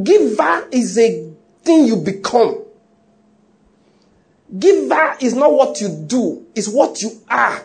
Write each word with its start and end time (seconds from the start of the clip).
Giver 0.00 0.68
is 0.70 0.98
a 0.98 1.32
thing 1.62 1.86
you 1.86 1.96
become. 1.96 2.64
Giver 4.56 5.16
is 5.20 5.34
not 5.34 5.52
what 5.52 5.80
you 5.80 5.88
do, 5.88 6.46
it's 6.54 6.68
what 6.68 7.00
you 7.02 7.10
are. 7.28 7.64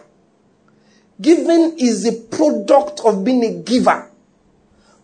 Giving 1.20 1.78
is 1.80 2.06
a 2.06 2.22
product 2.36 3.02
of 3.06 3.24
being 3.24 3.44
a 3.44 3.62
giver. 3.64 4.10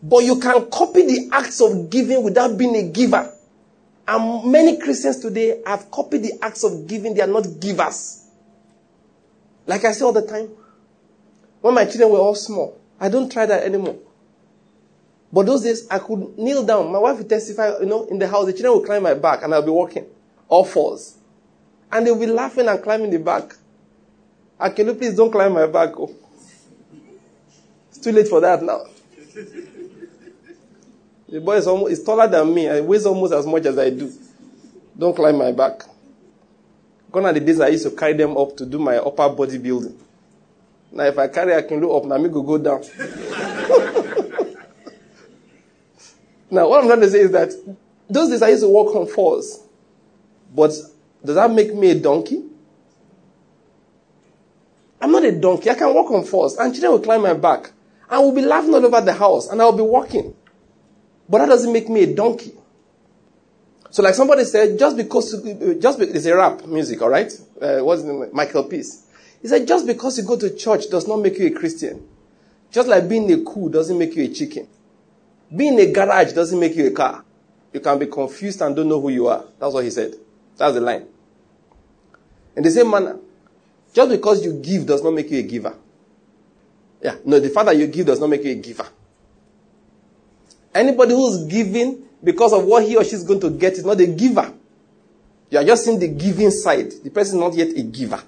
But 0.04 0.24
you 0.24 0.40
can 0.40 0.70
copy 0.70 1.04
the 1.04 1.30
acts 1.32 1.62
of 1.62 1.90
giving 1.90 2.24
without 2.24 2.58
being 2.58 2.76
a 2.76 2.84
giver. 2.84 3.32
And 4.08 4.52
many 4.52 4.78
Christians 4.78 5.20
today 5.20 5.62
have 5.66 5.90
copied 5.92 6.24
the 6.24 6.34
acts 6.42 6.64
of 6.64 6.88
giving, 6.88 7.14
they 7.14 7.22
are 7.22 7.28
not 7.28 7.46
givers. 7.60 8.26
Like 9.68 9.86
I 9.86 9.92
say 9.92 10.04
all 10.04 10.12
the 10.12 10.26
time, 10.26 10.50
when 11.62 11.76
my 11.76 11.86
children 11.86 12.12
were 12.12 12.20
all 12.20 12.36
small, 12.36 12.78
I 13.00 13.10
don't 13.10 13.32
try 13.32 13.46
that 13.46 13.64
anymore. 13.64 13.98
But 15.34 15.46
those 15.46 15.64
days, 15.64 15.88
I 15.90 16.00
could 16.00 16.38
kneel 16.38 16.64
down. 16.64 16.92
My 16.92 17.00
wife 17.00 17.18
would 17.20 17.30
testify, 17.30 17.80
you 17.80 17.86
know, 17.86 18.06
in 18.06 18.20
the 18.20 18.28
house, 18.28 18.46
the 18.46 18.54
children 18.54 18.74
would 18.76 18.86
climb 18.86 19.04
my 19.04 19.14
back 19.14 19.44
and 19.44 19.54
I'll 19.54 19.62
be 19.62 19.72
walking, 19.72 20.06
all 20.50 20.66
fours. 20.66 21.16
And 21.92 22.06
they'll 22.06 22.20
be 22.20 22.26
laughing 22.26 22.68
and 22.68 22.82
climbing 22.82 23.12
the 23.12 23.20
back. 23.20 23.56
Akelu, 24.60 24.98
please 24.98 25.16
don't 25.16 25.32
climb 25.32 25.54
my 25.54 25.68
back. 25.68 25.92
Oh. 25.98 26.14
It's 27.90 28.00
too 28.00 28.12
late 28.12 28.28
for 28.28 28.42
that 28.42 28.62
now. 28.62 28.84
The 31.30 31.40
boy 31.40 31.56
is, 31.56 31.68
almost, 31.68 31.94
is 31.94 32.04
taller 32.04 32.28
than 32.28 32.54
me 32.54 32.68
and 32.68 32.86
weighs 32.86 33.06
almost 33.06 33.34
as 33.34 33.48
much 33.48 33.66
as 33.66 33.78
I 33.78 33.90
do. 33.90 34.12
Don't 34.98 35.16
climb 35.16 35.38
my 35.38 35.54
back. 35.54 35.84
Gone 37.10 37.26
are 37.26 37.34
the 37.34 37.40
days 37.40 37.60
I 37.62 37.70
used 37.70 37.86
to 37.86 37.92
carry 37.92 38.14
them 38.14 38.38
up 38.38 38.56
to 38.58 38.66
do 38.66 38.80
my 38.80 38.98
upper 38.98 39.30
body 39.30 39.58
building. 39.58 39.98
Now, 40.92 41.06
if 41.06 41.18
I 41.18 41.30
carry 41.30 41.54
Akinlu 41.54 41.98
up, 41.98 42.06
now 42.06 42.18
me 42.18 42.28
go 42.28 42.42
go 42.42 42.58
down. 42.58 42.84
now, 46.52 46.68
what 46.68 46.82
I'm 46.82 46.88
trying 46.88 47.00
to 47.00 47.10
say 47.10 47.22
is 47.22 47.32
that 47.32 47.54
those 48.10 48.30
days 48.30 48.42
I 48.42 48.50
used 48.50 48.64
to 48.64 48.70
walk 48.70 48.94
on 48.94 49.08
fours. 49.08 49.62
But 50.54 50.72
does 51.24 51.36
that 51.36 51.50
make 51.50 51.74
me 51.74 51.92
a 51.92 52.00
donkey? 52.00 52.44
I'm 55.00 55.14
not 55.14 55.24
a 55.24 55.32
donkey. 55.32 55.70
I 55.70 55.76
can 55.76 55.94
walk 55.94 56.12
on 56.12 56.26
fours. 56.26 56.56
And 56.58 56.74
children 56.74 56.92
will 56.92 57.00
climb 57.00 57.22
my 57.22 57.34
back. 57.34 57.72
And 58.10 58.22
we'll 58.22 58.36
be 58.36 58.42
laughing 58.42 58.74
all 58.74 58.86
over 58.86 59.00
the 59.00 59.14
house. 59.14 59.48
And 59.48 59.62
I'll 59.62 59.72
be 59.72 59.82
walking. 59.82 60.36
But 61.30 61.38
that 61.38 61.48
doesn't 61.48 61.72
make 61.72 61.88
me 61.88 62.04
a 62.04 62.14
donkey. 62.14 62.54
So 63.90 64.04
like 64.04 64.14
somebody 64.14 64.44
said, 64.44 64.78
just 64.78 64.98
because, 64.98 65.32
just 65.80 66.00
because, 66.00 66.16
it's 66.16 66.26
a 66.26 66.36
rap 66.36 66.66
music, 66.66 67.02
alright? 67.02 67.32
Uh, 67.62 67.80
what's 67.80 68.04
the 68.04 68.12
name? 68.12 68.30
Michael 68.34 68.66
Peace. 68.66 69.06
He 69.42 69.48
said, 69.48 69.66
just 69.66 69.88
because 69.88 70.18
you 70.18 70.26
go 70.26 70.38
to 70.38 70.54
church 70.54 70.90
does 70.90 71.08
not 71.08 71.18
make 71.18 71.40
you 71.40 71.48
a 71.48 71.52
Christian. 71.52 72.06
Just 72.72 72.90
like 72.90 73.08
being 73.08 73.32
a 73.32 73.42
cool 73.44 73.70
doesn't 73.70 73.98
make 73.98 74.16
you 74.16 74.24
a 74.24 74.28
chicken. 74.28 74.68
Being 75.54 75.80
a 75.80 75.92
garage 75.92 76.34
doesn't 76.34 76.60
make 76.60 76.76
you 76.76 76.88
a 76.88 76.92
car. 76.92 77.24
You 77.74 77.80
can 77.80 78.00
be 78.00 78.08
confused 78.08 78.62
and 78.62 78.76
don't 78.76 78.88
know 78.88 79.00
who 79.02 79.10
you 79.10 79.28
are. 79.28 79.46
That's 79.60 79.74
what 79.74 79.84
he 79.84 79.90
said. 79.90 80.14
That's 80.58 80.74
the 80.76 80.82
line. 80.82 81.06
In 82.56 82.64
the 82.64 82.72
same 82.72 82.90
manner, 82.90 83.18
just 83.94 84.12
because 84.12 84.44
you 84.44 84.54
give 84.54 84.86
does 84.86 85.04
not 85.04 85.14
make 85.14 85.30
you 85.30 85.40
a 85.40 85.44
giver. 85.44 85.76
Yeah, 87.02 87.16
no, 87.26 87.40
the 87.40 87.50
fact 87.50 87.66
that 87.68 87.78
you 87.78 87.88
give 87.88 88.06
does 88.06 88.20
not 88.20 88.30
make 88.30 88.44
you 88.44 88.52
a 88.52 88.56
giver. 88.56 88.88
Anybody 90.74 91.14
who's 91.14 91.44
giving 91.46 92.04
because 92.24 92.54
of 92.54 92.64
what 92.66 92.84
he 92.84 92.96
or 92.96 93.04
she 93.04 93.16
is 93.16 93.24
going 93.24 93.40
to 93.42 93.50
get 93.50 93.74
is 93.74 93.86
not 93.86 94.00
a 94.00 94.08
giver. 94.08 94.54
You 95.50 95.58
are 95.58 95.64
just 95.66 95.84
seeing 95.84 96.00
the 96.00 96.08
giving 96.08 96.52
side. 96.52 96.92
The 97.04 97.10
person 97.10 97.38
is 97.38 97.42
not 97.42 97.54
yet 97.56 97.70
a 97.70 97.82
giver. 97.84 98.24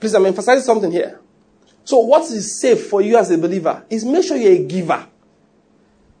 Please, 0.00 0.14
I'm 0.14 0.24
emphasizing 0.26 0.64
something 0.64 0.90
here. 0.90 1.20
So, 1.84 1.98
what 1.98 2.22
is 2.30 2.58
safe 2.58 2.88
for 2.88 3.02
you 3.02 3.16
as 3.18 3.30
a 3.30 3.38
believer 3.38 3.84
is 3.90 4.04
make 4.04 4.24
sure 4.24 4.36
you're 4.36 4.52
a 4.52 4.64
giver. 4.64 5.06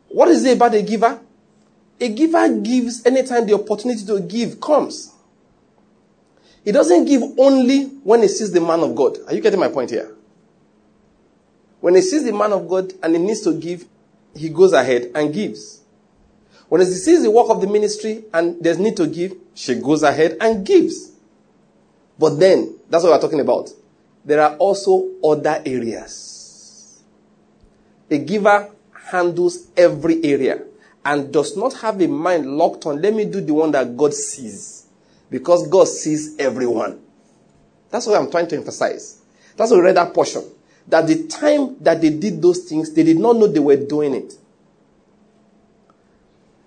What 0.08 0.28
is 0.28 0.44
it 0.44 0.56
about 0.56 0.74
a 0.74 0.82
giver? 0.82 1.18
A 2.00 2.08
giver 2.08 2.48
gives 2.60 3.04
anytime 3.06 3.46
the 3.46 3.54
opportunity 3.54 4.04
to 4.06 4.20
give 4.20 4.60
comes. 4.60 5.12
He 6.64 6.72
doesn't 6.72 7.04
give 7.06 7.22
only 7.38 7.84
when 8.04 8.22
he 8.22 8.28
sees 8.28 8.52
the 8.52 8.60
man 8.60 8.80
of 8.80 8.94
God. 8.94 9.18
Are 9.26 9.34
you 9.34 9.40
getting 9.40 9.60
my 9.60 9.68
point 9.68 9.90
here? 9.90 10.14
When 11.80 11.94
he 11.94 12.00
sees 12.00 12.24
the 12.24 12.32
man 12.32 12.52
of 12.52 12.68
God 12.68 12.92
and 13.02 13.14
he 13.14 13.20
needs 13.20 13.42
to 13.42 13.52
give, 13.52 13.84
he 14.34 14.48
goes 14.48 14.72
ahead 14.72 15.10
and 15.14 15.32
gives. 15.32 15.82
When 16.68 16.80
he 16.80 16.86
sees 16.86 17.22
the 17.22 17.30
work 17.30 17.50
of 17.50 17.60
the 17.60 17.66
ministry 17.66 18.24
and 18.32 18.62
there's 18.62 18.78
need 18.78 18.96
to 18.96 19.06
give, 19.06 19.34
she 19.54 19.74
goes 19.74 20.02
ahead 20.02 20.36
and 20.40 20.64
gives. 20.64 21.12
But 22.18 22.38
then, 22.40 22.74
that's 22.88 23.04
what 23.04 23.12
we're 23.12 23.20
talking 23.20 23.40
about. 23.40 23.70
There 24.24 24.40
are 24.40 24.56
also 24.56 25.10
other 25.22 25.62
areas. 25.64 27.02
A 28.10 28.18
giver 28.18 28.70
handles 29.10 29.68
every 29.76 30.24
area 30.24 30.62
and 31.04 31.32
does 31.32 31.56
not 31.56 31.74
have 31.74 32.00
a 32.00 32.08
mind 32.08 32.46
locked 32.56 32.86
on, 32.86 33.02
let 33.02 33.14
me 33.14 33.24
do 33.26 33.40
the 33.40 33.52
one 33.52 33.72
that 33.72 33.96
God 33.96 34.14
sees. 34.14 34.86
Because 35.30 35.68
God 35.68 35.88
sees 35.88 36.38
everyone. 36.38 37.00
That's 37.90 38.06
what 38.06 38.20
I'm 38.20 38.30
trying 38.30 38.48
to 38.48 38.56
emphasize. 38.56 39.20
That's 39.56 39.70
why 39.70 39.76
we 39.76 39.82
read 39.84 39.96
that 39.96 40.14
portion 40.14 40.44
that 40.88 41.06
the 41.06 41.26
time 41.26 41.76
that 41.80 42.00
they 42.00 42.10
did 42.10 42.42
those 42.42 42.60
things, 42.64 42.92
they 42.92 43.02
did 43.02 43.18
not 43.18 43.36
know 43.36 43.46
they 43.46 43.60
were 43.60 43.76
doing 43.76 44.14
it. 44.14 44.34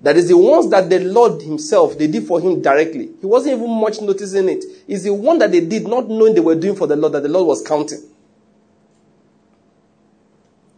That 0.02 0.16
is 0.16 0.28
the 0.28 0.38
ones 0.38 0.70
that 0.70 0.90
the 0.90 1.00
Lord 1.00 1.42
Himself, 1.42 1.98
they 1.98 2.08
did 2.08 2.28
for 2.28 2.40
Him 2.40 2.62
directly. 2.62 3.10
He 3.20 3.26
wasn't 3.26 3.58
even 3.58 3.80
much 3.80 4.00
noticing 4.00 4.48
it. 4.48 4.64
It's 4.88 5.04
the 5.04 5.14
one 5.14 5.40
that 5.40 5.52
they 5.52 5.62
did 5.62 5.88
not 5.88 6.08
knowing 6.08 6.36
they 6.36 6.40
were 6.40 6.56
doing 6.56 6.76
for 6.76 6.86
the 6.86 6.96
Lord 6.96 7.14
that 7.14 7.24
the 7.24 7.30
Lord 7.30 7.48
was 7.48 7.66
counting. 7.66 8.02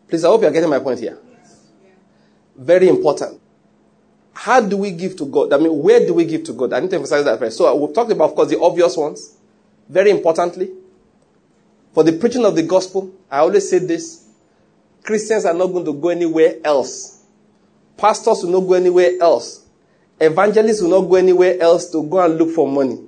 Please, 0.08 0.24
I 0.24 0.30
hope 0.30 0.42
you're 0.42 0.52
getting 0.52 0.70
my 0.70 0.80
point 0.80 1.00
here. 1.00 1.18
Very 2.56 2.88
important. 2.88 3.40
How 4.34 4.62
do 4.62 4.78
we 4.78 4.92
give 4.92 5.18
to 5.18 5.26
God? 5.26 5.52
I 5.52 5.58
mean, 5.58 5.78
where 5.84 6.06
do 6.06 6.14
we 6.14 6.24
give 6.26 6.46
to 6.46 6.54
God? 6.54 6.72
I 6.72 6.80
need 6.80 6.90
to 6.92 6.96
emphasize 6.96 7.26
that 7.26 7.40
first. 7.40 7.58
So 7.58 7.76
we've 7.76 7.94
talked 7.94 8.12
about, 8.12 8.30
of 8.30 8.36
course, 8.36 8.50
the 8.50 8.60
obvious 8.60 8.96
ones. 8.96 9.38
Very 9.90 10.12
importantly, 10.12 10.70
for 11.94 12.04
the 12.04 12.14
preaching 12.14 12.46
of 12.46 12.56
the 12.56 12.64
gospel, 12.64 13.12
I 13.30 13.40
always 13.40 13.70
say 13.70 13.80
this 13.80 14.28
Christians 15.04 15.46
are 15.46 15.54
not 15.54 15.68
going 15.68 15.86
to 15.86 15.94
go 15.94 16.10
anywhere 16.10 16.56
else. 16.64 17.19
Pastors 18.00 18.44
will 18.44 18.62
not 18.62 18.68
go 18.68 18.74
anywhere 18.74 19.12
else. 19.22 19.66
Evangelists 20.20 20.82
will 20.82 21.02
not 21.02 21.10
go 21.10 21.16
anywhere 21.16 21.62
else 21.62 21.90
to 21.92 22.04
go 22.04 22.20
and 22.24 22.38
look 22.38 22.52
for 22.52 22.68
money. 22.68 23.00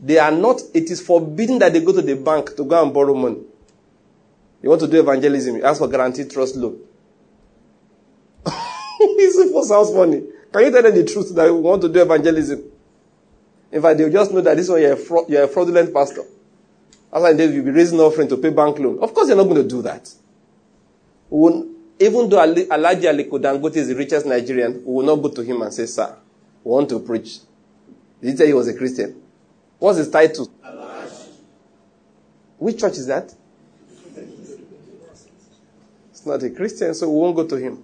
They 0.00 0.18
are 0.18 0.32
not, 0.32 0.60
it 0.74 0.90
is 0.90 1.00
forbidden 1.00 1.60
that 1.60 1.72
they 1.72 1.80
go 1.80 1.92
to 1.92 2.02
the 2.02 2.16
bank 2.16 2.56
to 2.56 2.64
go 2.64 2.82
and 2.82 2.92
borrow 2.92 3.14
money. 3.14 3.38
You 4.62 4.68
want 4.68 4.80
to 4.80 4.88
do 4.88 5.00
evangelism, 5.00 5.56
you 5.56 5.64
ask 5.64 5.78
for 5.78 5.88
Guaranty 5.88 6.24
Trust 6.24 6.56
loan. 6.56 6.80
it's 9.00 9.50
for 9.52 9.64
sounds 9.64 9.92
funny. 9.92 10.22
Can 10.52 10.64
you 10.64 10.70
tell 10.70 10.82
them 10.82 10.94
the 10.94 11.04
truth 11.04 11.34
that 11.34 11.46
you 11.46 11.56
want 11.56 11.82
to 11.82 11.88
do 11.88 12.02
evangelism? 12.02 12.64
In 13.70 13.80
fact, 13.80 13.98
they'll 13.98 14.10
just 14.10 14.32
know 14.32 14.40
that 14.40 14.56
this 14.56 14.68
one 14.68 14.82
you're 14.82 14.92
a, 14.92 14.96
fraud, 14.96 15.28
you're 15.28 15.44
a 15.44 15.48
fraudulent 15.48 15.94
pastor. 15.94 16.22
After 17.12 17.34
days, 17.34 17.54
you'll 17.54 17.64
be 17.64 17.70
raising 17.70 18.00
offering 18.00 18.28
to 18.28 18.36
pay 18.36 18.50
bank 18.50 18.78
loan. 18.78 18.98
Of 19.00 19.14
course, 19.14 19.28
you're 19.28 19.36
not 19.36 19.44
going 19.44 19.62
to 19.62 19.68
do 19.68 19.82
that. 19.82 20.12
Will, 21.30 21.71
even 21.98 22.28
though 22.28 22.38
Alhaji 22.38 23.02
Aliko 23.04 23.40
Dangote 23.40 23.76
is 23.76 23.88
the 23.88 23.94
richest 23.94 24.26
Nigerian, 24.26 24.84
we 24.84 24.92
will 24.94 25.04
not 25.04 25.16
go 25.16 25.28
to 25.28 25.42
him 25.42 25.62
and 25.62 25.72
say, 25.72 25.86
Sir, 25.86 26.16
we 26.64 26.70
want 26.70 26.88
to 26.90 27.00
preach. 27.00 27.38
Did 28.20 28.30
he 28.30 28.36
say 28.36 28.46
he 28.48 28.52
was 28.54 28.68
a 28.68 28.74
Christian? 28.74 29.20
What's 29.78 29.98
his 29.98 30.10
title? 30.10 30.50
Which 32.58 32.78
church 32.80 32.92
is 32.92 33.06
that? 33.06 33.34
It's 36.10 36.24
not 36.24 36.42
a 36.42 36.50
Christian, 36.50 36.94
so 36.94 37.10
we 37.10 37.18
won't 37.18 37.34
go 37.34 37.46
to 37.48 37.56
him. 37.56 37.82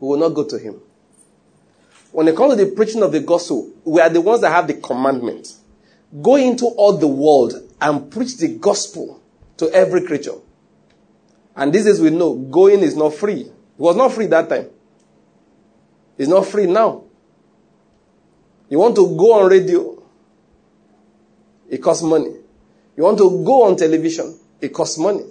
We 0.00 0.08
will 0.08 0.16
not 0.18 0.30
go 0.30 0.44
to 0.44 0.58
him. 0.58 0.80
When 2.10 2.26
it 2.28 2.36
comes 2.36 2.56
to 2.56 2.64
the 2.64 2.72
preaching 2.72 3.02
of 3.02 3.12
the 3.12 3.20
gospel, 3.20 3.70
we 3.84 4.00
are 4.00 4.08
the 4.08 4.20
ones 4.20 4.40
that 4.40 4.50
have 4.50 4.66
the 4.66 4.74
commandment. 4.74 5.54
Go 6.22 6.36
into 6.36 6.66
all 6.66 6.96
the 6.96 7.06
world 7.06 7.54
and 7.80 8.10
preach 8.10 8.36
the 8.38 8.48
gospel 8.48 9.20
to 9.58 9.70
every 9.70 10.02
creature. 10.02 10.34
And 11.56 11.72
this 11.72 11.86
is 11.86 12.00
we 12.00 12.10
know 12.10 12.34
going 12.34 12.80
is 12.80 12.94
not 12.96 13.14
free. 13.14 13.40
It 13.40 13.52
was 13.78 13.96
not 13.96 14.12
free 14.12 14.26
that 14.26 14.48
time. 14.48 14.68
It's 16.18 16.28
not 16.28 16.46
free 16.46 16.66
now. 16.66 17.04
You 18.68 18.78
want 18.78 18.96
to 18.96 19.16
go 19.16 19.40
on 19.40 19.50
radio, 19.50 20.02
it 21.70 21.78
costs 21.78 22.02
money. 22.02 22.34
You 22.96 23.02
want 23.04 23.18
to 23.18 23.44
go 23.44 23.64
on 23.64 23.76
television, 23.76 24.38
it 24.60 24.72
costs 24.72 24.98
money. 24.98 25.24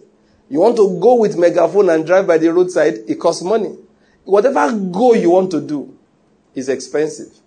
You 0.50 0.60
want 0.60 0.78
to 0.78 1.00
go 1.00 1.16
with 1.16 1.38
megaphone 1.38 1.90
and 1.90 2.06
drive 2.06 2.28
by 2.28 2.38
the 2.38 2.54
roadside, 2.54 3.00
it 3.08 3.20
costs 3.20 3.44
money. 3.44 3.76
Whatever 4.24 4.72
go 4.72 5.14
you 5.14 5.32
want 5.32 5.52
to 5.52 5.62
do 5.62 5.98
is 6.54 6.70
expensive. 6.70 7.38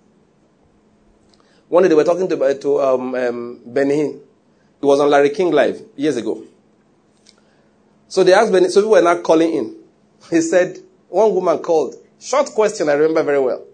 One 1.69 1.83
day 1.83 1.89
they 1.89 1.95
were 1.95 2.05
talking 2.05 2.29
to, 2.29 2.59
to 2.59 2.81
um, 2.81 3.15
um, 3.15 3.61
Benny 3.65 3.97
Hinn. 3.97 4.21
He 4.81 4.87
was 4.87 5.01
on 5.01 5.11
Larry 5.11 5.31
King 5.31 5.51
Live 5.53 5.81
years 5.97 6.17
ago. 6.17 6.45
So 8.09 8.25
they 8.25 8.33
asked 8.33 8.51
Benny, 8.51 8.69
so 8.69 8.81
people 8.81 8.93
were 8.93 9.03
not 9.03 9.23
calling 9.23 9.53
in. 9.53 9.77
He 10.31 10.41
said, 10.41 10.79
one 11.09 11.35
woman 11.35 11.59
called. 11.59 11.95
Short 12.19 12.47
question, 12.47 12.89
I 12.89 12.95
remember 12.95 13.23
very 13.23 13.41
well. 13.41 13.65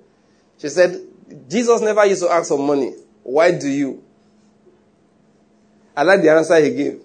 She 0.59 0.69
said, 0.69 1.01
Jesus 1.49 1.81
never 1.81 2.05
used 2.05 2.23
to 2.23 2.31
ask 2.31 2.49
for 2.49 2.59
money. 2.59 2.95
Why 3.23 3.53
do 3.53 3.69
you? 3.69 4.03
I 5.97 6.03
like 6.03 6.21
the 6.21 6.31
answer 6.31 6.61
he 6.61 6.75
gave. 6.75 7.01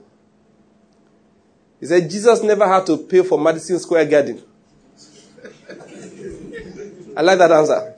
He 1.80 1.86
said, 1.86 2.10
Jesus 2.10 2.44
never 2.44 2.68
had 2.68 2.86
to 2.88 2.98
pay 2.98 3.24
for 3.24 3.40
Madison 3.40 3.80
Square 3.80 4.06
Garden. 4.06 4.44
I 7.16 7.22
like 7.22 7.38
that 7.38 7.52
answer. 7.52 7.96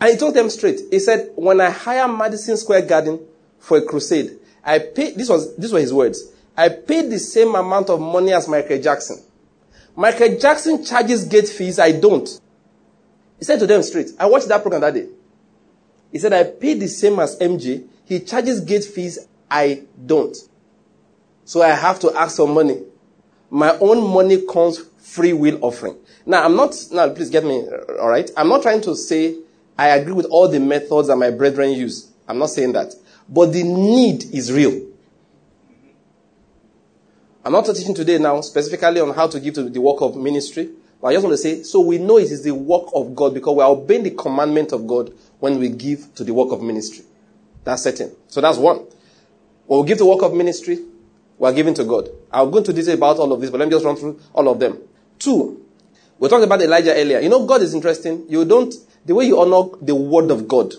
And 0.00 0.10
he 0.10 0.16
told 0.16 0.34
them 0.34 0.48
straight. 0.48 0.80
He 0.90 0.98
said, 0.98 1.30
when 1.34 1.60
I 1.60 1.70
hire 1.70 2.06
Madison 2.08 2.56
Square 2.56 2.82
Garden 2.82 3.20
for 3.58 3.78
a 3.78 3.82
crusade, 3.82 4.38
I 4.64 4.78
pay, 4.78 5.12
this 5.12 5.28
was, 5.28 5.56
these 5.56 5.72
were 5.72 5.80
his 5.80 5.92
words. 5.92 6.32
I 6.56 6.68
paid 6.68 7.10
the 7.10 7.18
same 7.18 7.54
amount 7.54 7.90
of 7.90 8.00
money 8.00 8.32
as 8.32 8.48
Michael 8.48 8.80
Jackson. 8.80 9.22
Michael 9.96 10.38
Jackson 10.38 10.84
charges 10.84 11.24
gate 11.24 11.48
fees, 11.48 11.78
I 11.78 11.92
don't. 11.92 12.28
He 13.38 13.44
said 13.44 13.58
to 13.60 13.66
them 13.66 13.82
straight. 13.82 14.10
I 14.18 14.26
watched 14.26 14.48
that 14.48 14.62
program 14.62 14.82
that 14.82 14.94
day. 14.94 15.08
He 16.12 16.18
said, 16.18 16.32
I 16.32 16.44
pay 16.44 16.74
the 16.74 16.88
same 16.88 17.18
as 17.18 17.38
MJ. 17.38 17.86
He 18.04 18.20
charges 18.20 18.60
gate 18.60 18.84
fees, 18.84 19.18
I 19.50 19.82
don't. 20.06 20.36
So 21.44 21.62
I 21.62 21.70
have 21.70 21.98
to 22.00 22.12
ask 22.16 22.36
for 22.36 22.48
money. 22.48 22.82
My 23.50 23.76
own 23.78 24.06
money 24.06 24.44
comes 24.46 24.78
free 24.98 25.32
will 25.32 25.58
offering. 25.62 25.96
Now, 26.26 26.44
I'm 26.44 26.54
not, 26.54 26.74
now 26.92 27.08
please 27.12 27.30
get 27.30 27.44
me, 27.44 27.66
uh, 27.66 27.94
alright? 28.00 28.30
I'm 28.36 28.48
not 28.48 28.62
trying 28.62 28.80
to 28.82 28.94
say 28.94 29.36
I 29.78 29.88
agree 29.88 30.12
with 30.12 30.26
all 30.26 30.46
the 30.46 30.60
methods 30.60 31.08
that 31.08 31.16
my 31.16 31.30
brethren 31.30 31.72
use. 31.72 32.10
I'm 32.28 32.38
not 32.38 32.50
saying 32.50 32.72
that. 32.72 32.94
But 33.28 33.52
the 33.52 33.62
need 33.62 34.24
is 34.34 34.52
real. 34.52 34.89
I'm 37.44 37.52
not 37.52 37.64
teaching 37.64 37.94
today 37.94 38.18
now 38.18 38.40
specifically 38.42 39.00
on 39.00 39.14
how 39.14 39.26
to 39.26 39.40
give 39.40 39.54
to 39.54 39.62
the 39.68 39.80
work 39.80 40.02
of 40.02 40.16
ministry. 40.16 40.70
But 41.00 41.08
I 41.08 41.12
just 41.14 41.24
want 41.24 41.32
to 41.32 41.38
say, 41.38 41.62
so 41.62 41.80
we 41.80 41.96
know 41.96 42.18
it 42.18 42.30
is 42.30 42.42
the 42.42 42.54
work 42.54 42.88
of 42.94 43.14
God 43.14 43.32
because 43.32 43.56
we 43.56 43.62
are 43.62 43.70
obeying 43.70 44.02
the 44.02 44.10
commandment 44.10 44.72
of 44.72 44.86
God 44.86 45.14
when 45.38 45.58
we 45.58 45.70
give 45.70 46.14
to 46.16 46.24
the 46.24 46.34
work 46.34 46.52
of 46.52 46.60
ministry. 46.60 47.04
That's 47.64 47.82
certain. 47.82 48.14
So 48.28 48.42
that's 48.42 48.58
one. 48.58 48.84
When 49.66 49.80
we 49.80 49.86
give 49.86 49.98
to 49.98 50.04
work 50.04 50.22
of 50.22 50.34
ministry, 50.34 50.80
we 51.38 51.48
are 51.48 51.52
giving 51.54 51.72
to 51.74 51.84
God. 51.84 52.10
I'll 52.30 52.50
go 52.50 52.58
into 52.58 52.74
detail 52.74 52.94
about 52.94 53.16
all 53.16 53.32
of 53.32 53.40
this, 53.40 53.48
but 53.48 53.58
let 53.58 53.68
me 53.68 53.72
just 53.72 53.84
run 53.86 53.96
through 53.96 54.20
all 54.34 54.46
of 54.48 54.60
them. 54.60 54.78
Two, 55.18 55.64
we 56.18 56.28
talked 56.28 56.44
about 56.44 56.60
Elijah 56.60 56.94
earlier. 56.94 57.20
You 57.20 57.30
know, 57.30 57.46
God 57.46 57.62
is 57.62 57.72
interesting. 57.72 58.26
You 58.28 58.44
don't, 58.44 58.74
the 59.06 59.14
way 59.14 59.24
you 59.24 59.40
honor 59.40 59.70
the 59.80 59.94
word 59.94 60.30
of 60.30 60.46
God 60.46 60.74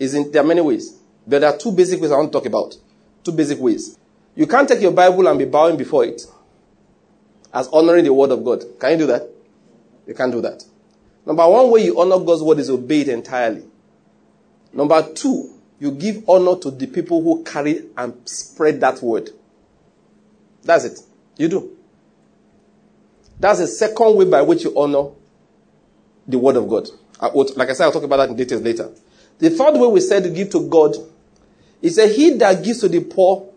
is 0.00 0.14
in, 0.14 0.32
there 0.32 0.42
are 0.42 0.46
many 0.46 0.60
ways. 0.60 0.98
But 1.24 1.42
there 1.42 1.50
are 1.50 1.56
two 1.56 1.70
basic 1.70 2.00
ways 2.00 2.10
I 2.10 2.16
want 2.16 2.32
to 2.32 2.38
talk 2.38 2.46
about. 2.46 2.74
Two 3.22 3.32
basic 3.32 3.60
ways. 3.60 3.96
You 4.36 4.46
can't 4.46 4.68
take 4.68 4.82
your 4.82 4.92
Bible 4.92 5.26
and 5.26 5.38
be 5.38 5.46
bowing 5.46 5.76
before 5.76 6.04
it 6.04 6.22
as 7.52 7.68
honoring 7.68 8.04
the 8.04 8.12
word 8.12 8.30
of 8.30 8.44
God. 8.44 8.62
Can 8.78 8.92
you 8.92 8.98
do 8.98 9.06
that? 9.06 9.28
You 10.06 10.14
can't 10.14 10.30
do 10.30 10.42
that. 10.42 10.62
Number 11.24 11.48
one 11.48 11.70
way 11.70 11.84
you 11.84 12.00
honor 12.00 12.22
God's 12.24 12.42
word 12.42 12.58
is 12.58 12.70
obey 12.70 13.00
it 13.00 13.08
entirely. 13.08 13.64
Number 14.72 15.12
two, 15.14 15.54
you 15.80 15.90
give 15.90 16.28
honor 16.28 16.56
to 16.56 16.70
the 16.70 16.86
people 16.86 17.22
who 17.22 17.42
carry 17.42 17.86
and 17.96 18.14
spread 18.28 18.80
that 18.82 19.02
word. 19.02 19.30
That's 20.62 20.84
it. 20.84 21.00
You 21.38 21.48
do. 21.48 21.76
That's 23.40 23.58
the 23.58 23.66
second 23.66 24.16
way 24.16 24.26
by 24.26 24.42
which 24.42 24.64
you 24.64 24.78
honor 24.78 25.10
the 26.28 26.38
word 26.38 26.56
of 26.56 26.68
God. 26.68 26.88
like 27.56 27.70
I 27.70 27.72
said, 27.72 27.84
I'll 27.84 27.92
talk 27.92 28.02
about 28.02 28.18
that 28.18 28.28
in 28.30 28.36
details 28.36 28.62
later. 28.62 28.90
The 29.38 29.50
third 29.50 29.74
way 29.74 29.86
we 29.88 30.00
said 30.00 30.22
to 30.24 30.30
give 30.30 30.50
to 30.50 30.68
God 30.68 30.96
is 31.82 31.96
that 31.96 32.10
he 32.12 32.30
that 32.34 32.62
gives 32.62 32.80
to 32.80 32.88
the 32.88 33.00
poor 33.00 33.50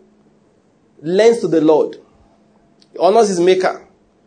lends 1.02 1.40
to 1.40 1.48
the 1.48 1.60
Lord. 1.60 1.96
Honors 2.98 3.28
his 3.28 3.40
maker. 3.40 3.86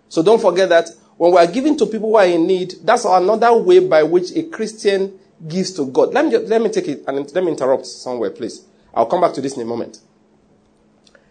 So 0.09 0.23
don't 0.23 0.41
forget 0.41 0.69
that 0.69 0.89
when 1.17 1.31
we 1.31 1.37
are 1.37 1.47
giving 1.47 1.77
to 1.77 1.85
people 1.85 2.09
who 2.09 2.15
are 2.17 2.25
in 2.25 2.47
need, 2.47 2.75
that's 2.83 3.05
another 3.05 3.53
way 3.55 3.79
by 3.79 4.03
which 4.03 4.31
a 4.35 4.43
Christian 4.43 5.19
gives 5.47 5.71
to 5.73 5.85
God. 5.85 6.13
Let 6.13 6.25
me, 6.25 6.31
just, 6.31 6.45
let 6.45 6.61
me 6.61 6.69
take 6.69 6.87
it 6.87 7.03
and 7.07 7.33
let 7.33 7.43
me 7.43 7.51
interrupt 7.51 7.85
somewhere, 7.85 8.29
please. 8.31 8.65
I'll 8.93 9.05
come 9.05 9.21
back 9.21 9.33
to 9.33 9.41
this 9.41 9.55
in 9.55 9.61
a 9.61 9.65
moment. 9.65 9.99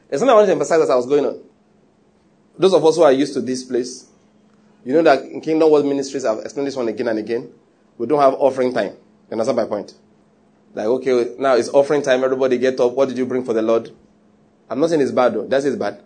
There's 0.09 0.21
something 0.21 0.33
I 0.33 0.35
wanted 0.35 0.47
to 0.49 0.53
emphasize 0.53 0.81
as 0.81 0.91
I 0.91 0.97
was 0.97 1.07
going 1.07 1.25
on. 1.25 1.41
Those 2.59 2.75
of 2.75 2.85
us 2.85 2.97
who 2.97 3.03
are 3.03 3.13
used 3.13 3.35
to 3.35 3.41
this 3.41 3.65
place, 3.65 4.07
you 4.85 4.93
know 4.93 5.03
that 5.03 5.23
in 5.23 5.41
Kingdom 5.41 5.71
World 5.71 5.87
Ministries, 5.87 6.25
I've 6.25 6.41
explained 6.41 6.67
this 6.67 6.77
one 6.77 6.89
again 6.89 7.09
and 7.09 7.19
again. 7.19 7.51
We 7.99 8.07
don't 8.07 8.21
have 8.21 8.35
offering 8.35 8.75
time. 8.75 8.93
You 8.93 9.33
understand 9.33 9.57
my 9.57 9.65
point? 9.65 9.95
Like, 10.75 10.87
okay, 10.87 11.35
now 11.39 11.55
it's 11.55 11.69
offering 11.69 12.03
time. 12.03 12.25
Everybody 12.25 12.59
get 12.59 12.81
up. 12.81 12.93
What 12.93 13.09
did 13.09 13.19
you 13.19 13.27
bring 13.27 13.45
for 13.45 13.53
the 13.53 13.63
Lord? 13.63 13.91
I'm 14.69 14.81
not 14.81 14.91
saying 14.91 15.03
it's 15.03 15.11
bad 15.11 15.35
though. 15.35 15.47
That's 15.47 15.65
it's 15.65 15.77
bad. 15.77 16.01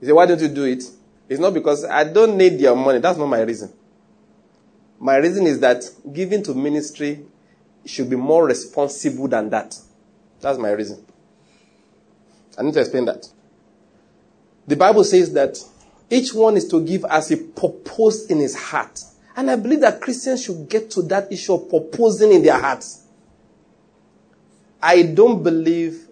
You 0.00 0.08
say, 0.08 0.12
why 0.12 0.26
don't 0.26 0.40
you 0.40 0.48
do 0.48 0.64
it? 0.64 0.84
It's 1.28 1.40
not 1.40 1.54
because 1.54 1.84
I 1.84 2.04
don't 2.04 2.36
need 2.36 2.60
your 2.60 2.76
money. 2.76 2.98
That's 3.00 3.18
not 3.18 3.26
my 3.26 3.40
reason. 3.40 3.72
My 4.98 5.16
reason 5.16 5.46
is 5.46 5.60
that 5.60 5.84
giving 6.12 6.42
to 6.44 6.54
ministry 6.54 7.24
should 7.84 8.08
be 8.08 8.16
more 8.16 8.46
responsible 8.46 9.28
than 9.28 9.50
that. 9.50 9.78
That's 10.40 10.58
my 10.58 10.70
reason. 10.70 11.04
I 12.58 12.62
need 12.62 12.74
to 12.74 12.80
explain 12.80 13.04
that. 13.06 13.28
The 14.66 14.76
Bible 14.76 15.04
says 15.04 15.32
that 15.34 15.58
each 16.10 16.32
one 16.32 16.56
is 16.56 16.66
to 16.68 16.84
give 16.84 17.04
as 17.04 17.28
he 17.28 17.36
proposed 17.36 18.30
in 18.30 18.38
his 18.38 18.56
heart. 18.56 19.02
And 19.36 19.50
I 19.50 19.56
believe 19.56 19.80
that 19.80 20.00
Christians 20.00 20.44
should 20.44 20.68
get 20.68 20.90
to 20.92 21.02
that 21.02 21.30
issue 21.30 21.54
of 21.54 21.68
proposing 21.68 22.32
in 22.32 22.42
their 22.42 22.58
hearts. 22.58 23.02
I 24.82 25.02
don't 25.02 25.42
believe 25.42 26.05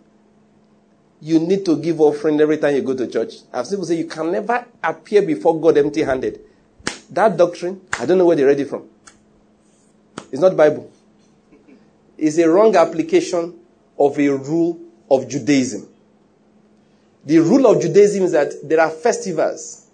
you 1.24 1.38
need 1.38 1.64
to 1.64 1.78
give 1.78 2.02
offering 2.02 2.38
every 2.38 2.58
time 2.58 2.74
you 2.74 2.82
go 2.82 2.94
to 2.94 3.06
church. 3.06 3.36
I've 3.50 3.66
seen 3.66 3.78
people 3.78 3.86
say 3.86 3.94
you 3.96 4.04
can 4.04 4.30
never 4.30 4.66
appear 4.82 5.22
before 5.22 5.58
God 5.58 5.78
empty 5.78 6.02
handed. 6.02 6.38
That 7.08 7.38
doctrine, 7.38 7.80
I 7.98 8.04
don't 8.04 8.18
know 8.18 8.26
where 8.26 8.36
they 8.36 8.44
read 8.44 8.60
it 8.60 8.68
from. 8.68 8.86
It's 10.30 10.42
not 10.42 10.54
Bible. 10.54 10.92
It's 12.18 12.36
a 12.36 12.46
wrong 12.46 12.76
application 12.76 13.58
of 13.98 14.18
a 14.18 14.28
rule 14.28 14.78
of 15.10 15.26
Judaism. 15.26 15.88
The 17.24 17.38
rule 17.38 17.68
of 17.68 17.80
Judaism 17.80 18.24
is 18.24 18.32
that 18.32 18.52
there 18.62 18.82
are 18.82 18.90
festivals. 18.90 19.86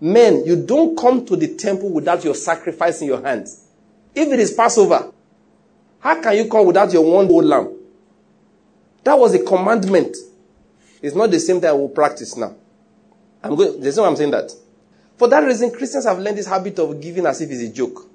Men, 0.00 0.44
you 0.46 0.54
don't 0.64 0.96
come 0.96 1.26
to 1.26 1.34
the 1.34 1.56
temple 1.56 1.90
without 1.90 2.22
your 2.22 2.36
sacrifice 2.36 3.00
in 3.00 3.08
your 3.08 3.22
hands. 3.22 3.66
If 4.14 4.28
it 4.32 4.38
is 4.38 4.52
Passover, 4.52 5.10
how 5.98 6.22
can 6.22 6.36
you 6.36 6.48
come 6.48 6.64
without 6.64 6.92
your 6.92 7.02
one 7.12 7.28
old 7.28 7.44
lamb? 7.44 7.76
That 9.02 9.18
was 9.18 9.34
a 9.34 9.40
commandment. 9.40 10.16
It's 11.06 11.14
not 11.14 11.30
the 11.30 11.38
same 11.38 11.60
thing 11.60 11.70
I 11.70 11.72
will 11.72 11.88
practice 11.88 12.36
now. 12.36 12.52
I'm 13.40 13.54
going, 13.54 13.76
I'm 13.76 14.16
saying 14.16 14.32
that. 14.32 14.50
For 15.16 15.28
that 15.28 15.38
reason, 15.38 15.70
Christians 15.70 16.04
have 16.04 16.18
learned 16.18 16.36
this 16.36 16.48
habit 16.48 16.76
of 16.80 17.00
giving 17.00 17.26
as 17.26 17.40
if 17.40 17.48
it's 17.48 17.62
a 17.62 17.72
joke. 17.72 18.10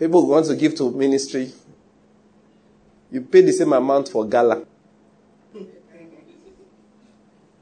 People 0.00 0.26
want 0.26 0.46
to 0.46 0.56
give 0.56 0.74
to 0.74 0.90
ministry. 0.90 1.52
You 3.12 3.20
pay 3.20 3.42
the 3.42 3.52
same 3.52 3.72
amount 3.72 4.08
for 4.08 4.26
gala. 4.26 4.64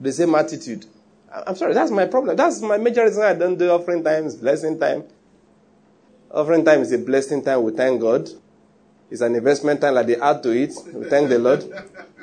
The 0.01 0.11
same 0.11 0.35
attitude. 0.35 0.87
I'm 1.31 1.55
sorry, 1.55 1.75
that's 1.75 1.91
my 1.91 2.07
problem. 2.07 2.35
That's 2.35 2.63
my 2.63 2.79
major 2.79 3.05
reason 3.05 3.25
I 3.25 3.35
don't 3.35 3.59
do 3.59 3.69
offering 3.69 4.03
times, 4.03 4.37
blessing 4.37 4.81
time. 4.81 5.05
Offering 6.31 6.65
time 6.65 6.81
is 6.81 6.93
a 6.93 6.99
blessing 6.99 7.45
time. 7.45 7.63
We 7.63 7.73
thank 7.73 8.01
God. 8.01 8.31
It's 9.11 9.21
an 9.21 9.35
investment 9.35 9.83
time 9.83 9.97
like 9.97 10.07
they 10.07 10.17
add 10.17 10.43
to 10.45 10.51
it. 10.51 10.73
We 10.95 11.05
thank 11.11 11.29
the 11.29 11.39
Lord. 11.39 11.71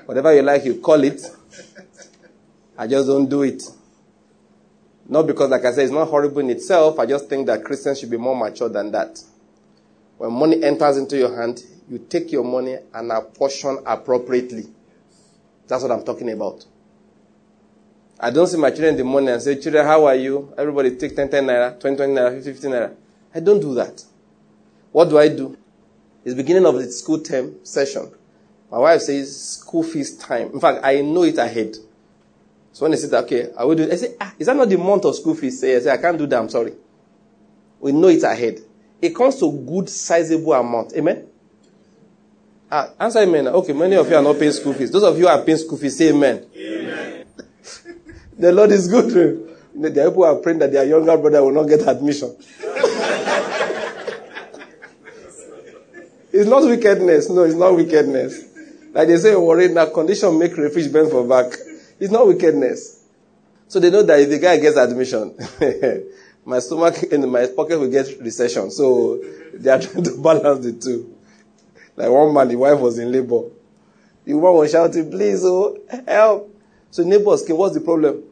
Whatever 0.06 0.34
you 0.36 0.42
like, 0.42 0.66
you 0.66 0.76
call 0.80 1.04
it. 1.04 1.22
I 2.78 2.88
just 2.88 3.08
don't 3.08 3.28
do 3.28 3.44
it. 3.44 3.64
Not 5.08 5.28
because, 5.28 5.50
like 5.50 5.66
I 5.66 5.72
said, 5.72 5.86
it's 5.86 5.94
not 5.94 6.08
horrible 6.08 6.40
in 6.40 6.50
itself. 6.50 7.00
I 7.00 7.06
just 7.06 7.30
think 7.30 7.48
that 7.48 7.64
Christians 7.64 8.00
should 8.00 8.10
be 8.10 8.18
more 8.18 8.36
mature 8.36 8.70
than 8.70 8.92
that. 8.92 9.22
When 10.18 10.32
money 10.34 10.64
enters 10.64 10.98
into 10.98 11.18
your 11.18 11.36
hand, 11.36 11.64
you 11.90 12.00
take 12.00 12.32
your 12.32 12.44
money 12.44 12.78
and 12.94 13.12
apportion 13.12 13.80
appropriately. 13.86 14.66
That's 15.68 15.84
what 15.84 15.92
I'm 15.92 16.04
talking 16.04 16.32
about. 16.32 16.66
I 18.20 18.32
don't 18.32 18.48
see 18.48 18.58
my 18.58 18.70
children 18.70 18.94
in 18.94 18.98
the 18.98 19.04
morning 19.04 19.30
and 19.30 19.42
say, 19.42 19.60
children, 19.60 19.86
how 19.86 20.06
are 20.06 20.16
you? 20.16 20.54
Everybody 20.58 20.96
take 20.96 21.16
10, 21.16 21.30
10 21.30 21.46
naira, 21.46 21.80
20, 21.80 21.98
20 21.98 22.14
naira, 22.14 22.34
50, 22.34 22.54
50 22.54 22.68
naira. 22.68 22.96
I 23.34 23.40
don't 23.42 23.60
do 23.60 23.76
that. 23.76 24.04
What 24.92 25.10
do 25.10 25.20
I 25.20 25.28
do? 25.28 25.58
It's 26.24 26.34
beginning 26.34 26.66
of 26.66 26.76
the 26.76 26.90
school 26.90 27.20
term 27.20 27.56
session. 27.64 28.12
My 28.72 28.78
wife 28.80 29.02
says 29.02 29.58
school 29.58 29.84
fees 29.84 30.18
time. 30.18 30.52
In 30.54 30.60
fact, 30.60 30.82
I 30.84 31.02
know 31.02 31.24
it 31.24 31.38
ahead. 31.38 31.76
So 32.74 32.84
when 32.84 32.92
they 32.92 32.98
said, 32.98 33.14
okay, 33.24 33.52
I 33.58 33.64
will 33.64 33.76
do 33.76 33.84
it, 33.84 33.92
I 33.94 33.96
say, 33.96 34.16
ah, 34.20 34.34
is 34.38 34.48
that 34.48 34.56
not 34.56 34.68
the 34.68 34.78
month 34.78 35.06
of 35.06 35.16
school 35.16 35.36
fees? 35.36 35.60
Say, 35.60 35.76
I 35.76 35.80
say, 35.80 35.92
I 35.92 35.98
can't 35.98 36.18
do 36.18 36.28
that, 36.28 36.40
I'm 36.40 36.50
sorry. 36.50 36.74
We 37.80 37.92
know 37.92 38.08
it 38.10 38.24
ahead. 38.24 38.60
It 39.02 39.16
comes 39.16 39.40
to 39.40 39.52
good, 39.52 39.90
sizable 39.90 40.54
amount. 40.54 40.94
Amen? 40.94 41.28
Ah, 42.70 42.90
answer 43.00 43.20
amen. 43.20 43.48
Okay, 43.48 43.74
many 43.74 43.96
of 43.96 44.10
you 44.10 44.16
are 44.16 44.24
not 44.24 44.38
paying 44.40 44.52
school 44.52 44.74
fees. 44.74 44.92
Those 44.92 45.04
of 45.04 45.18
you 45.18 45.28
are 45.28 45.42
paying 45.42 45.58
school 45.58 45.78
fees, 45.78 45.98
say 45.98 46.10
amen. 46.10 46.46
Amen. 46.56 47.26
the 48.38 48.52
Lord 48.52 48.72
is 48.72 48.88
good. 48.88 49.10
The 49.76 49.90
people 49.92 50.24
are 50.24 50.36
praying 50.38 50.60
that 50.60 50.72
their 50.72 50.86
younger 50.86 51.18
brother 51.18 51.44
will 51.44 51.52
not 51.52 51.68
get 51.68 51.88
admission. 51.88 52.36
It's 56.38 56.50
not 56.50 56.64
wickedness. 56.64 57.30
No, 57.30 57.44
it's 57.44 57.56
not 57.56 57.74
wickedness. 57.78 58.55
Like 58.96 59.10
they 59.10 59.18
say, 59.18 59.36
worry 59.36 59.68
now 59.68 59.88
condition 59.88 60.40
make 60.40 60.56
refuge 60.58 60.92
bend 60.92 61.12
for 61.12 61.28
back. 61.28 61.54
It's 62.00 62.12
not 62.14 62.28
wickedness. 62.28 63.04
So 63.68 63.82
they 63.82 63.90
know 63.92 64.04
that 64.04 64.22
if 64.22 64.30
the 64.30 64.40
guy 64.40 64.58
gets 64.58 64.78
admission, 64.78 65.36
my 66.46 66.60
stomach 66.60 67.04
and 67.12 67.30
my 67.30 67.46
pocket 67.48 67.78
will 67.78 67.92
get 67.92 68.08
recession. 68.22 68.72
So 68.72 69.22
they 69.54 69.70
are 69.70 69.82
trying 69.82 70.06
to 70.06 70.22
balance 70.22 70.64
the 70.66 70.72
two. 70.72 71.14
Like 71.98 72.10
one 72.10 72.34
man, 72.34 72.48
the 72.48 72.56
wife 72.56 72.80
was 72.80 72.98
in 72.98 73.12
labor. 73.12 73.42
The 74.24 74.34
woman 74.34 74.54
was 74.60 74.72
shouting, 74.72 75.12
please, 75.12 75.42
oh, 75.44 75.78
help. 76.08 76.56
So 76.90 77.04
neighbors 77.04 77.44
came, 77.46 77.58
what's 77.58 77.74
the 77.74 77.82
problem? 77.82 78.24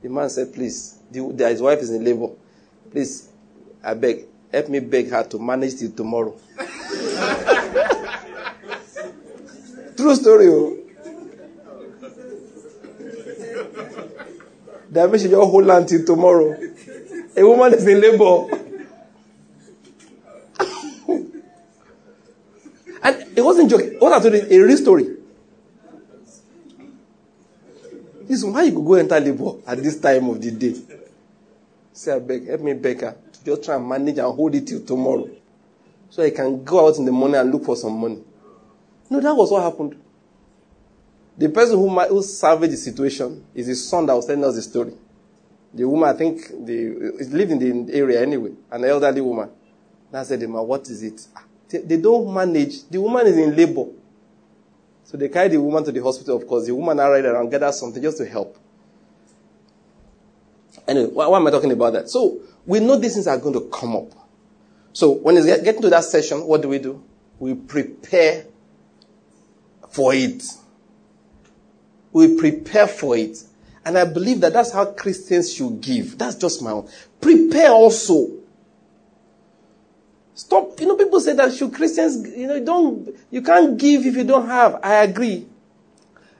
The 0.00 0.08
man 0.08 0.30
said, 0.30 0.54
please, 0.54 0.98
the, 1.10 1.20
his 1.46 1.60
wife 1.60 1.80
is 1.80 1.90
in 1.90 2.02
labor. 2.02 2.28
Please, 2.90 3.28
I 3.84 3.92
beg, 3.92 4.24
help 4.50 4.70
me 4.70 4.80
beg 4.80 5.10
her 5.10 5.24
to 5.24 5.38
manage 5.38 5.76
till 5.76 5.90
tomorrow. 5.92 6.34
True 9.96 10.14
story. 10.14 10.48
Oh. 10.48 10.76
That 14.90 15.10
means 15.10 15.24
you 15.24 15.36
hold 15.36 15.70
on 15.70 15.86
till 15.86 16.04
tomorrow. 16.04 16.56
A 17.36 17.46
woman 17.46 17.74
is 17.74 17.86
in 17.86 18.00
labor. 18.00 18.46
and 23.02 23.26
it 23.36 23.44
wasn't 23.44 23.70
joking. 23.70 23.96
What 23.98 24.12
I 24.12 24.20
told 24.20 24.34
you, 24.34 24.46
a 24.50 24.58
real 24.66 24.76
story. 24.76 25.16
This 28.22 28.38
is 28.38 28.44
why 28.44 28.64
you 28.64 28.72
go 28.72 28.94
enter 28.94 29.20
labor 29.20 29.52
at 29.66 29.82
this 29.82 30.00
time 30.00 30.28
of 30.30 30.40
the 30.40 30.50
day. 30.50 30.74
Say, 31.92 32.14
I 32.14 32.18
beg, 32.18 32.48
help 32.48 32.60
me 32.60 32.72
beg 32.74 33.00
her 33.02 33.16
to 33.32 33.44
just 33.44 33.64
try 33.64 33.76
and 33.76 33.88
manage 33.88 34.18
and 34.18 34.34
hold 34.34 34.54
it 34.54 34.66
till 34.66 34.84
tomorrow. 34.84 35.28
So 36.10 36.22
I 36.22 36.30
can 36.30 36.64
go 36.64 36.88
out 36.88 36.98
in 36.98 37.04
the 37.04 37.12
morning 37.12 37.36
and 37.36 37.52
look 37.52 37.64
for 37.64 37.76
some 37.76 37.98
money. 37.98 38.18
No, 39.10 39.20
that 39.20 39.34
was 39.34 39.50
what 39.50 39.62
happened. 39.62 39.96
The 41.38 41.48
person 41.48 41.76
who, 41.76 41.88
who 41.88 42.22
salvaged 42.22 42.72
the 42.72 42.76
situation 42.78 43.44
is 43.54 43.66
his 43.66 43.88
son 43.88 44.06
that 44.06 44.14
was 44.14 44.26
telling 44.26 44.44
us 44.44 44.54
the 44.54 44.62
story. 44.62 44.94
The 45.74 45.86
woman, 45.86 46.08
I 46.08 46.14
think, 46.14 46.48
the, 46.64 47.12
lived 47.28 47.52
in 47.52 47.86
the 47.86 47.94
area 47.94 48.22
anyway, 48.22 48.52
an 48.70 48.84
elderly 48.84 49.20
woman. 49.20 49.50
And 50.08 50.18
I 50.18 50.22
said, 50.22 50.40
to 50.40 50.46
what 50.46 50.88
is 50.88 51.02
it? 51.02 51.26
Ah, 51.36 51.44
they, 51.68 51.98
don't 51.98 52.32
manage. 52.32 52.88
The 52.88 53.00
woman 53.00 53.26
is 53.26 53.36
in 53.36 53.54
labor. 53.54 53.86
So 55.04 55.16
they 55.16 55.28
carried 55.28 55.52
the 55.52 55.60
woman 55.60 55.84
to 55.84 55.92
the 55.92 56.02
hospital, 56.02 56.36
of 56.36 56.46
course. 56.46 56.66
The 56.66 56.74
woman 56.74 56.96
now 56.96 57.10
ran 57.10 57.26
around, 57.26 57.50
gathered 57.50 57.74
something 57.74 58.02
just 58.02 58.18
to 58.18 58.26
help. 58.26 58.56
Anyway, 60.88 61.10
why, 61.12 61.26
why, 61.26 61.38
am 61.38 61.46
I 61.46 61.50
talking 61.50 61.72
about 61.72 61.92
that? 61.92 62.08
So 62.08 62.40
we 62.64 62.80
know 62.80 62.96
these 62.96 63.14
things 63.14 63.26
are 63.26 63.36
going 63.38 63.54
to 63.54 63.68
come 63.68 63.96
up. 63.96 64.12
So 64.92 65.10
when 65.10 65.36
it's 65.36 65.46
getting 65.46 65.82
to 65.82 65.90
that 65.90 66.04
session, 66.04 66.44
what 66.44 66.62
do 66.62 66.68
we 66.68 66.78
do? 66.78 67.02
We 67.38 67.54
prepare 67.54 68.46
for 69.96 70.12
it. 70.14 70.44
We 72.12 72.36
prepare 72.36 72.86
for 72.86 73.16
it. 73.16 73.42
And 73.84 73.96
I 73.96 74.04
believe 74.04 74.40
that 74.40 74.52
that's 74.52 74.72
how 74.72 74.84
Christians 74.84 75.54
should 75.54 75.80
give. 75.80 76.18
That's 76.18 76.36
just 76.36 76.62
my 76.62 76.72
own. 76.72 76.88
Prepare 77.20 77.70
also. 77.70 78.28
Stop. 80.34 80.78
You 80.80 80.88
know, 80.88 80.96
people 80.96 81.18
say 81.20 81.32
that 81.34 81.54
should 81.54 81.72
Christians, 81.72 82.28
you 82.36 82.46
know, 82.46 82.62
don't, 82.62 83.08
you 83.30 83.40
can't 83.40 83.78
give 83.78 84.04
if 84.04 84.16
you 84.16 84.24
don't 84.24 84.46
have. 84.46 84.80
I 84.82 85.04
agree. 85.04 85.46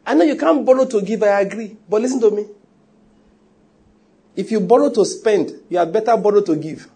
I 0.05 0.15
know 0.15 0.25
you 0.25 0.37
can't 0.37 0.67
borrow 0.67 0.85
to 0.85 1.01
give. 1.01 1.23
I 1.23 1.41
agree. 1.41 1.77
But 1.89 2.03
listen 2.03 2.21
to 2.21 2.31
me. 2.31 2.47
If 4.35 4.51
you 4.51 4.61
borrow 4.61 4.91
to 4.91 5.05
spend, 5.05 5.53
you 5.71 5.79
had 5.79 5.93
better 5.93 6.15
borrow 6.17 6.43
to 6.43 6.57
give. 6.57 6.91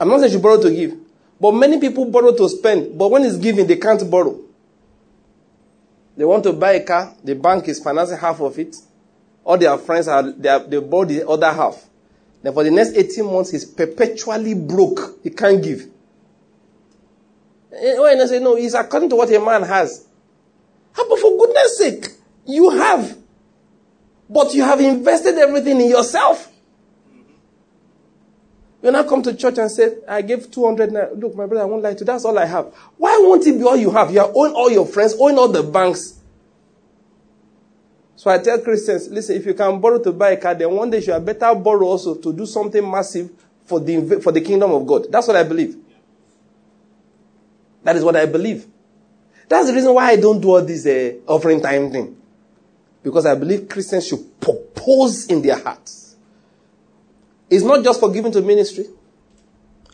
I'm 0.00 0.08
not 0.08 0.20
saying 0.20 0.32
you 0.32 0.40
borrow 0.40 0.60
to 0.60 0.70
give. 0.70 0.96
But 1.40 1.52
many 1.52 1.78
people 1.78 2.06
borrow 2.06 2.34
to 2.34 2.48
spend. 2.48 2.98
But 2.98 3.10
when 3.10 3.22
it's 3.24 3.36
giving, 3.36 3.66
they 3.66 3.76
can't 3.76 4.10
borrow. 4.10 4.45
They 6.16 6.24
want 6.24 6.44
to 6.44 6.52
buy 6.52 6.72
a 6.72 6.84
car. 6.84 7.14
The 7.22 7.34
bank 7.34 7.68
is 7.68 7.80
financing 7.80 8.18
half 8.18 8.40
of 8.40 8.58
it. 8.58 8.74
All 9.44 9.58
their 9.58 9.76
friends 9.78 10.08
are, 10.08 10.22
they, 10.22 10.48
are, 10.48 10.60
they 10.60 10.80
borrow 10.80 11.04
the 11.04 11.28
other 11.28 11.52
half. 11.52 11.84
Then 12.42 12.52
for 12.52 12.64
the 12.64 12.70
next 12.70 12.96
18 12.96 13.24
months, 13.24 13.50
he's 13.50 13.64
perpetually 13.64 14.54
broke. 14.54 15.18
He 15.22 15.30
can't 15.30 15.62
give. 15.62 15.82
Eh, 17.72 17.98
when 17.98 18.20
I 18.20 18.26
say, 18.26 18.40
no, 18.40 18.56
it's 18.56 18.74
according 18.74 19.10
to 19.10 19.16
what 19.16 19.30
a 19.32 19.38
man 19.38 19.62
has. 19.62 20.06
How, 20.92 21.08
but 21.08 21.18
for 21.18 21.36
goodness 21.38 21.78
sake, 21.78 22.08
you 22.46 22.70
have. 22.70 23.16
But 24.28 24.54
you 24.54 24.62
have 24.62 24.80
invested 24.80 25.36
everything 25.36 25.80
in 25.80 25.90
yourself. 25.90 26.50
You 28.86 28.92
now 28.92 29.02
come 29.02 29.20
to 29.22 29.34
church 29.34 29.58
and 29.58 29.68
say, 29.68 29.96
I 30.06 30.22
gave 30.22 30.48
200 30.48 30.90
naira. 30.90 31.20
Look, 31.20 31.34
my 31.34 31.44
brother, 31.46 31.62
I 31.62 31.66
won't 31.66 31.82
lie 31.82 31.94
to 31.94 31.98
you. 31.98 32.06
That's 32.06 32.24
all 32.24 32.38
I 32.38 32.46
have. 32.46 32.66
Why 32.96 33.18
won't 33.20 33.44
it 33.44 33.58
be 33.58 33.64
all 33.64 33.76
you 33.76 33.90
have? 33.90 34.12
You 34.12 34.20
owing 34.20 34.52
all 34.52 34.70
your 34.70 34.86
friends, 34.86 35.16
owing 35.18 35.36
all 35.36 35.48
the 35.48 35.64
banks. 35.64 36.20
So 38.14 38.30
I 38.30 38.38
tell 38.38 38.60
Christians, 38.60 39.08
listen, 39.08 39.34
if 39.34 39.44
you 39.44 39.54
can 39.54 39.80
borrow 39.80 40.00
to 40.04 40.12
buy 40.12 40.30
a 40.30 40.36
car, 40.36 40.54
then 40.54 40.70
one 40.70 40.88
day 40.88 41.00
you 41.00 41.12
are 41.12 41.18
better 41.18 41.52
borrow 41.56 41.84
also 41.84 42.14
to 42.14 42.32
do 42.32 42.46
something 42.46 42.88
massive 42.88 43.28
for 43.64 43.80
the, 43.80 44.20
for 44.20 44.30
the 44.30 44.40
kingdom 44.40 44.70
of 44.70 44.86
God. 44.86 45.10
That's 45.10 45.26
what 45.26 45.36
I 45.36 45.42
believe. 45.42 45.76
That 47.82 47.96
is 47.96 48.04
what 48.04 48.14
I 48.14 48.26
believe. 48.26 48.68
That's 49.48 49.66
the 49.66 49.74
reason 49.74 49.94
why 49.94 50.10
I 50.10 50.16
don't 50.16 50.40
do 50.40 50.50
all 50.50 50.62
this 50.62 50.86
uh, 50.86 51.14
offering 51.26 51.60
time 51.60 51.90
thing. 51.90 52.16
Because 53.02 53.26
I 53.26 53.34
believe 53.34 53.68
Christians 53.68 54.06
should 54.06 54.40
propose 54.40 55.26
in 55.26 55.42
their 55.42 55.58
hearts. 55.58 56.05
It's 57.48 57.64
not 57.64 57.84
just 57.84 58.00
for 58.00 58.10
giving 58.10 58.32
to 58.32 58.42
ministry 58.42 58.86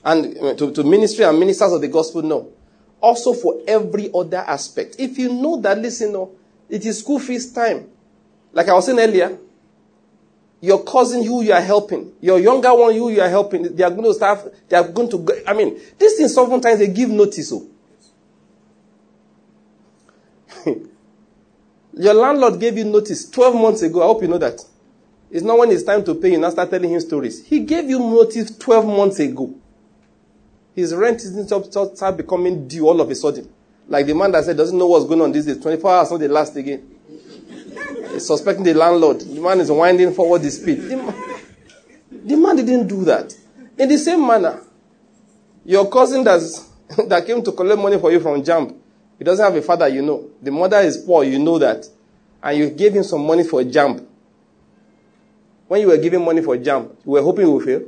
and 0.04 0.37
uh, 0.38 0.54
to, 0.54 0.73
to 0.73 0.82
ministry 0.85 1.25
and 1.25 1.38
ministers 1.38 1.73
of 1.73 1.80
the 1.80 1.88
gospel, 1.88 2.23
no. 2.23 2.52
Also 3.00 3.32
for 3.32 3.61
every 3.66 4.11
other 4.14 4.38
aspect. 4.38 4.97
If 4.99 5.18
you 5.18 5.32
know 5.32 5.61
that, 5.61 5.78
listen, 5.78 6.12
no, 6.12 6.32
it 6.68 6.85
is 6.87 7.00
school 7.00 7.18
fees 7.18 7.52
time. 7.52 7.88
Like 8.52 8.68
I 8.68 8.75
was 8.75 8.87
saying 8.87 8.99
earlier, 8.99 9.38
your 10.61 10.85
cousin 10.85 11.25
who 11.25 11.42
you 11.42 11.52
are 11.52 11.61
helping, 11.61 12.12
your 12.21 12.38
younger 12.38 12.75
one 12.75 12.94
who 12.94 13.11
you 13.11 13.21
are 13.21 13.28
helping, 13.28 13.75
they 13.75 13.82
are 13.82 13.90
going 13.90 14.04
to 14.04 14.14
start, 14.14 14.54
they 14.68 14.76
are 14.76 14.87
going 14.87 15.11
to 15.11 15.18
go, 15.18 15.35
I 15.47 15.52
mean, 15.54 15.78
these 15.99 16.16
things 16.16 16.32
sometimes 16.32 16.78
they 16.78 16.88
give 16.88 17.11
notice. 17.11 17.52
Oh. 17.52 17.68
your 21.94 22.14
landlord 22.14 22.61
gave 22.61 22.78
you 22.78 22.85
notice 22.85 23.28
12 23.28 23.54
months 23.56 23.82
ago. 23.82 24.02
I 24.02 24.06
hope 24.06 24.23
you 24.23 24.28
know 24.28 24.38
that. 24.38 24.64
It's 25.32 25.42
not 25.42 25.58
when 25.58 25.70
it's 25.70 25.82
time 25.82 26.04
to 26.04 26.14
pay 26.14 26.32
you 26.32 26.38
now 26.38 26.50
start 26.50 26.68
telling 26.68 26.90
him 26.90 27.00
stories. 27.00 27.42
He 27.46 27.60
gave 27.60 27.88
you 27.88 27.98
notice 27.98 28.54
12 28.58 28.86
months 28.86 29.18
ago. 29.18 29.54
His 30.74 30.94
rent 30.94 31.22
isn't 31.22 31.48
start 31.48 32.16
becoming 32.18 32.68
due 32.68 32.86
all 32.86 33.00
of 33.00 33.10
a 33.10 33.14
sudden. 33.14 33.48
Like 33.88 34.06
the 34.06 34.14
man 34.14 34.30
that 34.32 34.44
said 34.44 34.58
doesn't 34.58 34.76
know 34.76 34.86
what's 34.86 35.06
going 35.06 35.22
on 35.22 35.32
these 35.32 35.46
days. 35.46 35.58
24 35.58 35.90
hours 35.90 36.10
not 36.10 36.20
the 36.20 36.28
last 36.28 36.54
again 36.56 36.86
suspecting 38.18 38.62
the 38.62 38.74
landlord. 38.74 39.20
The 39.20 39.40
man 39.40 39.60
is 39.60 39.70
winding 39.70 40.12
forward 40.12 40.42
the 40.42 40.50
speed. 40.50 40.82
The 40.82 40.96
man, 40.98 41.14
the 42.10 42.36
man 42.36 42.56
didn't 42.56 42.86
do 42.86 43.02
that. 43.04 43.34
In 43.78 43.88
the 43.88 43.96
same 43.96 44.26
manner, 44.26 44.60
your 45.64 45.90
cousin 45.90 46.24
that's, 46.24 46.68
that 47.08 47.26
came 47.26 47.42
to 47.42 47.52
collect 47.52 47.80
money 47.80 47.98
for 47.98 48.12
you 48.12 48.20
from 48.20 48.42
JAMB, 48.42 48.76
he 49.18 49.24
doesn't 49.24 49.42
have 49.42 49.54
a 49.56 49.62
father, 49.62 49.88
you 49.88 50.02
know. 50.02 50.28
The 50.42 50.50
mother 50.50 50.78
is 50.80 50.98
poor, 50.98 51.24
you 51.24 51.38
know 51.38 51.58
that. 51.58 51.86
And 52.42 52.58
you 52.58 52.70
gave 52.70 52.92
him 52.92 53.04
some 53.04 53.26
money 53.26 53.44
for 53.44 53.62
JAMB. 53.62 54.08
When 55.72 55.80
you 55.80 55.86
were 55.86 55.96
giving 55.96 56.22
money 56.22 56.42
for 56.42 56.58
JAMB, 56.58 56.96
you 57.06 57.12
were 57.12 57.22
hoping 57.22 57.46
he 57.46 57.50
would 57.50 57.64
fail. 57.64 57.80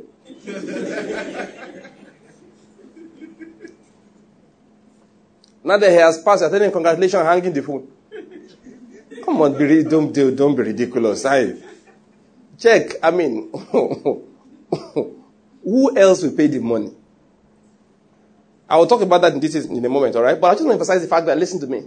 now 5.63 5.77
that 5.77 5.91
he 5.91 5.97
has 5.97 6.23
passed, 6.23 6.45
I 6.45 6.49
tell 6.49 6.63
him 6.63 6.73
congratulations, 6.73 7.23
hanging 7.23 7.53
the 7.53 7.63
phone. 7.63 7.87
Come 9.23 9.43
on, 9.43 9.59
be, 9.59 9.85
don't, 9.85 10.15
don't 10.15 10.57
be 10.57 10.63
ridiculous. 10.63 11.27
I, 11.27 11.57
check, 12.59 12.93
I 13.03 13.11
mean, 13.11 13.53
who 15.63 15.95
else 15.95 16.23
will 16.23 16.33
pay 16.33 16.47
the 16.47 16.61
money? 16.61 16.91
I 18.67 18.79
will 18.79 18.87
talk 18.87 19.03
about 19.03 19.21
that 19.21 19.35
in 19.35 19.41
details 19.41 19.67
in 19.67 19.85
a 19.85 19.91
moment, 19.91 20.17
all 20.17 20.23
right? 20.23 20.41
But 20.41 20.47
I 20.47 20.55
just 20.55 20.65
want 20.65 20.71
to 20.71 20.77
emphasize 20.77 21.03
the 21.03 21.09
fact 21.09 21.27
that, 21.27 21.37
listen 21.37 21.61
to 21.61 21.67
me. 21.67 21.83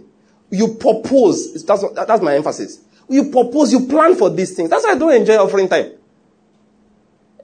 You 0.52 0.76
propose, 0.76 1.66
that's, 1.66 1.84
that's 1.92 2.22
my 2.22 2.36
emphasis. 2.36 2.82
You 3.10 3.32
propose, 3.32 3.72
you 3.72 3.88
plan 3.88 4.16
for 4.16 4.30
these 4.30 4.54
things. 4.54 4.70
That's 4.70 4.84
why 4.84 4.92
I 4.92 4.98
don't 4.98 5.14
enjoy 5.14 5.36
offering 5.38 5.70
time. 5.70 5.92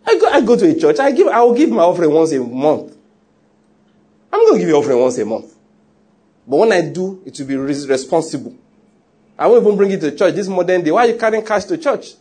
I 0.06 0.18
go, 0.18 0.28
I 0.28 0.42
go 0.42 0.58
to 0.58 0.70
a 0.70 0.78
church, 0.78 1.00
I 1.00 1.12
give, 1.12 1.28
I 1.28 1.42
will 1.42 1.54
give 1.54 1.70
my 1.70 1.84
offering 1.84 2.12
once 2.12 2.34
a 2.34 2.40
month. 2.40 2.96
I'm 4.32 4.42
going 4.42 4.54
to 4.54 4.60
give 4.60 4.68
you 4.68 4.76
offering 4.76 5.00
once 5.00 5.18
a 5.18 5.26
month. 5.26 5.54
But 6.46 6.58
when 6.58 6.72
I 6.74 6.82
do, 6.82 7.22
it 7.26 7.40
will 7.40 7.48
be 7.48 7.56
responsible. 7.56 8.56
I 9.38 9.48
won't 9.48 9.64
even 9.66 9.78
bring 9.78 9.92
it 9.92 10.02
to 10.02 10.16
church 10.16 10.36
this 10.36 10.48
modern 10.48 10.84
day. 10.84 10.92
Why 10.92 11.06
are 11.06 11.10
you 11.10 11.18
carrying 11.18 11.46
cash 11.46 11.66
to 11.66 11.78
church? 11.78 12.14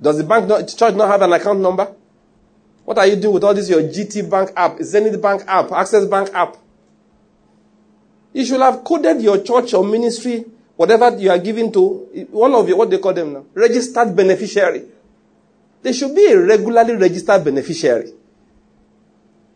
Does 0.00 0.18
the 0.18 0.24
bank 0.24 0.48
not, 0.48 0.68
church 0.68 0.94
not 0.94 1.08
have 1.08 1.22
an 1.22 1.32
account 1.32 1.60
number? 1.60 1.94
What 2.84 2.98
are 2.98 3.06
you 3.06 3.16
doing 3.16 3.34
with 3.34 3.44
all 3.44 3.54
this 3.54 3.68
your 3.68 3.82
GT 3.82 4.28
Bank 4.28 4.50
app, 4.56 4.78
Zenith 4.80 5.20
Bank 5.20 5.42
app, 5.46 5.72
Access 5.72 6.04
Bank 6.06 6.30
app? 6.34 6.56
You 8.32 8.44
should 8.44 8.60
have 8.60 8.84
coded 8.84 9.22
your 9.22 9.42
church 9.42 9.72
or 9.74 9.84
ministry, 9.84 10.44
whatever 10.76 11.16
you 11.18 11.30
are 11.30 11.38
giving 11.38 11.72
to 11.72 12.26
one 12.30 12.54
of 12.54 12.68
your, 12.68 12.76
what 12.78 12.90
they 12.90 12.98
call 12.98 13.12
them 13.12 13.32
now, 13.32 13.44
registered 13.54 14.14
beneficiary. 14.14 14.84
They 15.82 15.92
should 15.92 16.14
be 16.14 16.26
a 16.26 16.40
regularly 16.40 16.96
registered 16.96 17.44
beneficiary. 17.44 18.12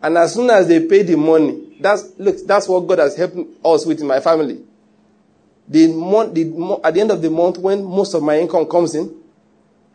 And 0.02 0.16
as 0.16 0.34
soon 0.34 0.48
as 0.50 0.66
they 0.66 0.86
pay 0.86 1.02
the 1.02 1.16
money, 1.16 1.76
that's, 1.80 2.18
look, 2.18 2.36
that's 2.46 2.68
what 2.68 2.80
God 2.86 3.00
has 3.00 3.16
helped 3.16 3.36
us 3.64 3.84
with 3.86 4.00
in 4.00 4.06
my 4.06 4.20
family. 4.20 4.64
The 5.68 5.88
month, 5.88 6.34
the, 6.34 6.80
at 6.82 6.94
the 6.94 7.00
end 7.00 7.10
of 7.10 7.20
the 7.22 7.30
month, 7.30 7.58
when 7.58 7.84
most 7.84 8.14
of 8.14 8.22
my 8.22 8.38
income 8.38 8.66
comes 8.66 8.94
in, 8.94 9.14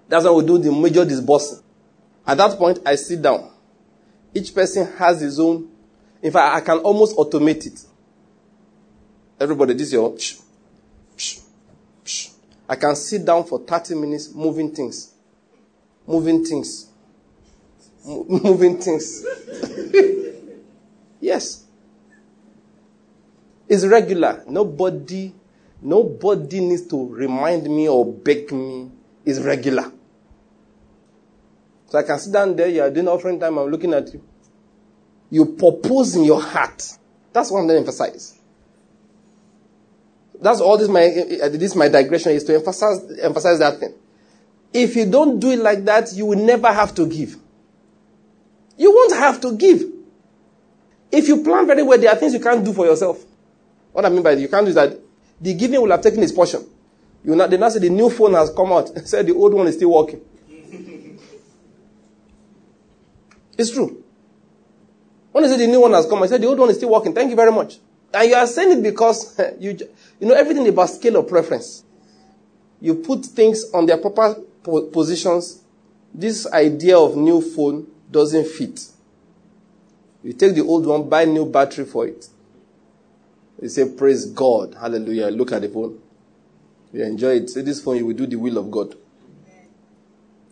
that's 0.08 0.26
when 0.26 0.36
we 0.36 0.46
do 0.46 0.58
the 0.58 0.72
major 0.72 1.04
disbursing. 1.04 1.60
At 2.28 2.38
that 2.38 2.58
point, 2.58 2.80
I 2.86 2.96
sit 2.96 3.22
down. 3.22 3.52
Each 4.34 4.54
person 4.54 4.92
has 4.98 5.22
his 5.22 5.40
own. 5.40 5.70
In 6.22 6.32
fact, 6.32 6.56
I 6.56 6.62
can 6.62 6.80
almost 6.80 7.16
automate 7.18 7.66
it. 7.66 7.84
Everybody, 9.40 9.74
this 9.74 9.88
is 9.88 9.94
your. 9.94 10.16
I 12.68 12.76
can 12.76 12.96
sit 12.96 13.26
down 13.26 13.46
for 13.46 13.60
30 13.60 13.96
minutes 13.96 14.34
moving 14.34 14.74
things. 14.74 15.14
Moving 16.08 16.44
things. 16.44 16.88
moving 18.06 18.78
things. 18.80 19.26
yes. 21.20 21.66
It's 23.68 23.86
regular. 23.86 24.44
Nobody, 24.48 25.34
nobody 25.82 26.60
needs 26.60 26.88
to 26.88 27.08
remind 27.08 27.64
me 27.64 27.88
or 27.88 28.06
beg 28.06 28.52
me. 28.52 28.92
It's 29.26 29.40
regular. 29.40 29.92
So 31.88 32.00
I 32.00 32.04
can 32.04 32.20
sit 32.20 32.34
down 32.34 32.56
there, 32.56 32.68
you 32.68 32.82
are 32.82 32.90
doing 32.92 33.08
offering 33.08 33.40
time, 33.40 33.58
I'm 33.58 33.70
looking 33.70 33.94
at 33.94 34.14
you. 34.14 34.24
You 35.30 35.46
propose 35.46 36.16
in 36.16 36.24
your 36.24 36.42
heart. 36.42 36.98
That's 37.34 37.52
what 37.52 37.60
I'm 37.60 37.68
going 37.68 37.76
to 37.76 37.80
emphasize. 37.82 38.40
That's 40.42 40.62
all 40.62 40.78
this 40.78 40.90
my 40.90 41.08
this 41.50 41.76
my 41.76 41.88
digression 41.88 42.34
is 42.34 42.44
to 42.46 42.56
emphasize 42.56 43.20
emphasize 43.22 43.60
that 43.60 43.80
thing. 43.80 43.94
If 44.74 44.96
you 44.96 45.06
don't 45.10 45.40
do 45.40 45.52
it 45.52 45.60
like 45.60 45.86
that, 45.86 46.12
you 46.14 46.26
will 46.26 46.38
never 46.38 46.72
have 46.72 46.94
to 46.96 47.08
give. 47.08 47.38
You 48.78 48.94
won't 48.94 49.14
have 49.14 49.40
to 49.42 49.56
give. 49.56 49.84
If 51.12 51.28
you 51.28 51.44
plan 51.44 51.66
very 51.66 51.82
well, 51.84 51.98
there 51.98 52.10
are 52.12 52.16
things 52.18 52.34
you 52.34 52.42
can't 52.42 52.64
do 52.64 52.74
for 52.74 52.86
yourself. 52.86 53.24
What 53.94 54.06
I 54.06 54.10
mean 54.10 54.22
by 54.24 54.32
you 54.32 54.50
can't 54.50 54.66
do 54.66 54.74
that. 54.74 55.00
The 55.40 55.54
giving 55.54 55.82
will 55.82 55.92
have 55.92 56.02
taken 56.02 56.22
its 56.22 56.32
portion. 56.34 56.66
You 57.24 57.36
not, 57.36 57.50
they 57.50 57.58
now 57.58 57.70
say 57.70 57.80
the 57.80 57.90
new 57.90 58.10
phone 58.10 58.34
has 58.34 58.50
come 58.52 58.72
out. 58.74 58.90
Said 59.08 59.28
the 59.28 59.34
old 59.34 59.54
one 59.54 59.68
is 59.68 59.76
still 59.76 59.92
working. 59.92 60.22
it's 63.58 63.72
true. 63.72 64.04
When 65.32 65.44
they 65.44 65.50
say 65.50 65.58
the 65.58 65.68
new 65.68 65.82
one 65.82 65.92
has 65.94 66.06
come, 66.06 66.24
I 66.24 66.28
said 66.28 66.42
the 66.42 66.48
old 66.48 66.60
one 66.60 66.70
is 66.70 66.78
still 66.78 66.90
working. 66.92 67.14
Thank 67.14 67.30
you 67.30 67.36
very 67.36 67.52
much. 67.52 67.78
And 68.14 68.30
you 68.30 68.36
are 68.36 68.48
saying 68.48 68.80
it 68.80 68.82
because 68.82 69.38
you, 69.60 69.78
you 70.20 70.28
know 70.28 70.36
everything 70.36 70.68
about 70.68 70.90
scale 70.90 71.18
of 71.18 71.28
preference. 71.28 71.84
You 72.82 72.96
put 72.96 73.26
things 73.26 73.66
on 73.74 73.86
their 73.86 73.98
proper 73.98 74.36
positions. 74.64 75.62
This 76.14 76.48
idea 76.48 76.98
of 76.98 77.16
new 77.16 77.42
phone 77.42 77.88
doesn't 78.12 78.48
fit. 78.48 78.88
You 80.24 80.34
take 80.34 80.56
the 80.56 80.62
old 80.62 80.86
one, 80.86 81.08
buy 81.10 81.26
new 81.26 81.46
battery 81.46 81.86
for 81.86 82.08
it. 82.08 82.28
You 83.62 83.70
say, 83.70 83.90
Praise 83.90 84.26
God. 84.26 84.76
Hallelujah. 84.80 85.28
Look 85.28 85.52
at 85.52 85.62
the 85.62 85.70
phone. 85.70 86.00
You 86.92 87.04
enjoy 87.04 87.36
it. 87.38 87.50
Say, 87.50 87.62
This 87.62 87.82
phone, 87.82 87.98
you 87.98 88.06
will 88.06 88.16
do 88.16 88.26
the 88.26 88.36
will 88.36 88.58
of 88.58 88.72
God. 88.72 88.96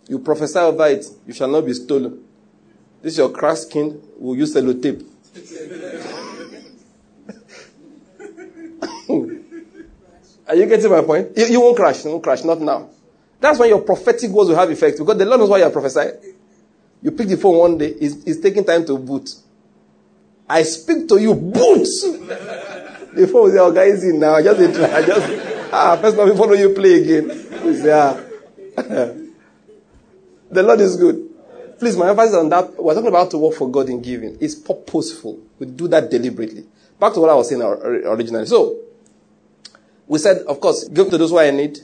You 0.08 0.20
prophesy 0.20 0.60
over 0.60 0.88
it. 0.88 1.06
You 1.26 1.34
shall 1.34 1.48
not 1.48 1.66
be 1.66 1.74
stolen. 1.74 2.24
This 3.02 3.14
is 3.14 3.18
your 3.20 3.30
cracked 3.30 3.60
skin. 3.60 4.02
We'll 4.18 4.38
use 4.38 4.54
sellotape. 4.54 5.06
Are 10.48 10.56
you 10.56 10.66
getting 10.66 10.92
my 10.92 11.02
point? 11.02 11.38
You, 11.38 11.46
you, 11.46 11.62
won't 11.62 11.78
crash. 11.78 12.04
You 12.04 12.12
won't 12.12 12.24
crash. 12.24 12.44
Not 12.44 12.60
now. 12.60 12.90
That's 13.40 13.60
when 13.60 13.70
your 13.70 13.82
prophetic 13.82 14.30
words 14.30 14.50
will 14.50 14.58
have 14.58 14.70
effect 14.70 14.98
because 14.98 15.18
the 15.18 15.26
Lord 15.26 15.40
knows 15.40 15.50
why 15.50 15.58
you 15.58 15.66
are 15.66 15.70
prophesying. 15.70 16.14
You 17.02 17.12
pick 17.12 17.28
the 17.28 17.38
phone 17.38 17.58
one 17.58 17.78
day, 17.78 17.90
it's, 17.90 18.24
it's 18.24 18.40
taking 18.40 18.64
time 18.64 18.86
to 18.86 18.98
boot. 18.98 19.30
I 20.48 20.64
speak 20.64 21.08
to 21.10 21.18
you, 21.18 21.36
boot! 21.36 21.54
the 23.14 23.30
phone 23.32 23.44
will 23.44 23.52
say, 23.52 23.60
oh, 23.60 23.72
guys, 23.72 24.04
in 24.04 24.20
now. 24.20 24.42
Just, 24.42 24.80
I 24.80 25.02
just, 25.06 25.74
ah, 25.74 25.98
first 25.98 26.16
time 26.16 26.30
before 26.30 26.56
you 26.56 26.74
play 26.74 27.02
again. 27.02 27.30
Say, 27.76 27.92
ah. 27.92 28.20
the 28.76 30.64
Lord 30.64 30.80
is 30.80 30.96
good. 30.96 31.30
Please, 31.80 31.98
my 31.98 32.10
emphasis 32.10 32.36
on 32.36 32.50
that, 32.50 32.82
we're 32.82 32.94
talking 32.94 33.10
about 33.10 33.32
to 33.32 33.38
work 33.38 33.56
for 33.56 33.70
God 33.70 33.90
in 33.90 34.02
giving. 34.02 34.38
It's 34.40 34.56
purposeful. 34.56 35.40
We 35.60 35.66
do 35.66 35.88
that 35.90 36.10
deliberately. 36.10 36.66
Back 37.00 37.14
to 37.14 37.20
what 37.20 37.30
I 37.30 37.36
was 37.36 37.50
saying 37.50 37.62
originally. 37.62 38.46
So, 38.46 38.80
we 40.08 40.20
said, 40.20 40.40
of 40.48 40.60
course, 40.60 40.88
give 40.88 41.10
to 41.10 41.18
those 41.18 41.30
who 41.30 41.38
are 41.38 41.46
in 41.46 41.58
need. 41.58 41.80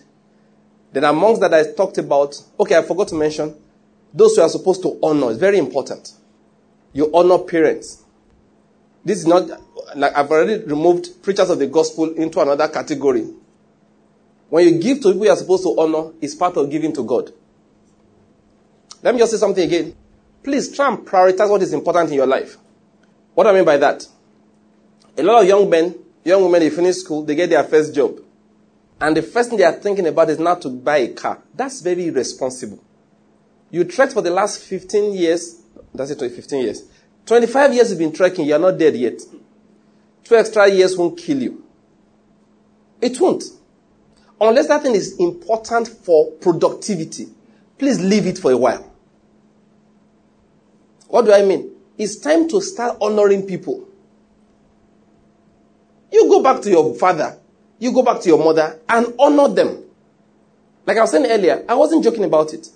Then 0.92 1.04
amongst 1.04 1.42
that, 1.42 1.54
I 1.54 1.72
talked 1.74 1.98
about, 1.98 2.36
okay, 2.60 2.78
I 2.78 2.82
forgot 2.82 3.08
to 3.10 3.16
mention, 3.16 3.56
those 4.14 4.36
who 4.36 4.42
are 4.42 4.50
supposed 4.50 4.82
to 4.84 5.00
honor. 5.04 5.30
It's 5.30 5.40
very 5.40 5.58
important. 5.58 6.12
You 6.94 7.12
honor 7.14 7.38
parents. 7.38 8.04
This 9.06 9.20
is 9.20 9.28
not, 9.28 9.48
like 9.96 10.16
I've 10.16 10.30
already 10.30 10.64
removed 10.64 11.22
preachers 11.22 11.50
of 11.50 11.60
the 11.60 11.68
gospel 11.68 12.14
into 12.14 12.40
another 12.42 12.68
category. 12.68 13.28
When 14.50 14.66
you 14.68 14.80
give 14.80 15.02
to 15.02 15.10
people 15.10 15.26
you 15.26 15.32
are 15.32 15.38
supposed 15.38 15.64
to 15.64 15.80
honor, 15.80 16.12
it's 16.22 16.36
part 16.36 16.58
of 16.58 16.70
giving 16.70 16.92
to 16.94 17.04
God. 17.04 17.32
Let 19.04 19.14
me 19.14 19.20
just 19.20 19.32
say 19.32 19.38
something 19.38 19.64
again. 19.64 19.96
Please 20.44 20.76
try 20.76 20.90
and 20.90 20.98
prioritize 21.00 21.50
what 21.50 21.62
is 21.62 21.72
important 21.72 22.10
in 22.10 22.16
your 22.16 22.28
life. 22.28 22.58
What 23.36 23.44
do 23.44 23.52
I 23.52 23.54
mean 23.54 23.66
by 23.66 23.78
that? 23.78 24.06
A 25.18 25.24
lot 25.24 25.44
of 25.44 25.48
young 25.48 25.70
men, 25.70 25.96
young 26.24 26.44
women, 26.44 26.62
they 26.62 26.70
finish 26.70 26.98
school, 26.98 27.24
they 27.24 27.36
get 27.36 27.50
their 27.50 27.64
first 27.64 27.94
job. 27.94 28.20
And 29.02 29.16
the 29.16 29.22
first 29.22 29.50
thing 29.50 29.58
they 29.58 29.66
are 29.66 29.74
thinking 29.74 30.08
about 30.08 30.30
is 30.30 30.40
not 30.40 30.62
to 30.64 30.70
buy 30.70 30.98
a 30.98 31.14
car. 31.14 31.42
That's 31.54 31.82
very 31.82 32.08
irresponsible. 32.08 32.84
You 33.72 33.84
trekked 33.84 34.14
for 34.14 34.22
the 34.22 34.32
last 34.32 34.62
15 34.64 35.14
years, 35.14 35.62
that's 35.94 36.12
it, 36.12 36.20
15 36.20 36.62
years. 36.62 36.84
25 37.26 37.74
years 37.74 37.90
you've 37.92 38.00
been 38.00 38.12
trekking, 38.12 38.46
you're 38.46 38.60
not 38.60 38.78
dead 38.78 38.96
yet. 38.96 39.20
Two 40.24 40.36
extra 40.36 40.68
years 40.68 40.98
won't 40.98 41.18
kill 41.18 41.42
you. 41.42 41.64
It 43.02 43.20
won't. 43.20 43.44
Unless 44.42 44.68
that 44.68 44.84
thing 44.84 44.96
is 44.96 45.18
important 45.20 45.88
for 45.88 46.32
productivity, 46.34 47.28
please 47.78 48.00
leave 48.00 48.26
it 48.26 48.38
for 48.38 48.52
a 48.52 48.58
while. 48.58 48.92
What 51.08 51.26
do 51.26 51.34
I 51.34 51.42
mean? 51.42 51.72
It's 51.98 52.18
time 52.18 52.48
to 52.50 52.62
start 52.62 52.98
honoring 53.02 53.46
people. 53.46 53.89
You 56.12 56.28
go 56.28 56.42
back 56.42 56.62
to 56.64 56.70
your 56.70 56.96
father, 56.96 57.38
you 57.78 57.92
go 57.92 58.04
back 58.04 58.22
to 58.22 58.30
your 58.30 58.44
mother 58.44 58.80
and 58.88 59.14
honor 59.20 59.48
them. 59.48 59.84
Like 60.86 60.98
I 60.98 61.02
was 61.02 61.12
saying 61.12 61.26
earlier, 61.26 61.64
I 61.70 61.76
wasn't 61.76 62.04
joking 62.04 62.24
about 62.24 62.54
it. 62.54 62.68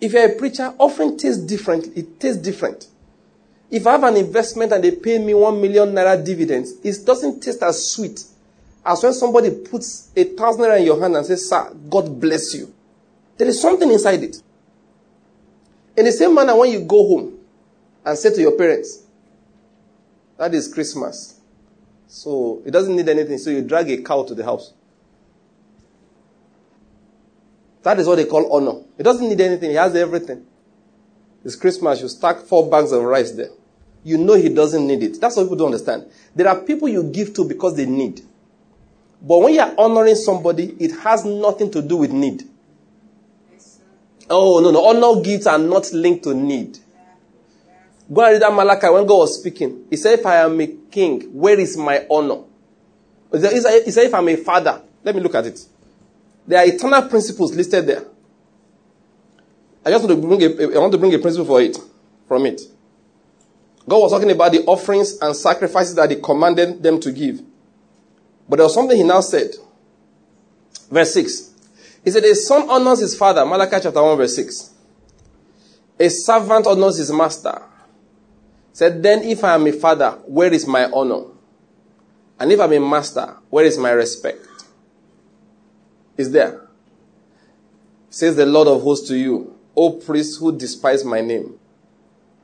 If 0.00 0.12
you're 0.12 0.26
a 0.26 0.34
preacher, 0.36 0.72
offering 0.78 1.16
tastes 1.16 1.42
different. 1.42 1.96
It 1.96 2.20
tastes 2.20 2.40
different. 2.40 2.86
If 3.70 3.86
I 3.86 3.92
have 3.92 4.04
an 4.04 4.16
investment 4.16 4.72
and 4.72 4.82
they 4.82 4.92
pay 4.92 5.18
me 5.18 5.34
one 5.34 5.60
million 5.60 5.92
naira 5.92 6.24
dividends, 6.24 6.72
it 6.82 7.04
doesn't 7.04 7.42
taste 7.42 7.62
as 7.62 7.92
sweet 7.92 8.22
as 8.84 9.02
when 9.02 9.12
somebody 9.12 9.50
puts 9.50 10.10
a 10.16 10.24
thousand 10.24 10.62
naira 10.62 10.78
in 10.78 10.86
your 10.86 11.00
hand 11.00 11.16
and 11.16 11.26
says, 11.26 11.48
Sir, 11.48 11.74
God 11.90 12.20
bless 12.20 12.54
you. 12.54 12.72
There 13.36 13.46
is 13.48 13.60
something 13.60 13.90
inside 13.90 14.22
it. 14.22 14.36
In 15.96 16.04
the 16.04 16.12
same 16.12 16.34
manner, 16.34 16.56
when 16.56 16.70
you 16.70 16.80
go 16.80 17.06
home 17.06 17.38
and 18.04 18.16
say 18.16 18.32
to 18.32 18.40
your 18.40 18.56
parents, 18.56 19.02
That 20.38 20.54
is 20.54 20.72
Christmas. 20.72 21.37
So 22.08 22.62
it 22.64 22.70
doesn't 22.70 22.96
need 22.96 23.08
anything, 23.08 23.38
so 23.38 23.50
you 23.50 23.62
drag 23.62 23.90
a 23.90 24.02
cow 24.02 24.24
to 24.24 24.34
the 24.34 24.44
house. 24.44 24.72
That 27.82 28.00
is 28.00 28.06
what 28.06 28.16
they 28.16 28.24
call 28.24 28.50
honor. 28.52 28.82
It 28.96 29.02
doesn't 29.02 29.28
need 29.28 29.40
anything, 29.40 29.70
he 29.70 29.76
has 29.76 29.94
everything. 29.94 30.44
It's 31.44 31.54
Christmas, 31.54 32.00
you 32.00 32.08
stack 32.08 32.40
four 32.40 32.68
bags 32.68 32.92
of 32.92 33.02
rice 33.02 33.30
there. 33.32 33.50
You 34.02 34.16
know 34.18 34.34
he 34.34 34.48
doesn't 34.48 34.86
need 34.86 35.02
it. 35.02 35.20
That's 35.20 35.36
what 35.36 35.44
people 35.44 35.56
don't 35.56 35.66
understand. 35.66 36.10
There 36.34 36.48
are 36.48 36.58
people 36.60 36.88
you 36.88 37.04
give 37.04 37.34
to 37.34 37.44
because 37.44 37.76
they 37.76 37.86
need. 37.86 38.22
But 39.20 39.38
when 39.38 39.54
you 39.54 39.60
are 39.60 39.74
honoring 39.76 40.14
somebody, 40.14 40.76
it 40.78 40.92
has 41.00 41.24
nothing 41.24 41.70
to 41.72 41.82
do 41.82 41.96
with 41.96 42.12
need. 42.12 42.44
Oh, 44.30 44.60
no, 44.60 44.70
no. 44.70 44.84
Honor 44.84 45.22
gifts 45.22 45.46
are 45.46 45.58
not 45.58 45.92
linked 45.92 46.24
to 46.24 46.34
need. 46.34 46.78
Go 48.12 48.22
and 48.22 48.32
read 48.32 48.42
that 48.42 48.52
Malachi 48.52 48.88
when 48.88 49.06
God 49.06 49.18
was 49.18 49.38
speaking. 49.38 49.86
He 49.90 49.96
said, 49.96 50.18
If 50.18 50.26
I 50.26 50.36
am 50.36 50.60
a 50.60 50.66
king, 50.66 51.22
where 51.32 51.58
is 51.58 51.76
my 51.76 52.06
honor? 52.10 52.42
He 53.32 53.40
said, 53.40 54.06
If 54.06 54.14
I'm 54.14 54.28
a 54.28 54.36
father, 54.36 54.82
let 55.04 55.14
me 55.14 55.20
look 55.20 55.34
at 55.34 55.46
it. 55.46 55.60
There 56.46 56.58
are 56.58 56.66
eternal 56.66 57.02
principles 57.02 57.54
listed 57.54 57.86
there. 57.86 58.04
I 59.84 59.90
just 59.90 60.04
want 60.04 60.20
to 60.20 60.26
bring 60.26 60.42
a, 60.42 60.76
I 60.76 60.78
want 60.78 60.92
to 60.92 60.98
bring 60.98 61.14
a 61.14 61.18
principle 61.18 61.46
for 61.46 61.60
it, 61.60 61.76
from 62.26 62.46
it. 62.46 62.62
God 63.86 64.00
was 64.00 64.12
talking 64.12 64.30
about 64.30 64.52
the 64.52 64.64
offerings 64.64 65.18
and 65.20 65.36
sacrifices 65.36 65.94
that 65.96 66.10
He 66.10 66.16
commanded 66.16 66.82
them 66.82 67.00
to 67.00 67.12
give. 67.12 67.42
But 68.48 68.56
there 68.56 68.64
was 68.64 68.74
something 68.74 68.96
He 68.96 69.02
now 69.02 69.20
said. 69.20 69.50
Verse 70.90 71.12
6. 71.14 71.54
He 72.04 72.10
said, 72.10 72.24
A 72.24 72.34
son 72.34 72.68
honors 72.70 73.00
his 73.00 73.14
father. 73.16 73.44
Malachi 73.44 73.76
chapter 73.82 74.02
1, 74.02 74.16
verse 74.16 74.34
6. 74.36 74.70
A 76.00 76.08
servant 76.08 76.66
honors 76.66 76.96
his 76.96 77.12
master. 77.12 77.60
Said, 78.78 79.02
Then 79.02 79.24
if 79.24 79.42
I 79.42 79.54
am 79.56 79.66
a 79.66 79.72
father, 79.72 80.12
where 80.26 80.52
is 80.52 80.64
my 80.64 80.84
honor? 80.92 81.24
And 82.38 82.52
if 82.52 82.60
I'm 82.60 82.72
a 82.72 82.78
master, 82.78 83.34
where 83.50 83.64
is 83.64 83.76
my 83.76 83.90
respect? 83.90 84.38
Is 86.16 86.30
there? 86.30 86.68
Says 88.08 88.36
the 88.36 88.46
Lord 88.46 88.68
of 88.68 88.80
hosts 88.82 89.08
to 89.08 89.16
you, 89.16 89.58
O 89.76 89.90
priests 89.98 90.36
who 90.36 90.56
despise 90.56 91.04
my 91.04 91.20
name. 91.20 91.58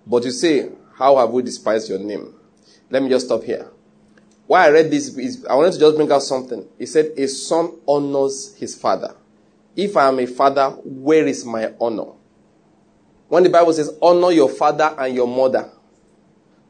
But 0.08 0.24
you 0.24 0.32
say, 0.32 0.70
How 0.96 1.18
have 1.18 1.30
we 1.30 1.44
despised 1.44 1.88
your 1.88 2.00
name? 2.00 2.34
Let 2.90 3.04
me 3.04 3.10
just 3.10 3.26
stop 3.26 3.44
here. 3.44 3.70
Why 4.48 4.66
I 4.66 4.70
read 4.70 4.90
this 4.90 5.16
is 5.16 5.46
I 5.46 5.54
wanted 5.54 5.74
to 5.74 5.78
just 5.78 5.94
bring 5.96 6.10
out 6.10 6.24
something. 6.24 6.66
He 6.80 6.86
said, 6.86 7.12
A 7.16 7.28
son 7.28 7.78
honors 7.86 8.56
his 8.56 8.74
father. 8.74 9.14
If 9.76 9.96
I 9.96 10.08
am 10.08 10.18
a 10.18 10.26
father, 10.26 10.70
where 10.82 11.28
is 11.28 11.44
my 11.44 11.72
honor? 11.80 12.10
When 13.28 13.44
the 13.44 13.50
Bible 13.50 13.72
says, 13.72 13.96
Honor 14.02 14.32
your 14.32 14.48
father 14.48 14.96
and 14.98 15.14
your 15.14 15.28
mother, 15.28 15.70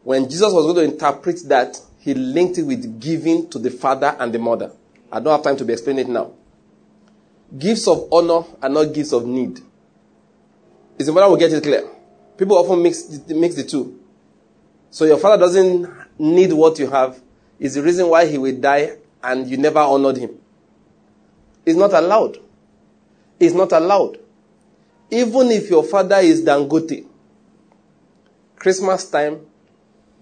when 0.05 0.29
Jesus 0.29 0.53
was 0.53 0.65
going 0.65 0.77
to 0.77 0.93
interpret 0.95 1.41
that, 1.49 1.81
he 1.99 2.13
linked 2.15 2.59
it 2.59 2.63
with 2.63 3.01
giving 3.01 3.49
to 3.51 3.59
the 3.59 3.71
father 3.71 4.15
and 4.21 4.33
the 4.33 4.39
mother. 4.39 4.71
I 5.11 5.19
don't 5.19 5.33
have 5.33 5.43
time 5.43 5.57
to 5.57 5.65
be 5.65 5.73
explaining 5.73 6.07
it 6.07 6.11
now. 6.11 6.33
Gifts 7.59 7.89
of 7.89 8.09
honor 8.13 8.45
are 8.63 8.69
not 8.69 8.93
gifts 8.93 9.13
of 9.13 9.27
need. 9.27 9.61
Is 10.99 11.09
important 11.09 11.33
we 11.33 11.39
get 11.39 11.53
it 11.53 11.63
clear. 11.63 11.89
People 12.37 12.59
often 12.59 12.83
mix, 12.83 13.09
mix 13.29 13.55
the 13.55 13.65
two. 13.65 13.99
So 14.91 15.05
your 15.07 15.19
father 15.19 15.39
doesn't 15.47 15.91
need 16.19 16.53
what 16.53 16.79
you 16.79 16.89
have. 16.91 17.21
Is 17.59 17.75
the 17.75 17.83
reason 17.83 18.09
why 18.09 18.27
he 18.27 18.37
will 18.39 18.61
die 18.61 18.97
and 19.23 19.49
you 19.49 19.57
never 19.57 19.81
honored 19.81 20.19
him. 20.19 20.39
It's 21.65 21.77
not 21.79 21.95
allowed. 21.95 22.39
It's 23.41 23.55
not 23.55 23.73
allowed. 23.73 24.19
Even 25.11 25.51
if 25.51 25.71
your 25.71 25.83
father 25.83 26.17
is 26.17 26.43
Dangote, 26.43 27.07
Christmas 28.57 29.09
time, 29.09 29.47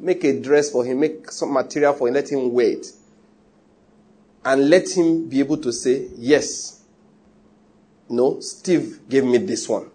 make 0.03 0.25
a 0.25 0.39
dress 0.39 0.71
for 0.71 0.85
him, 0.85 1.01
make 1.01 1.31
some 1.31 1.53
material 1.53 1.95
for 1.95 2.09
him, 2.09 2.15
let 2.15 2.31
him 2.31 2.53
wear 2.53 2.73
it. 2.73 2.87
And 4.45 4.69
let 4.69 4.91
him 4.91 5.29
be 5.29 5.39
able 5.39 5.57
to 5.59 5.73
say, 5.73 6.09
yes, 6.17 6.83
no, 8.09 8.41
Steve 8.41 9.09
gave 9.09 9.25
me 9.25 9.39
this 9.39 9.69
one. 9.69 9.89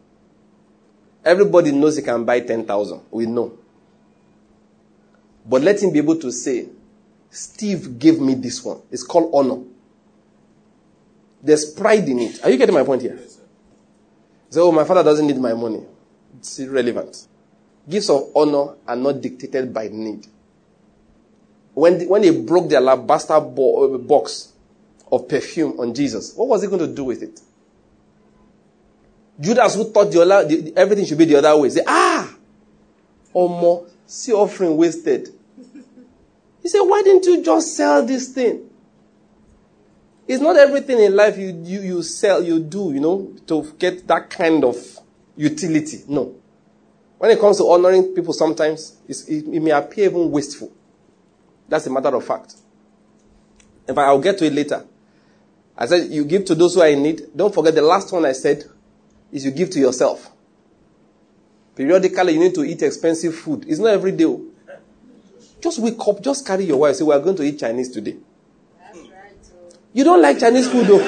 Everybody 1.25 1.73
knows 1.73 1.97
he 1.97 2.01
can 2.01 2.23
buy 2.23 2.39
10,000. 2.39 3.01
We 3.11 3.25
know. 3.25 3.57
But 5.45 5.61
let 5.61 5.83
him 5.83 5.91
be 5.91 5.99
able 5.99 6.15
to 6.19 6.31
say, 6.31 6.69
Steve 7.29 7.99
gave 7.99 8.21
me 8.21 8.33
this 8.33 8.63
one. 8.63 8.81
It's 8.89 9.03
called 9.03 9.29
honor. 9.33 9.61
There's 11.43 11.65
pride 11.73 12.07
in 12.07 12.19
it. 12.19 12.43
Are 12.45 12.49
you 12.49 12.57
getting 12.57 12.73
my 12.73 12.83
point 12.83 13.01
here? 13.01 13.19
So, 14.49 14.69
oh, 14.69 14.71
my 14.71 14.85
father 14.85 15.03
doesn't 15.03 15.27
need 15.27 15.37
my 15.37 15.53
money. 15.53 15.83
It's 16.39 16.57
irrelevant. 16.59 17.27
Gifts 17.89 18.09
of 18.09 18.31
honor 18.35 18.75
are 18.87 18.95
not 18.95 19.21
dictated 19.21 19.73
by 19.73 19.87
need. 19.87 20.27
When, 21.73 21.99
the, 21.99 22.07
when 22.07 22.21
they 22.21 22.31
broke 22.31 22.69
the 22.69 22.77
alabaster 22.77 23.39
bo- 23.39 23.95
uh, 23.95 23.97
box 23.97 24.51
of 25.11 25.29
perfume 25.29 25.79
on 25.79 25.93
Jesus, 25.93 26.33
what 26.35 26.47
was 26.47 26.63
he 26.63 26.67
going 26.67 26.79
to 26.79 26.87
do 26.87 27.05
with 27.05 27.21
it? 27.21 27.39
Judas, 29.39 29.75
who 29.75 29.91
thought 29.91 30.11
the 30.11 30.21
other, 30.21 30.47
the, 30.47 30.73
everything 30.75 31.05
should 31.05 31.17
be 31.17 31.25
the 31.25 31.37
other 31.37 31.55
way, 31.55 31.69
say, 31.69 31.83
ah, 31.85 32.33
or 33.31 33.47
more, 33.47 33.87
see 34.05 34.33
offering 34.33 34.75
wasted. 34.75 35.29
He 36.61 36.69
said, 36.69 36.81
why 36.81 37.01
didn't 37.03 37.23
you 37.25 37.43
just 37.43 37.77
sell 37.77 38.05
this 38.05 38.29
thing? 38.29 38.69
It's 40.27 40.41
not 40.41 40.57
everything 40.57 40.99
in 40.99 41.15
life 41.15 41.37
you, 41.37 41.57
you, 41.63 41.79
you 41.79 42.03
sell, 42.03 42.43
you 42.43 42.59
do, 42.59 42.91
you 42.93 42.99
know, 42.99 43.33
to 43.45 43.71
get 43.79 44.05
that 44.07 44.29
kind 44.29 44.65
of 44.65 44.75
utility. 45.37 46.03
No. 46.09 46.35
When 47.17 47.31
it 47.31 47.39
comes 47.39 47.57
to 47.57 47.63
honoring 47.69 48.13
people, 48.13 48.33
sometimes 48.33 48.97
it, 49.07 49.17
it, 49.27 49.61
may 49.61 49.71
appear 49.71 50.05
even 50.09 50.29
wasteful. 50.31 50.71
That's 51.67 51.87
a 51.87 51.89
matter 51.89 52.15
of 52.15 52.23
fact. 52.23 52.55
In 53.87 53.95
fact, 53.95 54.07
I'll 54.07 54.19
get 54.19 54.37
to 54.39 54.45
it 54.45 54.53
later. 54.53 54.85
I 55.77 55.85
said, 55.87 56.11
you 56.11 56.25
give 56.25 56.45
to 56.45 56.55
those 56.55 56.75
who 56.75 56.81
are 56.81 56.87
in 56.89 57.01
need. 57.03 57.21
Don't 57.35 57.53
forget 57.53 57.73
the 57.75 57.81
last 57.81 58.11
one 58.11 58.25
I 58.25 58.33
said 58.33 58.63
is 59.31 59.45
you 59.45 59.51
give 59.51 59.69
to 59.71 59.79
yourself. 59.79 60.29
Periodically, 61.75 62.33
you 62.33 62.39
need 62.39 62.55
to 62.55 62.63
eat 62.63 62.81
expensive 62.81 63.35
food. 63.35 63.65
It's 63.67 63.79
not 63.79 63.89
every 63.89 64.11
day. 64.11 64.25
Oh. 64.25 64.45
Just 65.61 65.79
wake 65.79 65.99
up, 66.07 66.21
just 66.21 66.45
carry 66.45 66.65
your 66.65 66.77
wife. 66.77 66.95
Say, 66.95 67.03
we 67.03 67.13
are 67.13 67.19
going 67.19 67.35
to 67.35 67.43
eat 67.43 67.59
Chinese 67.59 67.89
today. 67.91 68.17
You 69.93 70.03
don't 70.03 70.21
like 70.21 70.39
Chinese 70.39 70.69
food 70.69 70.85
though. 70.85 70.99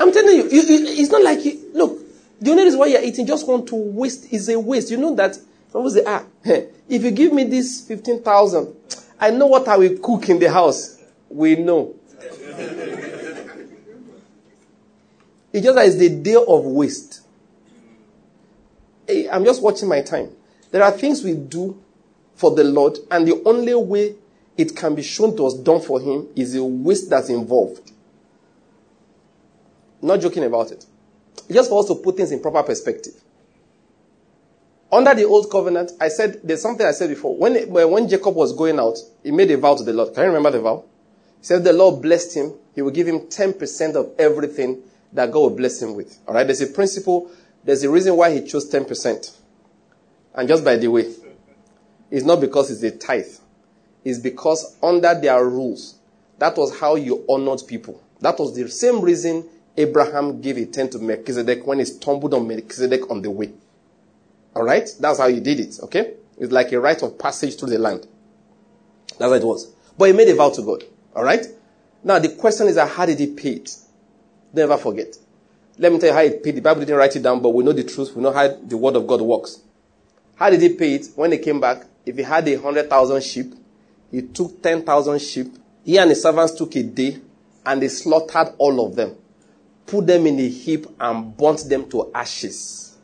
I'm 0.00 0.12
telling 0.12 0.36
you, 0.36 0.48
you, 0.50 0.62
you, 0.62 0.86
it's 0.86 1.10
not 1.10 1.22
like 1.22 1.44
you, 1.44 1.59
the 2.40 2.50
only 2.50 2.64
reason 2.64 2.78
why 2.78 2.86
you're 2.86 3.02
eating 3.02 3.26
just 3.26 3.46
want 3.46 3.66
to 3.68 3.74
waste 3.74 4.32
is 4.32 4.48
a 4.48 4.58
waste. 4.58 4.90
You 4.90 4.96
know 4.96 5.14
that 5.14 5.38
someone 5.70 5.90
say, 5.92 6.02
ah, 6.06 6.24
if 6.44 7.04
you 7.04 7.10
give 7.10 7.32
me 7.32 7.44
this 7.44 7.82
15,000, 7.86 8.74
I 9.20 9.30
know 9.30 9.46
what 9.46 9.68
I 9.68 9.76
will 9.76 9.98
cook 9.98 10.28
in 10.30 10.38
the 10.38 10.50
house. 10.50 10.98
We 11.28 11.56
know. 11.56 11.94
it's 15.52 15.64
just 15.64 15.74
that 15.74 15.86
it's 15.86 15.96
the 15.96 16.08
day 16.08 16.36
of 16.36 16.64
waste. 16.64 17.20
I'm 19.30 19.44
just 19.44 19.62
watching 19.62 19.88
my 19.88 20.00
time. 20.00 20.30
There 20.70 20.82
are 20.82 20.92
things 20.92 21.22
we 21.22 21.34
do 21.34 21.82
for 22.36 22.54
the 22.54 22.64
Lord, 22.64 22.96
and 23.10 23.28
the 23.28 23.42
only 23.44 23.74
way 23.74 24.14
it 24.56 24.74
can 24.74 24.94
be 24.94 25.02
shown 25.02 25.36
to 25.36 25.46
us 25.46 25.54
done 25.54 25.80
for 25.80 26.00
Him 26.00 26.28
is 26.36 26.54
the 26.54 26.64
waste 26.64 27.10
that's 27.10 27.28
involved. 27.28 27.92
Not 30.00 30.20
joking 30.20 30.44
about 30.44 30.70
it. 30.70 30.86
Just 31.50 31.70
for 31.70 31.80
us 31.80 31.88
to 31.88 31.96
put 31.96 32.16
things 32.16 32.32
in 32.32 32.40
proper 32.40 32.62
perspective. 32.62 33.14
Under 34.92 35.14
the 35.14 35.24
old 35.24 35.50
covenant, 35.50 35.92
I 36.00 36.08
said, 36.08 36.40
there's 36.42 36.62
something 36.62 36.84
I 36.84 36.90
said 36.90 37.10
before. 37.10 37.36
When, 37.36 37.54
when 37.70 38.08
Jacob 38.08 38.34
was 38.34 38.52
going 38.52 38.78
out, 38.80 38.98
he 39.22 39.30
made 39.30 39.50
a 39.50 39.56
vow 39.56 39.76
to 39.76 39.84
the 39.84 39.92
Lord. 39.92 40.14
Can 40.14 40.24
you 40.24 40.28
remember 40.30 40.50
the 40.50 40.60
vow? 40.60 40.84
He 41.38 41.44
said 41.44 41.62
the 41.62 41.72
Lord 41.72 42.02
blessed 42.02 42.36
him. 42.36 42.54
He 42.74 42.82
will 42.82 42.90
give 42.90 43.06
him 43.06 43.20
10% 43.20 43.94
of 43.94 44.12
everything 44.18 44.82
that 45.12 45.30
God 45.30 45.38
will 45.40 45.50
bless 45.50 45.80
him 45.80 45.94
with. 45.94 46.18
Alright? 46.26 46.46
There's 46.46 46.60
a 46.60 46.66
principle. 46.66 47.30
There's 47.64 47.84
a 47.84 47.90
reason 47.90 48.16
why 48.16 48.32
he 48.32 48.44
chose 48.44 48.70
10%. 48.70 49.36
And 50.34 50.48
just 50.48 50.64
by 50.64 50.76
the 50.76 50.88
way, 50.88 51.12
it's 52.10 52.24
not 52.24 52.40
because 52.40 52.70
it's 52.70 52.82
a 52.82 52.96
tithe. 52.96 53.26
It's 54.04 54.18
because 54.18 54.76
under 54.82 55.14
their 55.14 55.44
rules, 55.44 55.96
that 56.38 56.56
was 56.56 56.78
how 56.78 56.96
you 56.96 57.24
honored 57.28 57.60
people. 57.66 58.02
That 58.20 58.38
was 58.38 58.56
the 58.56 58.68
same 58.68 59.02
reason 59.02 59.48
Abraham 59.80 60.40
gave 60.40 60.56
a 60.56 60.66
tenth 60.66 60.92
to 60.92 60.98
Melchizedek 60.98 61.66
when 61.66 61.78
he 61.78 61.84
stumbled 61.84 62.34
on 62.34 62.46
Melchizedek 62.46 63.10
on 63.10 63.22
the 63.22 63.30
way. 63.30 63.52
Alright? 64.54 64.90
That's 64.98 65.18
how 65.18 65.28
he 65.28 65.40
did 65.40 65.60
it. 65.60 65.78
Okay? 65.82 66.14
It's 66.38 66.52
like 66.52 66.72
a 66.72 66.80
rite 66.80 67.02
of 67.02 67.18
passage 67.18 67.58
through 67.58 67.70
the 67.70 67.78
land. 67.78 68.06
That's 69.18 69.30
how 69.30 69.32
it 69.32 69.44
was. 69.44 69.72
But 69.96 70.06
he 70.06 70.12
made 70.12 70.28
a 70.28 70.34
vow 70.34 70.50
to 70.50 70.62
God. 70.62 70.84
Alright? 71.14 71.46
Now 72.02 72.18
the 72.18 72.30
question 72.30 72.68
is, 72.68 72.78
how 72.78 73.06
did 73.06 73.18
he 73.18 73.28
pay 73.28 73.52
it? 73.52 73.76
Never 74.52 74.76
forget. 74.76 75.16
Let 75.78 75.92
me 75.92 75.98
tell 75.98 76.10
you 76.10 76.14
how 76.14 76.22
he 76.22 76.30
paid. 76.38 76.56
The 76.56 76.60
Bible 76.60 76.80
didn't 76.80 76.96
write 76.96 77.16
it 77.16 77.22
down, 77.22 77.40
but 77.40 77.50
we 77.50 77.64
know 77.64 77.72
the 77.72 77.84
truth. 77.84 78.14
We 78.14 78.22
know 78.22 78.32
how 78.32 78.48
the 78.48 78.76
word 78.76 78.96
of 78.96 79.06
God 79.06 79.20
works. 79.20 79.60
How 80.36 80.50
did 80.50 80.60
he 80.60 80.70
pay 80.70 80.94
it? 80.94 81.08
When 81.14 81.32
he 81.32 81.38
came 81.38 81.60
back, 81.60 81.84
if 82.04 82.16
he 82.16 82.22
had 82.22 82.48
a 82.48 82.54
hundred 82.60 82.88
thousand 82.90 83.22
sheep, 83.22 83.54
he 84.10 84.22
took 84.22 84.62
ten 84.62 84.82
thousand 84.82 85.20
sheep. 85.20 85.54
He 85.84 85.98
and 85.98 86.10
his 86.10 86.22
servants 86.22 86.54
took 86.54 86.74
a 86.76 86.82
day 86.82 87.18
and 87.64 87.80
they 87.80 87.88
slaughtered 87.88 88.54
all 88.58 88.86
of 88.86 88.96
them, 88.96 89.16
put 89.90 90.06
them 90.06 90.26
in 90.26 90.38
a 90.38 90.48
heap 90.48 90.86
and 90.98 91.36
burnt 91.36 91.68
them 91.68 91.88
to 91.90 92.10
ashes. 92.14 92.98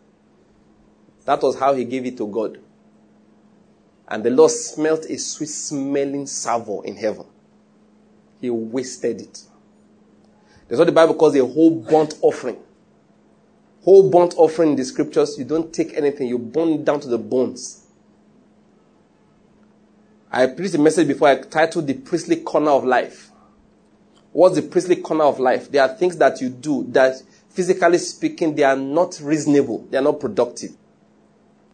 That 1.24 1.42
was 1.42 1.58
how 1.58 1.74
he 1.74 1.84
gave 1.84 2.06
it 2.06 2.16
to 2.18 2.26
God. 2.26 2.60
And 4.08 4.22
the 4.22 4.30
Lord 4.30 4.52
smelt 4.52 5.04
a 5.06 5.18
sweet 5.18 5.48
smelling 5.48 6.26
savour 6.26 6.84
in 6.86 6.96
heaven. 6.96 7.26
He 8.40 8.50
wasted 8.50 9.20
it. 9.20 9.42
That's 10.68 10.78
what 10.78 10.86
the 10.86 10.92
Bible 10.92 11.14
calls 11.14 11.34
a 11.36 11.44
whole 11.44 11.70
burnt 11.70 12.14
offering 12.22 12.58
whole 13.86 14.10
burnt 14.10 14.34
offering 14.36 14.70
in 14.70 14.76
the 14.76 14.84
scriptures, 14.84 15.38
you 15.38 15.44
don't 15.44 15.72
take 15.72 15.94
anything, 15.94 16.26
you 16.26 16.38
burn 16.38 16.70
it 16.70 16.84
down 16.84 16.98
to 16.98 17.06
the 17.06 17.16
bones. 17.16 17.86
I 20.30 20.48
preached 20.48 20.74
a 20.74 20.78
message 20.78 21.06
before 21.06 21.28
I 21.28 21.36
titled 21.36 21.86
The 21.86 21.94
Priestly 21.94 22.34
Corner 22.34 22.72
of 22.72 22.84
Life. 22.84 23.30
What's 24.36 24.56
the 24.56 24.62
priestly 24.62 24.96
corner 24.96 25.24
of 25.24 25.40
life? 25.40 25.70
There 25.70 25.82
are 25.82 25.88
things 25.88 26.16
that 26.18 26.42
you 26.42 26.50
do 26.50 26.84
that, 26.90 27.22
physically 27.48 27.96
speaking, 27.96 28.54
they 28.54 28.64
are 28.64 28.76
not 28.76 29.18
reasonable, 29.22 29.86
they 29.90 29.96
are 29.96 30.02
not 30.02 30.20
productive. 30.20 30.72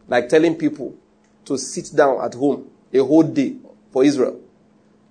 Like 0.06 0.28
telling 0.28 0.54
people 0.54 0.94
to 1.46 1.58
sit 1.58 1.90
down 1.94 2.20
at 2.22 2.34
home 2.34 2.70
a 2.92 2.98
whole 2.98 3.24
day 3.24 3.56
for 3.90 4.04
Israel 4.04 4.40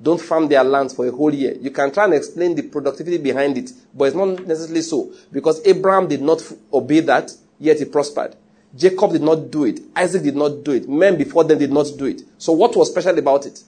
don't 0.02 0.20
farm 0.20 0.48
their 0.48 0.64
lands 0.64 0.94
for 0.94 1.06
a 1.06 1.12
whole 1.12 1.34
year. 1.34 1.56
You 1.60 1.72
can 1.72 1.92
try 1.92 2.06
and 2.06 2.14
explain 2.14 2.56
the 2.56 2.64
productivity 2.64 3.18
behind 3.18 3.58
it, 3.58 3.72
but 3.94 4.06
it's 4.06 4.16
not 4.16 4.48
necessarily 4.48 4.82
so. 4.82 5.12
Because 5.32 5.62
Abraham 5.66 6.08
did 6.08 6.22
not 6.22 6.42
obey 6.74 7.02
that, 7.02 7.32
yet 7.60 7.80
he 7.80 7.86
prospered. 7.86 8.36
Jacob 8.76 9.12
did 9.12 9.22
not 9.22 9.52
do 9.52 9.66
it. 9.66 9.80
Isaac 9.96 10.24
did 10.24 10.36
not 10.36 10.64
do 10.64 10.72
it. 10.72 10.88
Men 10.90 11.18
before 11.18 11.44
them 11.44 11.60
did 11.60 11.72
not 11.72 11.88
do 11.98 12.06
it. 12.06 12.22
So 12.38 12.54
what 12.54 12.76
was 12.76 12.90
special 12.90 13.18
about 13.20 13.46
it? 13.46 13.60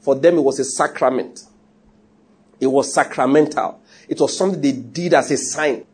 For 0.00 0.14
them, 0.14 0.38
it 0.38 0.42
was 0.42 0.60
a 0.60 0.64
sacrament. 0.64 1.44
It 2.60 2.66
was 2.66 2.92
sacramental. 2.92 3.80
It 4.08 4.20
was 4.20 4.36
something 4.36 4.60
they 4.60 4.72
did 4.72 5.14
as 5.14 5.30
a 5.30 5.36
sign. 5.36 5.84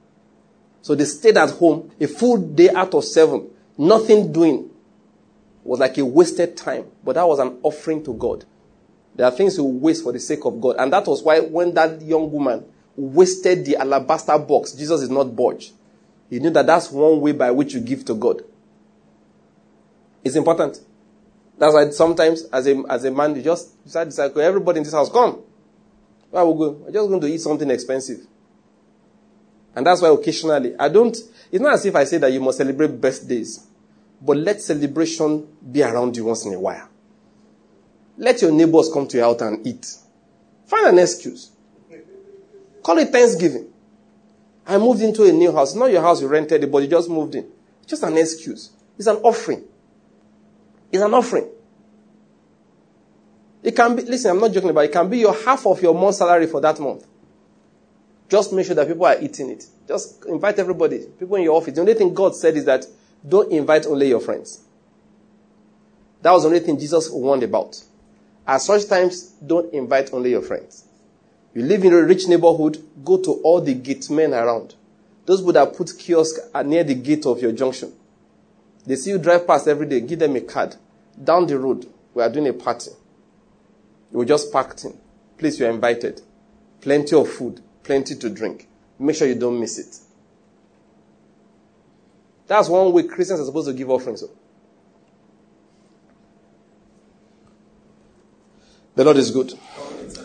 So 0.83 0.95
they 0.95 1.05
stayed 1.05 1.37
at 1.37 1.51
home 1.51 1.91
a 2.01 2.07
full 2.07 2.37
day 2.37 2.71
out 2.71 2.95
of 2.95 3.05
seven, 3.05 3.49
nothing 3.77 4.33
doing. 4.33 4.71
It 5.65 5.67
was 5.67 5.81
like 5.81 5.97
a 5.99 6.05
wasted 6.05 6.57
time, 6.57 6.87
but 7.03 7.15
that 7.15 7.27
was 7.27 7.39
an 7.39 7.59
offering 7.63 8.05
to 8.05 8.15
God. 8.15 8.45
There 9.15 9.27
are 9.27 9.33
things 9.33 9.57
you 9.57 9.65
waste 9.65 10.03
for 10.03 10.13
the 10.13 10.21
sake 10.21 10.45
of 10.45 10.61
God. 10.61 10.77
And 10.79 10.93
that 10.93 11.07
was 11.07 11.23
why 11.23 11.41
when 11.41 11.73
that 11.75 12.03
young 12.03 12.31
woman 12.31 12.65
wasted 12.97 13.65
the 13.65 13.77
alabaster 13.77 14.39
box, 14.39 14.73
Jesus 14.73 15.03
is 15.03 15.11
not 15.11 15.35
budge. 15.35 15.73
He 16.31 16.39
knew 16.39 16.51
that 16.51 16.67
that's 16.67 16.91
one 16.91 17.21
way 17.21 17.33
by 17.33 17.51
which 17.51 17.75
you 17.75 17.81
give 17.81 18.05
to 18.07 18.15
God. 18.15 18.43
It's 20.25 20.37
important. 20.37 20.81
That's 21.59 21.73
why 21.73 21.91
sometimes 21.91 22.45
as 22.47 22.67
a, 22.67 22.83
as 22.89 23.05
a 23.05 23.11
man, 23.11 23.37
you 23.37 23.43
just 23.43 23.83
decide, 23.85 24.05
decide 24.07 24.37
everybody 24.37 24.79
in 24.79 24.85
this 24.85 24.93
house, 24.93 25.11
come. 25.11 25.43
Where 26.35 26.45
we 26.47 26.59
go? 26.59 26.71
We're 26.73 26.91
just 26.91 27.09
going 27.09 27.21
to 27.21 27.27
eat 27.29 27.41
something 27.41 27.71
expensive. 27.71 28.27
And 29.77 29.87
that's 29.87 30.03
why 30.03 30.09
occasionally, 30.09 30.75
I 30.77 30.89
don't, 30.89 31.17
it's 31.17 31.63
not 31.63 31.75
as 31.75 31.87
if 31.87 31.95
I 31.95 32.03
say 32.03 32.19
that 32.19 32.33
you 32.33 32.41
must 32.41 32.59
celebrate 32.59 33.01
birthdays, 33.01 33.65
but 34.21 34.37
let 34.39 34.61
celebration 34.61 35.47
be 35.71 35.85
around 35.85 36.17
you 36.17 36.25
once 36.25 36.45
in 36.45 36.53
a 36.53 36.59
while. 36.59 36.89
Let 38.19 38.43
your 38.43 38.51
neighbors 38.51 38.91
come 38.93 39.07
to 39.07 39.17
your 39.17 39.27
house 39.27 39.43
and 39.43 39.65
eat. 39.65 39.87
Find 40.67 40.89
an 40.89 40.99
excuse. 40.99 41.53
Call 42.83 42.99
it 42.99 43.11
Thanksgiving. 43.11 43.69
I 44.67 44.79
moved 44.79 45.03
into 45.03 45.23
a 45.23 45.31
new 45.31 45.53
house. 45.53 45.77
Not 45.77 45.93
your 45.93 46.03
house 46.03 46.21
you 46.21 46.27
rented 46.27 46.65
it, 46.65 46.73
but 46.73 46.79
you 46.79 46.89
just 46.89 47.09
moved 47.09 47.37
in. 47.37 47.49
It's 47.83 47.91
just 47.91 48.03
an 48.03 48.19
excuse. 48.19 48.71
It's 48.99 49.07
an 49.07 49.19
offering. 49.19 49.63
It's 50.91 51.03
an 51.05 51.15
offering. 51.15 51.49
It 53.65 53.75
can 53.75 53.97
be, 53.97 54.03
listen, 54.03 54.31
I'm 54.31 54.41
not 54.41 54.53
joking 54.53 54.69
about 54.69 54.83
it. 54.83 54.91
It 54.91 54.93
can 54.93 55.09
be 55.09 55.19
your 55.19 55.35
half 55.35 55.67
of 55.67 55.83
your 55.83 55.95
month 55.95 56.17
salary 56.17 56.47
for 56.47 56.61
that 56.61 56.79
month. 56.79 57.07
Just 58.29 58.53
make 58.53 58.67
sure 58.67 58.75
that 58.75 58.87
people 58.87 59.07
are 59.07 59.19
eating 59.19 59.49
it. 59.51 59.65
Just 59.89 60.25
invite 60.27 60.59
everybody, 60.59 61.07
people 61.19 61.37
in 61.37 61.45
your 61.45 61.57
office. 61.57 61.75
The 61.75 61.81
only 61.81 61.95
thing 61.95 62.13
God 62.13 62.37
said 62.37 62.57
is 62.57 62.67
that 62.67 62.85
don't 63.27 63.51
invite 63.51 63.87
only 63.87 64.09
your 64.09 64.21
friends. 64.21 64.61
That 66.21 66.33
was 66.33 66.43
the 66.43 66.49
only 66.49 66.61
thing 66.61 66.79
Jesus 66.79 67.11
warned 67.11 67.43
about. 67.43 67.83
At 68.47 68.59
such 68.59 68.87
times, 68.87 69.31
don't 69.47 69.73
invite 69.73 70.13
only 70.13 70.31
your 70.31 70.43
friends. 70.43 70.85
You 71.55 71.63
live 71.63 71.85
in 71.85 71.93
a 71.95 72.03
rich 72.03 72.29
neighborhood, 72.29 72.83
go 73.03 73.17
to 73.17 73.33
all 73.43 73.63
the 73.63 73.73
gate 73.73 74.11
men 74.11 74.35
around. 74.35 74.75
Those 75.25 75.41
people 75.41 75.55
that 75.55 75.75
put 75.75 75.97
kiosks 75.99 76.39
near 76.67 76.85
the 76.85 76.95
gate 76.95 77.25
of 77.25 77.41
your 77.41 77.53
junction. 77.53 77.95
They 78.85 78.97
see 78.97 79.11
you 79.11 79.19
drive 79.19 79.47
past 79.47 79.69
every 79.69 79.87
day, 79.87 80.01
give 80.01 80.19
them 80.19 80.37
a 80.37 80.43
card. 80.43 80.77
Down 81.23 81.47
the 81.47 81.59
road, 81.59 81.87
we 82.13 82.23
are 82.23 82.29
doing 82.29 82.49
a 82.49 82.53
party. 82.53 82.91
You 84.15 84.19
were 84.19 84.25
just 84.25 84.53
packed 84.53 84.85
in. 84.85 84.97
Please, 85.37 85.59
you 85.59 85.67
are 85.67 85.71
invited. 85.71 86.23
Plenty 86.81 87.17
of 87.17 87.29
food, 87.29 87.61
plenty 87.83 88.15
to 88.15 88.31
drink. 88.31 88.69
Make 88.97 89.17
sure 89.17 89.27
you 89.27 89.35
don't 89.35 89.59
miss 89.59 89.77
it. 89.77 89.99
That's 92.47 92.69
one 92.69 92.93
way 92.93 93.03
Christians 93.03 93.41
are 93.41 93.45
supposed 93.45 93.67
to 93.67 93.75
give 93.75 93.91
offerings. 93.91 94.23
The 98.95 99.05
Lord 99.05 99.17
is 99.17 99.33
good. 99.33 99.53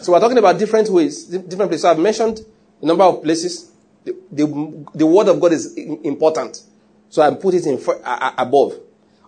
So 0.03 0.11
we're 0.11 0.19
talking 0.19 0.37
about 0.37 0.59
different 0.59 0.87
ways, 0.89 1.25
different 1.25 1.71
places. 1.71 1.81
So 1.81 1.89
I've 1.89 1.97
mentioned 1.97 2.41
a 2.83 2.85
number 2.85 3.05
of 3.05 3.23
places. 3.23 3.71
The, 4.03 4.15
the, 4.31 4.85
the 4.93 5.07
word 5.07 5.29
of 5.29 5.41
God 5.41 5.51
is 5.51 5.75
important. 5.75 6.61
So 7.09 7.23
I 7.23 7.33
put 7.33 7.55
it 7.55 7.65
in 7.65 7.81
above. 8.37 8.79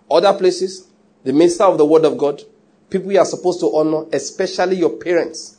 Other 0.08 0.32
places, 0.34 0.86
the 1.24 1.32
minister 1.32 1.64
of 1.64 1.78
the 1.78 1.84
word 1.84 2.04
of 2.04 2.16
God, 2.16 2.42
people 2.92 3.10
you 3.10 3.18
are 3.18 3.24
supposed 3.24 3.58
to 3.60 3.74
honor, 3.74 4.04
especially 4.12 4.76
your 4.76 4.90
parents. 4.90 5.56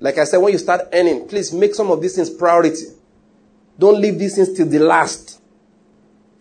Like 0.00 0.18
I 0.18 0.24
said, 0.24 0.38
when 0.38 0.52
you 0.52 0.58
start 0.58 0.88
earning, 0.92 1.28
please 1.28 1.52
make 1.52 1.74
some 1.74 1.90
of 1.90 2.02
these 2.02 2.16
things 2.16 2.28
priority. 2.28 2.86
Don't 3.78 4.00
leave 4.00 4.18
these 4.18 4.34
things 4.34 4.52
till 4.52 4.66
the 4.66 4.80
last. 4.80 5.40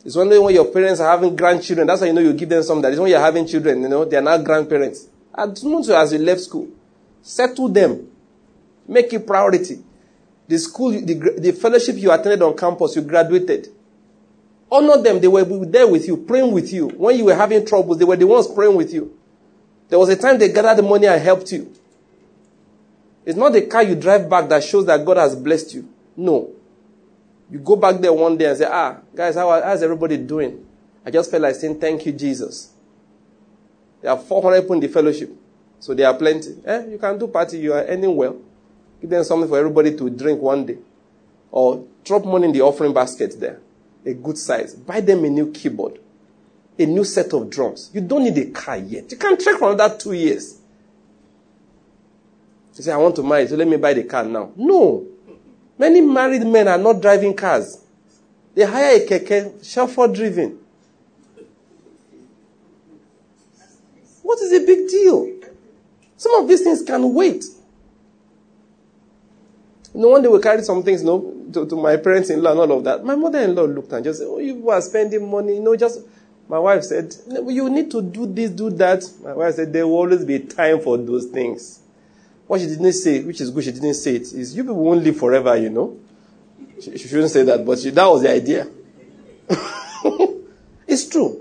It's 0.04 0.16
only 0.16 0.40
when 0.40 0.56
your 0.56 0.66
parents 0.66 1.00
are 1.00 1.12
having 1.12 1.36
grandchildren, 1.36 1.86
that's 1.88 2.00
how 2.02 2.08
you 2.08 2.14
know 2.14 2.22
you 2.22 2.34
give 2.34 2.50
them 2.50 2.64
some. 2.64 2.82
That 2.82 2.94
is 2.94 3.00
when 3.00 3.12
you're 3.12 3.20
having 3.20 3.46
children, 3.46 3.82
you 3.84 3.90
know, 3.90 4.06
they 4.06 4.18
are 4.18 4.22
not 4.22 4.44
grandparents. 4.44 5.08
As 5.36 5.60
soon 5.62 5.78
as 5.92 6.14
you 6.14 6.20
left 6.20 6.42
school, 6.42 6.70
settle 7.22 7.70
them. 7.70 8.10
Make 8.88 9.14
it 9.14 9.28
priority. 9.28 9.84
The 10.48 10.58
school, 10.58 10.92
the, 10.92 11.36
the 11.38 11.52
fellowship 11.52 11.98
you 11.98 12.12
attended 12.12 12.42
on 12.42 12.58
campus, 12.58 12.96
you 12.96 13.04
graduated. 13.04 13.68
Honor 14.72 15.02
them. 15.02 15.20
They 15.20 15.28
were 15.28 15.44
there 15.44 15.88
with 15.88 16.08
you, 16.08 16.18
praying 16.18 16.52
with 16.52 16.74
you. 16.74 16.88
When 16.88 17.18
you 17.18 17.26
were 17.26 17.36
having 17.36 17.66
troubles, 17.66 18.00
they 18.00 18.06
were 18.06 18.16
the 18.16 18.26
ones 18.26 18.48
praying 18.48 18.76
with 18.76 18.92
you. 18.94 19.19
There 19.90 19.98
was 20.00 20.10
a 20.10 20.16
time 20.16 20.38
they 20.38 20.52
gathered 20.52 20.84
the 20.84 20.88
money 20.88 21.08
and 21.08 21.22
helped 21.22 21.52
you. 21.52 21.74
It's 23.26 23.38
not 23.38 23.54
the 23.54 23.64
car 23.64 23.84
you 23.84 23.96
drive 23.96 24.30
back 24.30 24.50
that 24.50 24.64
shows 24.64 24.86
that 24.86 25.04
God 25.06 25.18
has 25.18 25.36
blessed 25.36 25.74
you. 25.74 25.90
No. 26.16 26.52
You 27.52 27.60
go 27.60 27.76
back 27.76 28.00
there 28.00 28.14
one 28.14 28.38
day 28.38 28.46
and 28.46 28.58
say, 28.58 28.68
ah, 28.70 28.98
guys, 29.16 29.36
how, 29.36 29.50
how's 29.62 29.82
everybody 29.82 30.18
doing? 30.18 30.66
I 31.06 31.12
just 31.12 31.32
felt 31.32 31.42
like 31.44 31.56
saying, 31.56 31.80
thank 31.80 32.06
you, 32.06 32.12
Jesus. 32.12 32.72
There 34.02 34.12
are 34.12 34.18
400 34.18 34.62
people 34.62 34.76
in 34.76 34.82
the 34.82 34.88
fellowship. 34.88 35.32
So 35.80 35.94
there 35.94 36.08
are 36.08 36.14
plenty. 36.14 36.56
Eh? 36.66 36.86
You 36.88 36.98
can 36.98 37.18
do 37.18 37.28
party. 37.28 37.58
You 37.58 37.74
are 37.74 37.84
earning 37.84 38.16
well. 38.16 38.38
Give 39.02 39.10
them 39.10 39.24
something 39.24 39.50
for 39.50 39.58
everybody 39.58 39.96
to 39.96 40.10
drink 40.10 40.42
one 40.42 40.66
day. 40.66 40.78
Or 41.52 41.86
drop 42.04 42.26
money 42.26 42.46
in 42.46 42.52
the 42.52 42.62
offering 42.62 42.94
basket 42.94 43.40
there. 43.40 43.60
A 44.06 44.14
good 44.14 44.38
size. 44.38 44.76
Buy 44.76 45.02
them 45.02 45.24
a 45.24 45.30
new 45.30 45.52
keyboard. 45.52 46.00
A 46.80 46.86
new 46.86 47.04
set 47.04 47.34
of 47.34 47.50
drums. 47.50 47.92
You 47.94 48.00
don't 48.00 48.24
need 48.24 48.38
a 48.38 48.52
car 48.52 48.78
yet. 48.78 49.12
You 49.12 49.18
can 49.18 49.38
trek 49.38 49.58
for 49.58 49.74
another 49.74 49.98
two 49.98 50.14
years. 50.14 50.60
You 52.78 52.84
say, 52.84 52.94
I 52.94 52.98
want 52.98 53.18
to 53.18 53.24
marry, 53.24 53.46
so 53.48 53.58
let 53.58 53.68
me 53.68 53.76
buy 53.76 53.94
the 53.94 54.06
car 54.06 54.24
now. 54.24 54.54
No. 54.56 55.06
Many 55.78 56.00
married 56.00 56.48
men 56.48 56.70
are 56.70 56.78
not 56.78 57.02
driving 57.02 57.36
cars. 57.36 57.84
They 58.56 58.64
hire 58.64 58.96
a 58.96 59.06
keke, 59.06 59.66
chauffeur 59.70 60.08
driven. 60.08 60.58
What 64.24 64.40
is 64.40 64.52
the 64.52 64.66
big 64.66 64.88
deal? 64.88 65.36
Some 66.16 66.42
of 66.42 66.48
these 66.48 66.62
things 66.62 66.82
can 66.84 67.14
wait. 67.14 67.44
You 69.94 70.02
know, 70.02 70.10
one 70.10 70.22
day 70.22 70.30
we 70.30 70.40
carried 70.40 70.64
some 70.64 70.82
things, 70.84 71.02
you 71.02 71.08
know, 71.08 71.46
to, 71.52 71.68
to 71.68 71.76
my 71.76 71.98
parents-in-law 71.98 72.52
and 72.52 72.60
all 72.60 72.78
of 72.78 72.84
that. 72.86 73.04
My 73.04 73.16
mother-in-law 73.16 73.64
looked 73.64 73.92
and 73.92 74.04
just 74.06 74.20
said, 74.20 74.28
oh, 74.30 74.40
you 74.40 74.70
are 74.70 74.82
spending 74.82 75.30
money. 75.30 75.56
You 75.56 75.62
know, 75.62 75.76
just, 75.76 76.00
my 76.50 76.58
wife 76.58 76.84
said, 76.84 77.16
you 77.28 77.70
need 77.70 77.92
to 77.92 78.02
do 78.02 78.26
this, 78.26 78.50
do 78.50 78.72
that. 78.72 79.04
My 79.24 79.34
wife 79.34 79.54
said, 79.54 79.72
there 79.72 79.88
will 79.88 79.98
always 79.98 80.26
be 80.26 80.40
time 80.40 80.82
for 80.82 80.98
those 80.98 81.28
things. 81.28 81.80
What 82.48 82.60
she 82.60 82.66
didn't 82.66 82.94
say, 82.94 83.22
which 83.24 83.40
is 83.40 83.52
good, 83.52 83.64
she 83.64 83.72
didn't 83.72 83.94
say 83.94 84.16
it, 84.16 84.24
is 84.34 84.56
you 84.56 84.64
people 84.64 84.84
won't 84.84 85.04
live 85.04 85.16
forever, 85.16 85.56
you 85.56 85.70
know. 85.70 86.00
She, 86.82 86.98
she 86.98 87.08
shouldn't 87.08 87.30
say 87.30 87.44
that, 87.44 87.64
but 87.64 87.78
she, 87.78 87.92
that 87.92 88.06
was 88.08 88.24
the 88.24 88.32
idea. 88.34 88.68
it's 90.88 91.08
true. 91.08 91.40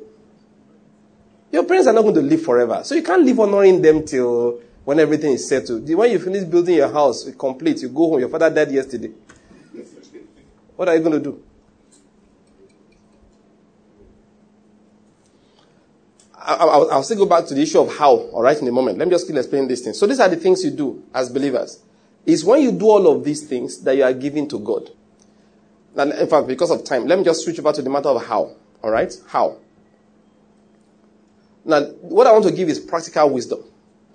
Your 1.51 1.64
parents 1.64 1.88
are 1.88 1.94
not 1.94 2.03
going 2.03 2.14
to 2.16 2.21
live 2.21 2.42
forever. 2.42 2.83
So 2.85 2.94
you 2.94 3.03
can't 3.03 3.25
live 3.25 3.40
honoring 3.40 3.81
them 3.81 4.05
till 4.05 4.61
when 4.85 5.01
everything 5.01 5.33
is 5.33 5.49
settled. 5.49 5.88
When 5.88 6.11
you 6.11 6.18
finish 6.18 6.44
building 6.44 6.75
your 6.75 6.92
house 6.92 7.31
complete, 7.38 7.81
you 7.81 7.88
go 7.88 8.11
home. 8.11 8.21
Your 8.21 8.29
father 8.29 8.51
died 8.51 8.73
yesterday. 8.73 9.12
What 10.77 10.90
are 10.90 10.97
you 10.97 11.01
going 11.01 11.14
to 11.14 11.21
do? 11.21 11.42
I'll, 16.40 16.90
I'll, 16.90 17.03
still 17.03 17.18
go 17.18 17.27
back 17.27 17.46
to 17.46 17.55
the 17.55 17.62
issue 17.62 17.81
of 17.81 17.96
how, 17.96 18.16
all 18.16 18.42
right, 18.42 18.57
in 18.57 18.66
a 18.68 18.72
moment. 18.72 18.98
Let 18.98 19.09
me 19.09 19.12
just 19.12 19.27
keep 19.27 19.37
explaining 19.37 19.68
these 19.68 19.83
things. 19.83 19.98
So 19.98 20.07
these 20.07 20.20
are 20.20 20.29
the 20.29 20.37
things 20.37 20.64
you 20.64 20.70
do 20.70 21.03
as 21.12 21.31
believers. 21.31 21.81
It's 22.24 22.44
when 22.44 22.62
you 22.62 22.72
do 22.72 22.87
all 22.87 23.07
of 23.09 23.24
these 23.24 23.46
things 23.46 23.81
that 23.83 23.96
you 23.96 24.05
are 24.05 24.12
giving 24.12 24.48
to 24.48 24.59
God. 24.59 24.90
And 25.96 26.12
in 26.12 26.29
fact, 26.29 26.46
because 26.46 26.70
of 26.70 26.85
time, 26.85 27.07
let 27.07 27.18
me 27.18 27.24
just 27.24 27.42
switch 27.42 27.59
over 27.59 27.72
to 27.72 27.83
the 27.83 27.90
matter 27.90 28.09
of 28.09 28.24
how, 28.24 28.55
all 28.83 28.90
right? 28.90 29.12
How? 29.29 29.57
Now, 31.64 31.83
what 31.83 32.27
I 32.27 32.33
want 32.33 32.44
to 32.44 32.53
give 32.53 32.68
is 32.68 32.79
practical 32.79 33.31
wisdom, 33.31 33.64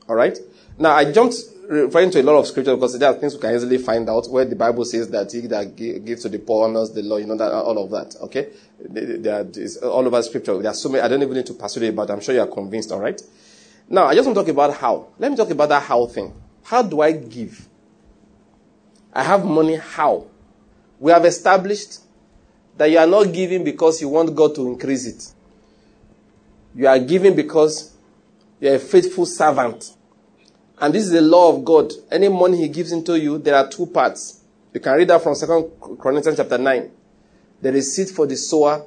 all 0.08 0.16
right? 0.16 0.38
Now, 0.78 0.92
I 0.96 1.12
jumped 1.12 1.36
referring 1.68 2.12
to 2.12 2.22
a 2.22 2.24
lot 2.24 2.38
of 2.40 2.48
scripture 2.48 2.76
because 2.76 2.98
there 2.98 3.10
are 3.10 3.16
things 3.16 3.36
we 3.36 3.42
can 3.42 3.56
easily 3.56 3.78
find 3.78 4.10
out 4.10 4.30
where 4.30 4.46
the 4.46 4.56
Bible 4.56 4.86
says 4.86 5.10
that 5.10 5.32
he 5.32 5.42
that 5.48 5.76
gives 5.76 6.24
to 6.24 6.30
the 6.30 6.40
poor 6.40 6.68
honors 6.68 6.92
the 6.92 7.02
law, 7.02 7.18
you 7.18 7.26
know, 7.26 7.38
that, 7.38 7.52
all 7.52 7.84
of 7.84 7.92
that, 7.92 8.16
okay? 8.22 8.50
There 8.80 9.48
is 9.56 9.78
all 9.78 10.06
over 10.06 10.22
scripture. 10.22 10.58
There 10.60 10.72
are 10.72 10.76
so 10.76 10.90
many, 10.90 11.02
I 11.02 11.08
don't 11.08 11.22
even 11.22 11.36
need 11.36 11.46
to 11.48 11.54
pursue 11.54 11.84
it, 11.84 11.96
but 11.96 12.10
I'm 12.12 12.22
sure 12.22 12.36
you 12.36 12.42
are 12.42 12.48
convinced, 12.48 12.92
all 12.92 13.00
right? 13.00 13.22
Now, 13.90 14.06
I 14.06 14.16
just 14.16 14.26
want 14.26 14.38
to 14.38 14.44
talk 14.44 14.50
about 14.50 14.76
how. 14.76 15.08
Let 15.20 15.32
me 15.32 15.38
talk 15.38 15.50
about 15.50 15.70
that 15.70 15.84
how 15.84 16.06
thing. 16.08 16.34
How 16.64 16.82
do 16.82 17.02
I 17.02 17.12
give? 17.12 17.68
I 19.14 19.24
have 19.24 19.46
money, 19.46 19.76
how? 19.76 20.28
We 21.00 21.12
have 21.12 21.26
established 21.26 22.00
that 22.78 22.90
you 22.90 22.98
are 22.98 23.08
not 23.08 23.32
giving 23.32 23.64
because 23.64 24.02
you 24.02 24.10
want 24.10 24.36
God 24.36 24.56
to 24.56 24.68
increase 24.68 25.06
it. 25.06 25.34
You 26.76 26.88
are 26.88 27.00
giving 27.00 27.36
because 27.36 27.94
you're 28.60 28.76
a 28.76 28.80
faithful 28.80 29.26
servant. 29.26 29.94
And 30.80 30.94
this 30.94 31.06
is 31.06 31.12
the 31.12 31.22
law 31.22 31.56
of 31.56 31.64
God. 31.64 31.92
Any 32.12 32.30
money 32.30 32.58
he 32.58 32.68
gives 32.68 32.92
into 32.92 33.18
you, 33.18 33.38
there 33.38 33.56
are 33.56 33.70
two 33.70 33.86
parts. 33.86 34.42
You 34.74 34.80
can 34.80 34.94
read 34.94 35.08
that 35.10 35.22
from 35.22 35.36
Second 35.36 35.72
Corinthians 36.00 36.38
chapter 36.38 36.58
9. 36.58 36.92
There 37.62 37.76
is 37.76 37.96
seed 37.96 38.10
for 38.10 38.26
the 38.26 38.36
sower 38.36 38.86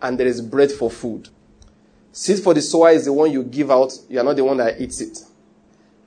and 0.00 0.18
there 0.18 0.26
is 0.26 0.40
bread 0.40 0.72
for 0.72 0.90
food. 0.90 1.28
Seed 2.12 2.42
for 2.42 2.54
the 2.54 2.62
sower 2.62 2.90
is 2.90 3.04
the 3.04 3.12
one 3.12 3.30
you 3.30 3.44
give 3.44 3.70
out. 3.70 3.92
You 4.08 4.20
are 4.20 4.24
not 4.24 4.36
the 4.36 4.44
one 4.44 4.56
that 4.56 4.80
eats 4.80 5.00
it. 5.00 5.18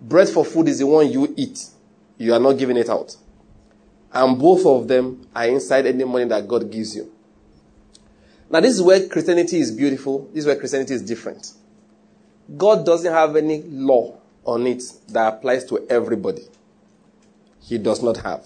Bread 0.01 0.29
for 0.29 0.43
food 0.43 0.67
is 0.67 0.79
the 0.79 0.87
one 0.87 1.11
you 1.11 1.33
eat. 1.37 1.67
You 2.17 2.33
are 2.33 2.39
not 2.39 2.53
giving 2.53 2.77
it 2.77 2.89
out. 2.89 3.15
And 4.11 4.39
both 4.39 4.65
of 4.65 4.87
them 4.87 5.27
are 5.35 5.47
inside 5.47 5.85
any 5.85 6.03
money 6.03 6.25
that 6.25 6.47
God 6.47 6.71
gives 6.71 6.95
you. 6.95 7.11
Now, 8.49 8.61
this 8.61 8.73
is 8.73 8.81
where 8.81 9.07
Christianity 9.07 9.59
is 9.59 9.71
beautiful. 9.71 10.27
This 10.33 10.39
is 10.39 10.45
where 10.47 10.55
Christianity 10.55 10.95
is 10.95 11.03
different. 11.03 11.53
God 12.57 12.83
doesn't 12.83 13.13
have 13.13 13.35
any 13.35 13.61
law 13.61 14.18
on 14.45 14.67
it 14.67 14.83
that 15.09 15.33
applies 15.33 15.65
to 15.65 15.85
everybody. 15.89 16.43
He 17.61 17.77
does 17.77 18.01
not 18.01 18.17
have. 18.17 18.45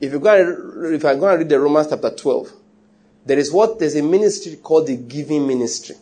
If 0.00 0.12
you 0.12 0.20
go 0.20 0.34
and, 0.34 0.94
if 0.94 1.04
I 1.04 1.14
go 1.14 1.28
and 1.28 1.38
read 1.38 1.48
the 1.48 1.60
Romans 1.60 1.88
chapter 1.88 2.10
12, 2.10 2.52
there 3.24 3.38
is 3.38 3.52
what 3.52 3.78
there's 3.78 3.96
a 3.96 4.02
ministry 4.02 4.56
called 4.56 4.86
the 4.86 4.96
giving 4.96 5.46
ministry. 5.46 5.96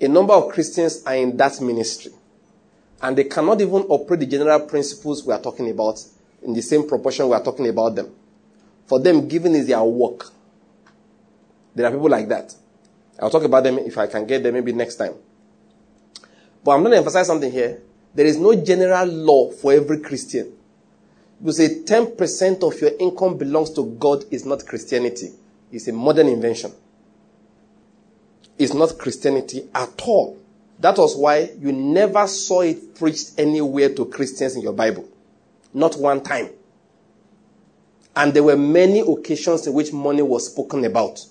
A 0.00 0.08
number 0.08 0.34
of 0.34 0.52
Christians 0.52 1.02
are 1.04 1.14
in 1.14 1.36
that 1.36 1.60
ministry. 1.60 2.12
And 3.00 3.16
they 3.16 3.24
cannot 3.24 3.60
even 3.60 3.82
operate 3.82 4.20
the 4.20 4.26
general 4.26 4.60
principles 4.60 5.24
we 5.24 5.32
are 5.32 5.40
talking 5.40 5.68
about 5.70 6.04
in 6.42 6.52
the 6.52 6.62
same 6.62 6.86
proportion 6.86 7.28
we 7.28 7.34
are 7.34 7.42
talking 7.42 7.68
about 7.68 7.94
them. 7.96 8.14
For 8.86 9.00
them, 9.00 9.26
giving 9.26 9.54
is 9.54 9.66
their 9.66 9.82
work. 9.82 10.26
There 11.74 11.86
are 11.86 11.90
people 11.90 12.10
like 12.10 12.28
that. 12.28 12.54
I'll 13.20 13.30
talk 13.30 13.44
about 13.44 13.64
them 13.64 13.78
if 13.78 13.96
I 13.96 14.06
can 14.06 14.26
get 14.26 14.42
them 14.42 14.54
maybe 14.54 14.72
next 14.72 14.96
time. 14.96 15.14
But 16.64 16.72
I'm 16.72 16.80
going 16.80 16.92
to 16.92 16.98
emphasize 16.98 17.26
something 17.26 17.50
here. 17.50 17.80
There 18.14 18.26
is 18.26 18.38
no 18.38 18.54
general 18.54 19.06
law 19.06 19.50
for 19.50 19.72
every 19.72 20.00
Christian. 20.00 20.52
You 21.44 21.52
say 21.52 21.82
10% 21.82 22.62
of 22.62 22.80
your 22.80 22.92
income 23.00 23.36
belongs 23.36 23.70
to 23.70 23.84
God 23.98 24.24
is 24.30 24.44
not 24.44 24.64
Christianity. 24.64 25.32
It's 25.72 25.88
a 25.88 25.92
modern 25.92 26.28
invention. 26.28 26.72
It's 28.58 28.74
not 28.74 28.98
Christianity 28.98 29.68
at 29.74 30.00
all. 30.02 30.38
That 30.78 30.98
was 30.98 31.16
why 31.16 31.50
you 31.58 31.72
never 31.72 32.26
saw 32.26 32.60
it 32.60 32.94
preached 32.94 33.32
anywhere 33.38 33.94
to 33.94 34.04
Christians 34.06 34.56
in 34.56 34.62
your 34.62 34.72
Bible. 34.72 35.08
Not 35.74 35.96
one 35.96 36.22
time. 36.22 36.50
And 38.14 38.34
there 38.34 38.42
were 38.42 38.56
many 38.56 39.00
occasions 39.00 39.66
in 39.66 39.72
which 39.72 39.92
money 39.92 40.22
was 40.22 40.50
spoken 40.50 40.84
about. 40.84 41.24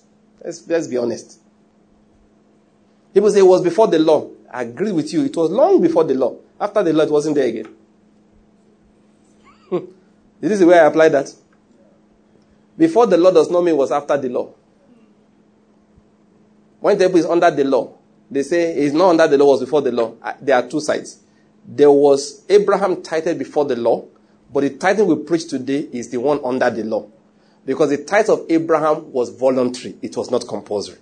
Let's, 0.44 0.66
let's 0.66 0.88
be 0.88 0.96
honest. 0.96 1.38
People 3.14 3.30
say 3.30 3.38
it 3.38 3.42
was 3.42 3.62
before 3.62 3.86
the 3.86 3.98
law. 3.98 4.28
I 4.52 4.62
agree 4.62 4.92
with 4.92 5.12
you. 5.12 5.24
It 5.24 5.36
was 5.36 5.50
long 5.50 5.80
before 5.80 6.04
the 6.04 6.14
law. 6.14 6.36
After 6.60 6.82
the 6.82 6.92
law, 6.92 7.04
it 7.04 7.10
wasn't 7.10 7.36
there 7.36 7.46
again. 7.46 7.74
this 10.40 10.52
is 10.52 10.58
the 10.60 10.66
way 10.66 10.78
I 10.78 10.86
apply 10.86 11.08
that. 11.08 11.34
Before 12.76 13.06
the 13.06 13.16
law 13.16 13.30
does 13.30 13.50
not 13.50 13.62
mean 13.62 13.74
it 13.74 13.78
was 13.78 13.90
after 13.90 14.16
the 14.16 14.28
law. 14.28 14.52
When 16.80 16.98
the 16.98 17.08
is 17.16 17.26
under 17.26 17.50
the 17.50 17.64
law, 17.64 17.94
they 18.30 18.42
say 18.42 18.74
it's 18.74 18.94
not 18.94 19.10
under 19.10 19.28
the 19.28 19.38
law, 19.38 19.46
was 19.46 19.60
before 19.60 19.82
the 19.82 19.92
law. 19.92 20.14
There 20.40 20.56
are 20.56 20.68
two 20.68 20.80
sides. 20.80 21.20
There 21.64 21.90
was 21.90 22.44
Abraham 22.48 23.02
tithed 23.02 23.38
before 23.38 23.64
the 23.64 23.76
law, 23.76 24.04
but 24.52 24.62
the 24.62 24.70
tithing 24.70 25.06
we 25.06 25.16
preach 25.16 25.48
today 25.48 25.88
is 25.92 26.10
the 26.10 26.18
one 26.18 26.40
under 26.44 26.68
the 26.68 26.82
law. 26.82 27.06
Because 27.64 27.90
the 27.90 27.98
tithe 27.98 28.28
of 28.28 28.46
Abraham 28.48 29.12
was 29.12 29.30
voluntary, 29.30 29.96
it 30.02 30.16
was 30.16 30.30
not 30.30 30.46
compulsory. 30.48 30.98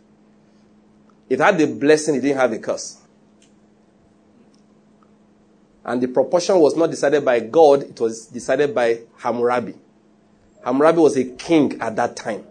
It 1.31 1.41
had 1.41 1.57
the 1.57 1.67
blessing, 1.67 2.17
it 2.17 2.21
didn't 2.21 2.37
have 2.37 2.53
a 2.53 2.59
curse. 2.59 3.00
And 5.85 6.03
the 6.03 6.09
proportion 6.09 6.59
was 6.59 6.77
not 6.77 6.91
decided 6.91 7.25
by 7.25 7.41
God, 7.41 7.83
it 7.83 8.01
was 8.01 8.27
decided 8.27 8.75
by 8.75 9.01
Hammurabi. 9.19 9.75
Hammurabi 10.65 10.99
was 10.99 11.17
a 11.17 11.25
king 11.25 11.81
at 11.81 11.97
that 11.97 12.17
time 12.17 12.45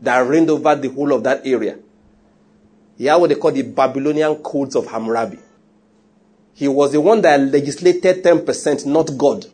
that 0.00 0.18
reigned 0.26 0.50
over 0.50 0.74
the 0.74 0.88
whole 0.88 1.12
of 1.12 1.22
that 1.24 1.46
area. 1.46 1.78
He 2.98 3.06
had 3.06 3.16
what 3.16 3.28
they 3.28 3.36
call 3.36 3.52
the 3.52 3.62
Babylonian 3.62 4.36
codes 4.36 4.74
of 4.74 4.86
Hammurabi. 4.86 5.38
He 6.54 6.68
was 6.68 6.92
the 6.92 7.00
one 7.00 7.20
that 7.22 7.40
legislated 7.40 8.22
10%, 8.22 8.86
not 8.86 9.16
God. 9.16 9.46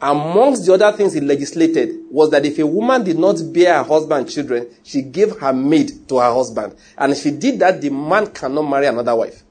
Amongst 0.00 0.66
the 0.66 0.74
other 0.74 0.92
things 0.96 1.14
he 1.14 1.20
legislated 1.20 1.98
was 2.10 2.30
that 2.30 2.44
if 2.44 2.58
a 2.58 2.66
woman 2.66 3.02
did 3.04 3.18
not 3.18 3.36
bear 3.52 3.78
her 3.78 3.84
husband 3.84 4.28
children, 4.28 4.68
she 4.82 5.00
gave 5.00 5.38
her 5.38 5.52
maid 5.52 6.08
to 6.08 6.18
her 6.18 6.32
husband. 6.32 6.76
And 6.98 7.12
if 7.12 7.22
she 7.22 7.30
did 7.30 7.58
that, 7.60 7.80
the 7.80 7.88
man 7.88 8.26
cannot 8.26 8.62
marry 8.62 8.86
another 8.86 9.16
wife. 9.16 9.43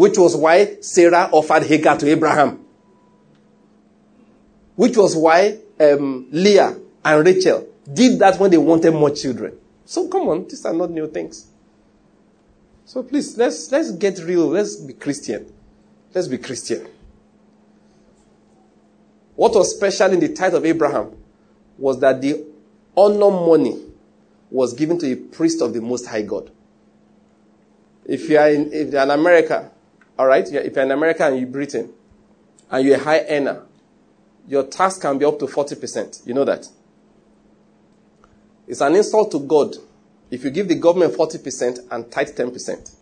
Which 0.00 0.16
was 0.16 0.34
why 0.34 0.78
Sarah 0.80 1.28
offered 1.30 1.64
Hagar 1.64 1.98
to 1.98 2.08
Abraham. 2.08 2.64
Which 4.74 4.96
was 4.96 5.14
why 5.14 5.58
um, 5.78 6.26
Leah 6.30 6.74
and 7.04 7.26
Rachel 7.26 7.68
did 7.92 8.18
that 8.20 8.40
when 8.40 8.50
they 8.50 8.56
wanted 8.56 8.92
more 8.92 9.10
children. 9.10 9.58
So 9.84 10.08
come 10.08 10.26
on, 10.30 10.48
these 10.48 10.64
are 10.64 10.72
not 10.72 10.90
new 10.90 11.06
things. 11.06 11.48
So 12.86 13.02
please, 13.02 13.36
let's, 13.36 13.70
let's 13.70 13.92
get 13.92 14.20
real. 14.20 14.46
Let's 14.46 14.76
be 14.76 14.94
Christian. 14.94 15.52
Let's 16.14 16.28
be 16.28 16.38
Christian. 16.38 16.88
What 19.36 19.54
was 19.54 19.76
special 19.76 20.14
in 20.14 20.20
the 20.20 20.30
tithe 20.32 20.54
of 20.54 20.64
Abraham 20.64 21.14
was 21.76 22.00
that 22.00 22.22
the 22.22 22.46
honor 22.96 23.30
money 23.30 23.84
was 24.50 24.72
given 24.72 24.96
to 25.00 25.12
a 25.12 25.16
priest 25.16 25.60
of 25.60 25.74
the 25.74 25.82
Most 25.82 26.06
High 26.06 26.22
God. 26.22 26.50
If 28.06 28.30
you 28.30 28.38
are 28.38 28.48
in, 28.48 28.72
if 28.72 28.94
you're 28.94 29.02
in 29.02 29.10
America, 29.10 29.72
all 30.20 30.26
right, 30.26 30.46
if 30.46 30.74
you're 30.76 30.84
in 30.84 30.90
America 30.90 31.24
and 31.24 31.38
you're 31.38 31.48
Britain, 31.48 31.90
and 32.70 32.86
you're 32.86 32.96
a 32.96 33.02
high 33.02 33.24
earner, 33.26 33.62
your 34.46 34.64
tax 34.64 34.98
can 34.98 35.16
be 35.16 35.24
up 35.24 35.38
to 35.38 35.46
40%. 35.46 36.26
You 36.26 36.34
know 36.34 36.44
that? 36.44 36.68
It's 38.68 38.82
an 38.82 38.96
insult 38.96 39.30
to 39.30 39.40
God 39.40 39.76
if 40.30 40.44
you 40.44 40.50
give 40.50 40.68
the 40.68 40.74
government 40.74 41.14
40% 41.14 41.90
and 41.90 42.12
tithe 42.12 42.36
10%. 42.36 42.94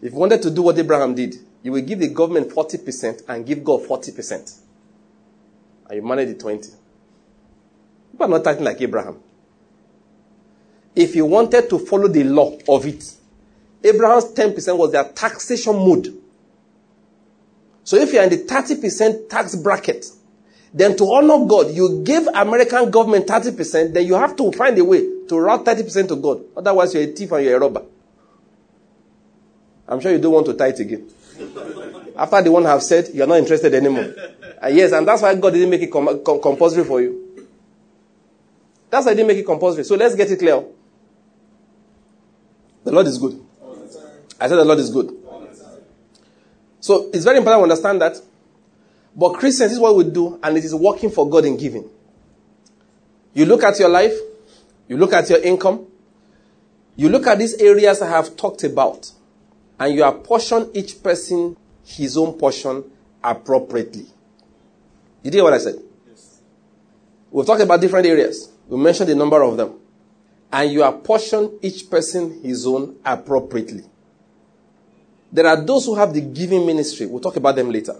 If 0.00 0.12
you 0.14 0.18
wanted 0.18 0.40
to 0.40 0.50
do 0.50 0.62
what 0.62 0.78
Abraham 0.78 1.14
did, 1.14 1.34
you 1.62 1.72
will 1.72 1.82
give 1.82 1.98
the 1.98 2.08
government 2.08 2.48
40% 2.48 3.24
and 3.28 3.44
give 3.44 3.62
God 3.62 3.82
40%. 3.82 4.60
And 5.90 5.94
you 5.94 6.00
manage 6.00 6.28
the 6.28 6.36
20. 6.36 6.70
You 6.70 8.18
are 8.18 8.28
not 8.28 8.46
acting 8.46 8.64
like 8.64 8.80
Abraham. 8.80 9.18
If 10.96 11.14
you 11.14 11.26
wanted 11.26 11.68
to 11.68 11.78
follow 11.78 12.08
the 12.08 12.24
law 12.24 12.56
of 12.66 12.86
it, 12.86 13.17
Abraham's 13.82 14.26
10% 14.32 14.76
was 14.76 14.92
their 14.92 15.04
taxation 15.04 15.74
mode. 15.76 16.14
So 17.84 17.96
if 17.96 18.12
you're 18.12 18.22
in 18.22 18.30
the 18.30 18.38
30% 18.38 19.28
tax 19.28 19.54
bracket, 19.56 20.06
then 20.74 20.96
to 20.96 21.04
honor 21.04 21.46
God, 21.46 21.70
you 21.70 22.02
give 22.04 22.26
American 22.28 22.90
government 22.90 23.26
30%, 23.26 23.94
then 23.94 24.06
you 24.06 24.14
have 24.14 24.36
to 24.36 24.52
find 24.52 24.76
a 24.78 24.84
way 24.84 25.00
to 25.28 25.38
route 25.38 25.64
30% 25.64 26.08
to 26.08 26.16
God. 26.16 26.44
Otherwise, 26.56 26.94
you're 26.94 27.04
a 27.04 27.06
thief 27.06 27.32
and 27.32 27.44
you're 27.44 27.56
a 27.56 27.60
robber. 27.60 27.84
I'm 29.88 30.00
sure 30.00 30.12
you 30.12 30.18
don't 30.18 30.32
want 30.32 30.46
to 30.46 30.54
tithe 30.54 30.78
again. 30.80 31.08
After 32.16 32.42
the 32.42 32.52
one 32.52 32.64
have 32.64 32.82
said, 32.82 33.08
you're 33.14 33.26
not 33.26 33.38
interested 33.38 33.74
anymore. 33.74 34.14
Uh, 34.60 34.66
yes, 34.66 34.90
and 34.90 35.06
that's 35.06 35.22
why 35.22 35.32
God 35.36 35.52
didn't 35.52 35.70
make 35.70 35.82
it 35.82 35.86
com- 35.86 36.20
com- 36.24 36.40
compulsory 36.40 36.82
for 36.82 37.00
you. 37.00 37.46
That's 38.90 39.06
why 39.06 39.12
He 39.12 39.16
didn't 39.18 39.28
make 39.28 39.38
it 39.38 39.46
compulsory. 39.46 39.84
So 39.84 39.94
let's 39.94 40.16
get 40.16 40.28
it 40.32 40.36
clear. 40.40 40.64
The 42.82 42.90
Lord 42.90 43.06
is 43.06 43.18
good. 43.18 43.40
I 44.40 44.48
said 44.48 44.56
the 44.56 44.64
Lord 44.64 44.78
is 44.78 44.90
good. 44.90 45.14
So 46.80 47.10
it's 47.12 47.24
very 47.24 47.38
important 47.38 47.60
to 47.60 47.62
understand 47.64 48.00
that. 48.02 48.20
But 49.16 49.34
Christians, 49.34 49.70
this 49.70 49.72
is 49.72 49.80
what 49.80 49.96
we 49.96 50.04
do, 50.04 50.38
and 50.42 50.56
it 50.56 50.64
is 50.64 50.74
working 50.74 51.10
for 51.10 51.28
God 51.28 51.44
in 51.44 51.56
giving. 51.56 51.88
You 53.34 53.46
look 53.46 53.62
at 53.64 53.78
your 53.78 53.88
life, 53.88 54.16
you 54.86 54.96
look 54.96 55.12
at 55.12 55.28
your 55.28 55.40
income, 55.42 55.86
you 56.96 57.08
look 57.08 57.26
at 57.26 57.38
these 57.38 57.54
areas 57.54 58.02
I 58.02 58.08
have 58.08 58.36
talked 58.36 58.64
about 58.64 59.12
and 59.78 59.94
you 59.94 60.02
apportion 60.02 60.70
each 60.74 61.02
person 61.02 61.56
his 61.84 62.16
own 62.16 62.38
portion 62.38 62.84
appropriately. 63.22 64.06
You 65.22 65.30
hear 65.30 65.44
what 65.44 65.52
I 65.52 65.58
said? 65.58 65.76
Yes. 66.08 66.40
We've 67.30 67.46
talked 67.46 67.62
about 67.62 67.80
different 67.80 68.06
areas. 68.06 68.50
We 68.66 68.78
mentioned 68.78 69.10
a 69.10 69.14
number 69.14 69.42
of 69.42 69.56
them. 69.56 69.74
And 70.50 70.72
you 70.72 70.82
apportion 70.82 71.58
each 71.62 71.88
person 71.88 72.42
his 72.42 72.66
own 72.66 72.96
appropriately. 73.04 73.84
There 75.32 75.46
are 75.46 75.60
those 75.60 75.86
who 75.86 75.94
have 75.94 76.14
the 76.14 76.20
giving 76.20 76.66
ministry. 76.66 77.06
We'll 77.06 77.20
talk 77.20 77.36
about 77.36 77.56
them 77.56 77.70
later. 77.70 77.96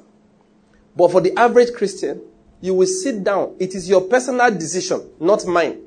But 0.97 1.13
for 1.13 1.21
the 1.21 1.39
average 1.39 1.73
Christian, 1.75 2.23
you 2.61 2.75
will 2.75 2.87
sit 2.87 3.23
down. 3.23 3.55
It 3.59 3.75
is 3.75 3.89
your 3.89 4.01
personal 4.03 4.51
decision, 4.51 5.11
not 5.21 5.47
mine, 5.47 5.83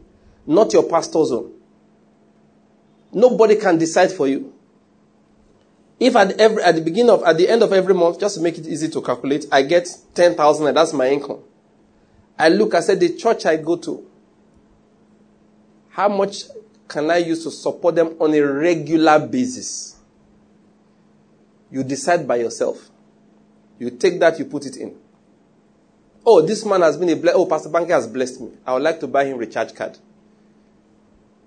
not 0.45 0.71
your 0.73 0.83
pastor's 0.83 1.31
own. 1.31 1.51
Nobody 3.11 3.55
can 3.55 3.77
decide 3.77 4.11
for 4.11 4.27
you. 4.27 4.53
If 5.99 6.15
at 6.15 6.39
every 6.39 6.63
at 6.63 6.75
the 6.75 6.81
beginning 6.81 7.11
of 7.11 7.23
at 7.23 7.37
the 7.37 7.47
end 7.47 7.61
of 7.61 7.73
every 7.73 7.93
month, 7.93 8.19
just 8.19 8.35
to 8.35 8.41
make 8.41 8.57
it 8.57 8.65
easy 8.65 8.89
to 8.89 9.01
calculate, 9.01 9.45
I 9.51 9.63
get 9.63 9.87
ten 10.13 10.33
thousand 10.35 10.67
and 10.67 10.77
that's 10.77 10.93
my 10.93 11.09
income. 11.09 11.39
I 12.39 12.49
look, 12.49 12.73
I 12.73 12.79
said 12.79 12.99
the 12.99 13.15
church 13.15 13.45
I 13.45 13.57
go 13.57 13.75
to, 13.75 14.03
how 15.89 16.07
much 16.07 16.45
can 16.87 17.11
I 17.11 17.17
use 17.17 17.43
to 17.43 17.51
support 17.51 17.95
them 17.95 18.15
on 18.19 18.33
a 18.33 18.41
regular 18.41 19.19
basis? 19.19 19.97
You 21.71 21.83
decide 21.83 22.27
by 22.27 22.37
yourself. 22.37 22.89
You 23.79 23.89
take 23.89 24.19
that, 24.19 24.37
you 24.37 24.45
put 24.45 24.65
it 24.65 24.77
in. 24.77 24.95
Oh, 26.25 26.41
this 26.41 26.65
man 26.65 26.81
has 26.81 26.97
been 26.97 27.09
a 27.09 27.15
bless. 27.15 27.35
Oh, 27.35 27.45
Pastor 27.45 27.69
Banky 27.69 27.89
has 27.89 28.07
blessed 28.07 28.41
me. 28.41 28.51
I 28.65 28.73
would 28.73 28.83
like 28.83 28.99
to 28.99 29.07
buy 29.07 29.25
him 29.25 29.37
recharge 29.37 29.73
card 29.73 29.97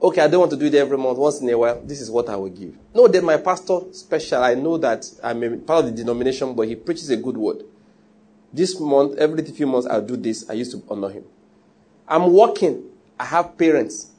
okay, 0.05 0.21
I 0.21 0.29
don't 0.29 0.41
want 0.41 0.53
to 0.53 0.57
do 0.59 0.67
it 0.67 0.75
every 0.75 0.99
month, 0.99 1.19
once 1.19 1.41
in 1.41 1.49
a 1.49 1.57
while, 1.57 1.81
this 1.83 2.01
is 2.01 2.11
what 2.11 2.29
I 2.29 2.37
will 2.37 2.51
give. 2.51 2.77
No, 2.95 3.09
then 3.09 3.25
my 3.25 3.39
pastor 3.39 3.81
special, 3.93 4.43
I 4.43 4.55
know 4.55 4.77
that 4.79 5.07
I'm 5.23 5.43
a 5.43 5.57
part 5.57 5.85
of 5.85 5.91
the 5.91 6.03
denomination, 6.03 6.55
but 6.55 6.69
he 6.69 6.77
preaches 6.77 7.11
a 7.11 7.17
good 7.17 7.37
word. 7.37 7.65
This 8.53 8.79
month, 8.79 9.17
every 9.19 9.43
few 9.45 9.67
months, 9.67 9.87
I'll 9.87 10.07
do 10.07 10.17
this. 10.17 10.49
I 10.49 10.53
used 10.53 10.73
to 10.73 10.83
honor 10.89 11.09
him. 11.09 11.25
I'm 12.07 12.33
working. 12.33 12.85
I 13.19 13.25
have 13.25 13.57
parents. 13.57 14.11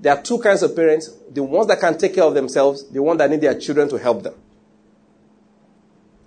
There 0.00 0.16
are 0.16 0.22
two 0.22 0.38
kinds 0.38 0.62
of 0.62 0.74
parents. 0.74 1.10
The 1.30 1.42
ones 1.42 1.66
that 1.66 1.80
can 1.80 1.98
take 1.98 2.14
care 2.14 2.24
of 2.24 2.34
themselves, 2.34 2.88
the 2.88 3.02
ones 3.02 3.18
that 3.18 3.28
need 3.28 3.40
their 3.40 3.58
children 3.58 3.88
to 3.90 3.96
help 3.96 4.22
them. 4.22 4.34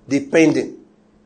Depending. 0.07 0.77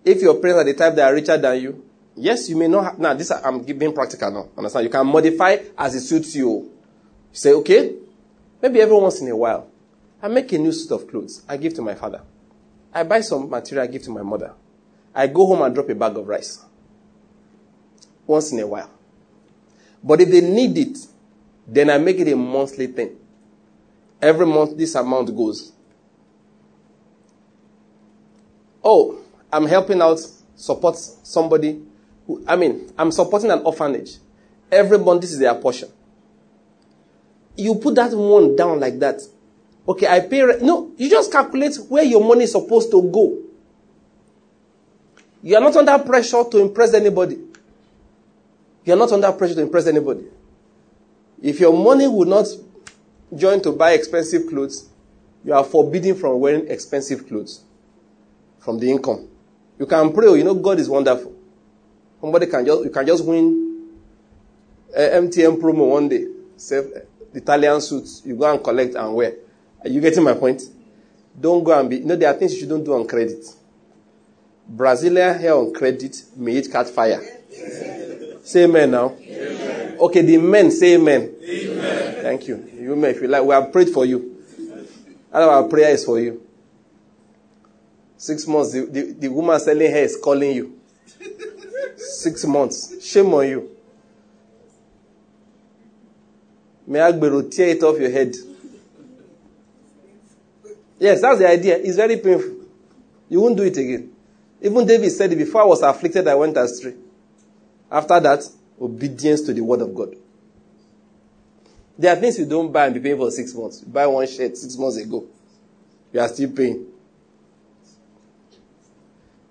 If 0.03 0.21
your 0.21 0.35
parents 0.35 0.61
are 0.61 0.65
the 0.65 0.73
type 0.73 0.95
that 0.95 1.11
are 1.11 1.13
richer 1.13 1.37
than 1.37 1.61
you, 1.61 1.85
yes, 2.15 2.49
you 2.49 2.55
may 2.57 2.67
not 2.67 2.83
have, 2.83 2.99
now 2.99 3.13
this 3.13 3.31
I'm 3.31 3.61
being 3.61 3.93
practical 3.93 4.31
now. 4.31 4.49
Understand? 4.57 4.85
You 4.85 4.89
can 4.89 5.05
modify 5.05 5.57
as 5.77 5.95
it 5.95 6.01
suits 6.01 6.35
you. 6.35 6.49
You 6.49 6.71
say, 7.31 7.53
okay, 7.53 7.95
maybe 8.61 8.81
every 8.81 8.95
once 8.95 9.21
in 9.21 9.27
a 9.29 9.35
while, 9.35 9.67
I 10.21 10.27
make 10.27 10.51
a 10.53 10.57
new 10.57 10.71
suit 10.71 10.91
of 10.91 11.07
clothes. 11.07 11.43
I 11.47 11.57
give 11.57 11.73
to 11.75 11.81
my 11.81 11.95
father. 11.95 12.21
I 12.93 13.03
buy 13.03 13.21
some 13.21 13.49
material, 13.49 13.87
I 13.87 13.87
give 13.87 14.03
to 14.03 14.11
my 14.11 14.23
mother. 14.23 14.53
I 15.13 15.27
go 15.27 15.45
home 15.45 15.61
and 15.61 15.73
drop 15.73 15.89
a 15.89 15.95
bag 15.95 16.17
of 16.17 16.27
rice. 16.27 16.63
Once 18.25 18.51
in 18.51 18.59
a 18.59 18.67
while. 18.67 18.89
But 20.03 20.21
if 20.21 20.29
they 20.29 20.41
need 20.41 20.77
it, 20.77 20.97
then 21.67 21.89
I 21.89 21.97
make 21.97 22.19
it 22.19 22.31
a 22.31 22.35
monthly 22.35 22.87
thing. 22.87 23.17
Every 24.21 24.45
month, 24.45 24.77
this 24.77 24.95
amount 24.95 25.35
goes. 25.35 25.71
Oh, 28.83 29.19
I'm 29.51 29.65
helping 29.65 30.01
out, 30.01 30.19
support 30.55 30.97
somebody. 30.97 31.81
Who, 32.27 32.43
I 32.47 32.55
mean, 32.55 32.91
I'm 32.97 33.11
supporting 33.11 33.51
an 33.51 33.61
orphanage. 33.63 34.17
Every 34.71 34.97
month, 34.97 35.21
this 35.21 35.33
is 35.33 35.39
their 35.39 35.53
portion. 35.55 35.89
You 37.57 37.75
put 37.75 37.95
that 37.95 38.11
one 38.13 38.55
down 38.55 38.79
like 38.79 38.97
that. 38.99 39.21
Okay, 39.87 40.07
I 40.07 40.21
pay. 40.21 40.41
Re- 40.43 40.59
no, 40.61 40.91
you 40.97 41.09
just 41.09 41.31
calculate 41.31 41.75
where 41.89 42.03
your 42.03 42.23
money 42.23 42.45
is 42.45 42.53
supposed 42.53 42.89
to 42.91 43.01
go. 43.01 43.37
You 45.43 45.55
are 45.57 45.61
not 45.61 45.75
under 45.75 45.97
pressure 45.99 46.43
to 46.49 46.59
impress 46.59 46.93
anybody. 46.93 47.39
You 48.85 48.93
are 48.93 48.97
not 48.97 49.11
under 49.11 49.31
pressure 49.31 49.55
to 49.55 49.61
impress 49.61 49.87
anybody. 49.87 50.25
If 51.41 51.59
your 51.59 51.73
money 51.73 52.07
would 52.07 52.27
not 52.27 52.45
join 53.35 53.61
to 53.63 53.71
buy 53.71 53.91
expensive 53.93 54.47
clothes, 54.47 54.87
you 55.43 55.53
are 55.53 55.63
forbidden 55.63 56.15
from 56.15 56.39
wearing 56.39 56.67
expensive 56.67 57.27
clothes 57.27 57.63
from 58.61 58.79
the 58.79 58.89
income. 58.89 59.27
You 59.77 59.85
can 59.85 60.13
pray, 60.13 60.27
you 60.37 60.43
know, 60.43 60.53
God 60.53 60.79
is 60.79 60.87
wonderful. 60.87 61.35
Somebody 62.21 62.45
can 62.45 62.65
just, 62.65 62.83
you 62.83 62.89
can 62.91 63.05
just 63.05 63.25
win 63.25 63.89
eh, 64.95 65.17
an 65.17 65.29
MTN 65.29 65.59
promo 65.59 65.89
one 65.89 66.07
day. 66.07 66.27
Save 66.55 66.91
eh, 66.95 66.99
Italian 67.33 67.81
suits, 67.81 68.21
you 68.23 68.35
go 68.35 68.49
and 68.51 68.63
collect 68.63 68.95
and 68.95 69.13
wear. 69.15 69.33
Are 69.83 69.89
you 69.89 69.99
getting 69.99 70.23
my 70.23 70.35
point? 70.35 70.61
Don't 71.39 71.63
go 71.63 71.77
and 71.77 71.89
be, 71.89 71.97
you 71.97 72.05
know, 72.05 72.15
there 72.15 72.29
are 72.29 72.37
things 72.37 72.53
you 72.53 72.59
shouldn't 72.59 72.85
do 72.85 72.93
on 72.93 73.07
credit. 73.07 73.43
Brazilian 74.67 75.39
hair 75.39 75.55
on 75.55 75.73
credit, 75.73 76.15
may 76.35 76.57
it 76.57 76.71
catch 76.71 76.87
fire. 76.87 77.21
Say 78.43 78.63
amen 78.65 78.91
now. 78.91 79.15
Amen. 79.19 79.97
Okay, 79.99 80.21
the 80.21 80.37
men 80.37 80.71
say 80.71 80.95
amen. 80.95 81.33
amen. 81.43 82.15
Thank 82.21 82.47
you. 82.47 82.69
You 82.79 82.95
may, 82.95 83.09
if 83.09 83.21
you 83.21 83.27
like, 83.27 83.43
we 83.43 83.53
have 83.53 83.71
prayed 83.71 83.89
for 83.89 84.05
you. 84.05 84.37
And 85.33 85.43
our 85.43 85.63
prayer 85.63 85.89
is 85.89 86.05
for 86.05 86.19
you. 86.19 86.45
Six 88.21 88.45
months, 88.45 88.71
the, 88.73 88.81
the, 88.85 89.01
the 89.13 89.27
woman 89.29 89.59
selling 89.59 89.89
hair 89.89 90.03
is 90.03 90.15
calling 90.15 90.55
you. 90.55 90.79
Six 91.97 92.45
months. 92.45 93.03
Shame 93.03 93.33
on 93.33 93.47
you. 93.47 93.75
May 96.85 96.99
Agbero 96.99 97.49
tear 97.49 97.69
it 97.69 97.81
off 97.81 97.99
your 97.99 98.11
head. 98.11 98.35
Yes, 100.99 101.19
that's 101.19 101.39
the 101.39 101.49
idea. 101.49 101.77
It's 101.79 101.95
very 101.95 102.17
painful. 102.17 102.57
You 103.27 103.41
won't 103.41 103.57
do 103.57 103.63
it 103.63 103.75
again. 103.75 104.11
Even 104.61 104.85
David 104.85 105.09
said, 105.09 105.35
Before 105.35 105.61
I 105.63 105.65
was 105.65 105.81
afflicted, 105.81 106.27
I 106.27 106.35
went 106.35 106.55
astray. 106.57 106.93
After 107.89 108.19
that, 108.19 108.47
obedience 108.79 109.41
to 109.41 109.53
the 109.53 109.61
word 109.61 109.81
of 109.81 109.95
God. 109.95 110.15
There 111.97 112.15
are 112.15 112.19
things 112.19 112.37
you 112.37 112.45
don't 112.45 112.71
buy 112.71 112.85
and 112.85 112.93
be 112.93 112.99
paying 112.99 113.17
for 113.17 113.31
six 113.31 113.51
months. 113.55 113.81
You 113.81 113.91
buy 113.91 114.05
one 114.05 114.27
shirt 114.27 114.55
six 114.55 114.77
months 114.77 114.97
ago. 114.97 115.25
You 116.13 116.19
are 116.19 116.27
still 116.27 116.51
paying. 116.51 116.90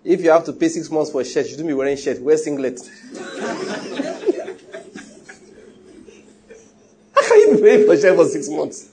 If 0.04 0.22
you 0.22 0.30
have 0.30 0.44
to 0.44 0.52
pay 0.52 0.68
six 0.68 0.90
months 0.90 1.10
for 1.10 1.20
a 1.20 1.24
shirt, 1.24 1.44
you 1.44 1.50
shouldn't 1.50 1.68
be 1.68 1.74
wearing 1.74 1.96
shirt. 1.96 2.20
Wear 2.20 2.36
singlet. 2.36 2.80
How 7.14 7.22
can 7.28 7.40
you 7.40 7.56
be 7.56 7.62
paying 7.62 7.86
for 7.86 7.92
a 7.92 8.00
shirt 8.00 8.16
for 8.16 8.24
six 8.26 8.48
months? 8.48 8.90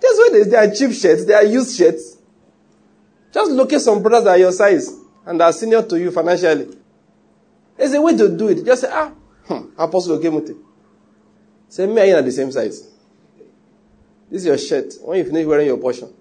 That's 0.00 0.18
why 0.18 0.44
there 0.46 0.68
are 0.68 0.74
cheap 0.74 0.92
shirts, 0.92 1.24
there 1.24 1.36
are 1.36 1.44
used 1.44 1.76
shirts. 1.78 2.18
Just 3.32 3.50
look 3.52 3.72
at 3.72 3.80
some 3.80 4.02
brothers 4.02 4.24
that 4.24 4.30
are 4.30 4.38
your 4.38 4.52
size 4.52 4.92
and 5.24 5.40
are 5.40 5.52
senior 5.52 5.82
to 5.82 5.98
you 5.98 6.10
financially. 6.10 6.76
There's 7.76 7.92
a 7.94 8.00
way 8.00 8.16
to 8.16 8.36
do 8.36 8.48
it. 8.48 8.64
Just 8.64 8.82
say, 8.82 8.88
ah, 8.92 9.12
hmm, 9.46 9.70
Apostle 9.76 10.18
Okemuti. 10.18 10.56
Say, 11.68 11.86
me 11.86 12.02
and 12.10 12.18
are 12.18 12.22
the 12.22 12.30
same 12.30 12.52
size. 12.52 12.82
This 14.30 14.42
is 14.42 14.46
your 14.46 14.58
shirt. 14.58 14.94
When 15.02 15.18
you 15.18 15.24
finish 15.24 15.46
wearing 15.46 15.66
your 15.66 15.78
portion. 15.78 16.12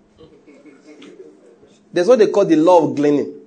There's 1.93 2.07
what 2.07 2.17
they 2.19 2.27
call 2.27 2.45
the 2.45 2.55
law 2.55 2.83
of 2.83 2.95
gleaning. 2.95 3.39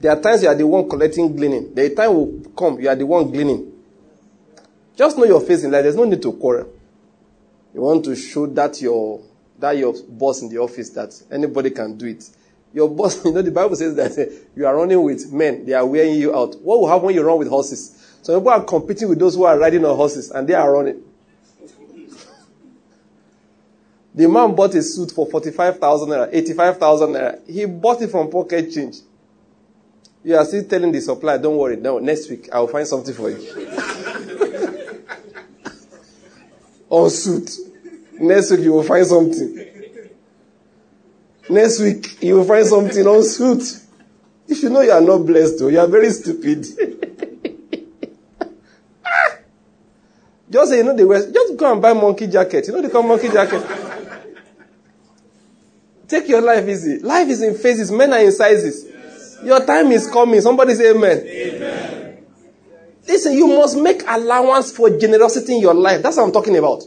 There 0.00 0.10
are 0.10 0.20
times 0.20 0.42
you 0.42 0.48
are 0.48 0.54
the 0.54 0.66
one 0.66 0.88
collecting 0.88 1.34
gleaning. 1.34 1.74
The 1.74 1.94
time 1.94 2.12
will 2.12 2.42
come, 2.56 2.80
you 2.80 2.88
are 2.88 2.96
the 2.96 3.06
one 3.06 3.30
gleaning. 3.30 3.72
Just 4.96 5.16
know 5.16 5.24
your 5.24 5.40
face 5.40 5.62
in 5.62 5.70
life. 5.70 5.84
There's 5.84 5.96
no 5.96 6.04
need 6.04 6.20
to 6.22 6.32
quarrel. 6.32 6.72
You 7.72 7.82
want 7.82 8.04
to 8.06 8.16
show 8.16 8.46
that 8.46 8.80
your 8.82 9.22
that 9.58 9.76
your 9.76 9.94
boss 10.08 10.42
in 10.42 10.48
the 10.48 10.58
office 10.58 10.90
that 10.90 11.14
anybody 11.30 11.70
can 11.70 11.96
do 11.96 12.06
it. 12.06 12.28
Your 12.74 12.90
boss, 12.90 13.24
you 13.24 13.32
know, 13.32 13.42
the 13.42 13.50
Bible 13.50 13.76
says 13.76 13.94
that 13.94 14.18
uh, 14.18 14.30
you 14.54 14.66
are 14.66 14.76
running 14.76 15.02
with 15.02 15.32
men, 15.32 15.64
they 15.64 15.72
are 15.72 15.86
wearing 15.86 16.14
you 16.14 16.34
out. 16.34 16.56
What 16.60 16.80
will 16.80 16.88
happen 16.88 17.06
when 17.06 17.14
you 17.14 17.22
run 17.22 17.38
with 17.38 17.48
horses? 17.48 18.18
So 18.22 18.38
people 18.38 18.52
are 18.52 18.64
competing 18.64 19.08
with 19.08 19.18
those 19.18 19.34
who 19.34 19.44
are 19.44 19.58
riding 19.58 19.84
on 19.84 19.96
horses 19.96 20.30
and 20.30 20.46
they 20.48 20.54
are 20.54 20.72
running. 20.72 21.02
The 24.16 24.26
man 24.26 24.54
bought 24.54 24.74
a 24.74 24.82
suit 24.82 25.12
for 25.12 25.26
45,000 25.26 26.08
naira, 26.08 26.30
85,000 26.32 27.08
naira. 27.10 27.46
He 27.46 27.66
bought 27.66 28.00
it 28.00 28.10
from 28.10 28.30
pocket 28.30 28.72
change. 28.72 28.96
You 30.24 30.36
are 30.36 30.44
still 30.46 30.64
telling 30.64 30.90
the 30.90 31.00
supplier, 31.02 31.38
don't 31.38 31.58
worry, 31.58 31.76
no, 31.76 31.98
next 31.98 32.30
week 32.30 32.48
I 32.50 32.58
will 32.60 32.68
find 32.68 32.86
something 32.86 33.14
for 33.14 33.28
you. 33.28 33.36
On 36.88 37.10
suit. 37.10 37.50
Next 38.18 38.50
week 38.52 38.60
you 38.60 38.72
will 38.72 38.84
find 38.84 39.06
something. 39.06 39.66
Next 41.50 41.80
week 41.80 42.22
you 42.22 42.36
will 42.36 42.44
find 42.44 42.66
something 42.66 43.06
on 43.06 43.22
suit. 43.22 43.62
If 44.48 44.62
you 44.62 44.70
know 44.70 44.80
you 44.80 44.92
are 44.92 45.00
not 45.00 45.18
blessed 45.18 45.58
though, 45.58 45.68
you 45.68 45.78
are 45.78 45.86
very 45.86 46.10
stupid. 46.10 46.66
Ah! 49.04 49.38
just 50.50 50.70
say, 50.70 50.78
you 50.78 50.84
know, 50.84 50.96
the 50.96 51.06
West, 51.06 51.32
just 51.32 51.56
go 51.56 51.70
and 51.72 51.82
buy 51.82 51.92
monkey 51.92 52.26
jacket. 52.26 52.66
You 52.66 52.72
know 52.72 52.82
they 52.82 52.88
call 52.88 53.02
monkey 53.02 53.28
jacket. 53.28 53.62
Take 56.08 56.28
your 56.28 56.40
life 56.40 56.68
easy. 56.68 56.98
Life 57.00 57.28
is 57.28 57.42
in 57.42 57.54
phases. 57.56 57.90
Men 57.90 58.12
are 58.12 58.20
in 58.20 58.32
sizes. 58.32 58.84
Yes. 58.86 59.38
Your 59.44 59.64
time 59.64 59.90
is 59.92 60.08
coming. 60.10 60.40
Somebody 60.40 60.74
say 60.74 60.90
amen. 60.90 61.18
amen. 61.26 62.24
Listen, 63.06 63.34
you 63.34 63.46
must 63.46 63.76
make 63.78 64.02
allowance 64.06 64.72
for 64.72 64.90
generosity 64.98 65.54
in 65.56 65.60
your 65.60 65.74
life. 65.74 66.02
That's 66.02 66.16
what 66.16 66.24
I'm 66.24 66.32
talking 66.32 66.56
about. 66.56 66.82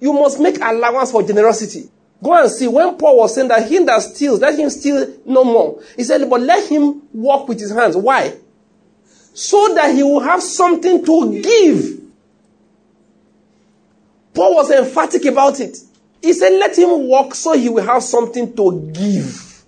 You 0.00 0.12
must 0.12 0.40
make 0.40 0.56
allowance 0.60 1.10
for 1.12 1.22
generosity. 1.22 1.88
Go 2.22 2.34
and 2.34 2.50
see 2.50 2.68
when 2.68 2.96
Paul 2.96 3.18
was 3.18 3.34
saying 3.34 3.48
that 3.48 3.70
him 3.70 3.86
that 3.86 4.02
steals, 4.02 4.40
let 4.40 4.58
him 4.58 4.68
steal 4.70 5.14
no 5.24 5.44
more. 5.44 5.82
He 5.96 6.04
said, 6.04 6.28
but 6.28 6.40
let 6.40 6.68
him 6.68 7.02
walk 7.12 7.48
with 7.48 7.60
his 7.60 7.70
hands. 7.70 7.96
Why? 7.96 8.34
So 9.32 9.74
that 9.74 9.94
he 9.94 10.02
will 10.02 10.20
have 10.20 10.42
something 10.42 11.04
to 11.04 11.40
give. 11.42 12.00
Paul 14.34 14.56
was 14.56 14.70
emphatic 14.70 15.24
about 15.26 15.60
it. 15.60 15.78
He 16.22 16.32
said, 16.32 16.50
let 16.58 16.76
him 16.76 17.08
walk 17.08 17.34
so 17.34 17.52
he 17.56 17.68
will 17.68 17.84
have 17.84 18.02
something 18.02 18.54
to 18.56 18.90
give. 18.92 19.64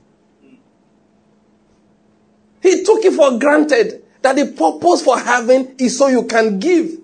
He 2.62 2.84
took 2.84 3.04
it 3.04 3.14
for 3.14 3.38
granted 3.38 4.04
that 4.22 4.36
the 4.36 4.46
purpose 4.46 5.02
for 5.02 5.18
having 5.18 5.74
is 5.78 5.98
so 5.98 6.06
you 6.06 6.24
can 6.24 6.58
give. 6.58 6.98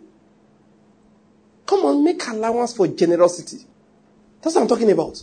Come 1.66 1.80
on, 1.80 2.04
make 2.04 2.26
allowance 2.28 2.76
for 2.76 2.86
generosity. 2.86 3.58
That's 4.40 4.54
what 4.54 4.62
I'm 4.62 4.68
talking 4.68 4.90
about. 4.90 5.22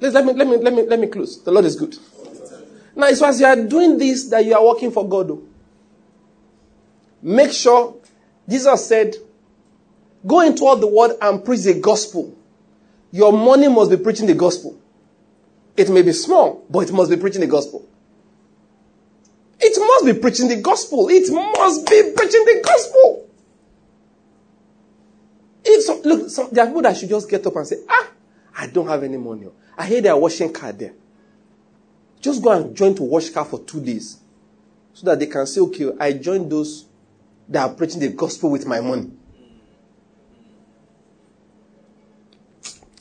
Let's, 0.00 0.14
let, 0.14 0.24
me, 0.24 0.32
let, 0.32 0.46
me, 0.46 0.56
let, 0.56 0.72
me, 0.72 0.82
let 0.82 0.98
me 0.98 1.06
close. 1.06 1.42
The 1.42 1.52
Lord 1.52 1.64
is 1.64 1.76
good. 1.76 1.96
Now, 2.96 3.06
it's 3.06 3.22
as 3.22 3.40
you 3.40 3.46
are 3.46 3.56
doing 3.56 3.98
this, 3.98 4.28
that 4.30 4.44
you 4.44 4.54
are 4.54 4.64
working 4.64 4.90
for 4.90 5.08
God. 5.08 5.38
Make 7.22 7.52
sure, 7.52 7.96
Jesus 8.48 8.86
said, 8.86 9.14
go 10.26 10.40
into 10.40 10.64
all 10.64 10.76
the 10.76 10.86
world 10.86 11.12
and 11.20 11.44
preach 11.44 11.62
the 11.62 11.74
gospel. 11.74 12.36
Your 13.12 13.32
money 13.32 13.68
must 13.68 13.90
be 13.90 13.96
preaching 13.96 14.26
the 14.26 14.34
gospel. 14.34 14.78
It 15.76 15.88
may 15.90 16.02
be 16.02 16.12
small, 16.12 16.64
but 16.70 16.80
it 16.80 16.92
must 16.92 17.10
be 17.10 17.16
preaching 17.16 17.40
the 17.40 17.46
gospel. 17.46 17.86
It 19.58 19.78
must 19.78 20.06
be 20.06 20.20
preaching 20.20 20.48
the 20.48 20.56
gospel. 20.60 21.08
It 21.10 21.30
must 21.30 21.86
be 21.86 22.12
preaching 22.16 22.44
the 22.44 22.62
gospel. 22.64 23.28
If 25.64 26.04
look, 26.04 26.52
there 26.52 26.64
are 26.64 26.66
people 26.68 26.82
that 26.82 26.96
should 26.96 27.08
just 27.08 27.28
get 27.28 27.46
up 27.46 27.56
and 27.56 27.66
say, 27.66 27.76
ah, 27.88 28.08
I 28.56 28.66
don't 28.66 28.88
have 28.88 29.02
any 29.02 29.18
money. 29.18 29.46
I 29.76 29.86
hear 29.86 30.00
they 30.00 30.08
are 30.08 30.18
washing 30.18 30.52
car 30.52 30.72
there. 30.72 30.94
Just 32.20 32.42
go 32.42 32.52
and 32.52 32.74
join 32.76 32.94
to 32.96 33.02
wash 33.02 33.30
car 33.30 33.44
for 33.44 33.60
two 33.60 33.80
days. 33.80 34.18
So 34.92 35.06
that 35.06 35.18
they 35.20 35.26
can 35.26 35.46
say, 35.46 35.60
okay, 35.60 35.90
I 35.98 36.12
joined 36.14 36.50
those 36.50 36.86
that 37.48 37.68
are 37.68 37.74
preaching 37.74 38.00
the 38.00 38.08
gospel 38.08 38.50
with 38.50 38.66
my 38.66 38.80
money. 38.80 39.10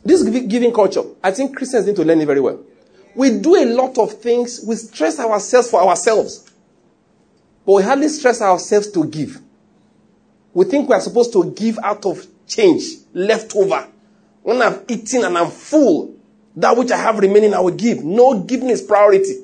This 0.03 0.23
giving 0.23 0.73
culture, 0.73 1.03
I 1.21 1.31
think 1.31 1.55
Christians 1.55 1.85
need 1.85 1.95
to 1.97 2.05
learn 2.05 2.21
it 2.21 2.25
very 2.25 2.39
well. 2.39 2.59
We 3.15 3.37
do 3.39 3.55
a 3.55 3.65
lot 3.65 3.97
of 3.97 4.13
things, 4.13 4.63
we 4.65 4.75
stress 4.75 5.19
ourselves 5.19 5.69
for 5.69 5.81
ourselves, 5.81 6.49
but 7.65 7.73
we 7.73 7.83
hardly 7.83 8.07
stress 8.07 8.41
ourselves 8.41 8.89
to 8.91 9.05
give. 9.05 9.39
We 10.53 10.65
think 10.65 10.87
we 10.87 10.95
are 10.95 11.01
supposed 11.01 11.33
to 11.33 11.51
give 11.51 11.79
out 11.79 12.05
of 12.05 12.25
change, 12.47 12.83
left 13.13 13.55
over. 13.55 13.87
When 14.41 14.61
I've 14.61 14.83
eaten 14.87 15.25
and 15.25 15.37
I'm 15.37 15.51
full, 15.51 16.15
that 16.55 16.75
which 16.75 16.91
I 16.91 16.97
have 16.97 17.19
remaining, 17.19 17.53
I 17.53 17.59
will 17.59 17.75
give. 17.75 18.03
No, 18.03 18.39
giving 18.41 18.69
is 18.69 18.81
priority. 18.81 19.35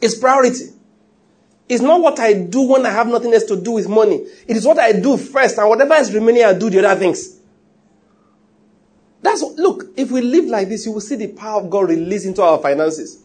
It's 0.00 0.16
priority. 0.16 0.66
It's 1.68 1.82
not 1.82 2.00
what 2.00 2.18
I 2.20 2.34
do 2.34 2.62
when 2.62 2.86
I 2.86 2.90
have 2.90 3.08
nothing 3.08 3.32
else 3.34 3.44
to 3.44 3.60
do 3.60 3.72
with 3.72 3.88
money. 3.88 4.24
It 4.46 4.56
is 4.56 4.66
what 4.66 4.78
I 4.78 4.92
do 4.92 5.16
first, 5.16 5.58
and 5.58 5.68
whatever 5.68 5.94
is 5.94 6.14
remaining, 6.14 6.44
I 6.44 6.54
do 6.54 6.70
the 6.70 6.86
other 6.86 6.98
things. 6.98 7.37
That's 9.20 9.42
look, 9.42 9.84
if 9.96 10.10
we 10.10 10.20
live 10.20 10.44
like 10.44 10.68
this, 10.68 10.86
you 10.86 10.92
will 10.92 11.00
see 11.00 11.16
the 11.16 11.28
power 11.28 11.60
of 11.60 11.70
God 11.70 11.88
released 11.88 12.26
into 12.26 12.42
our 12.42 12.58
finances. 12.58 13.24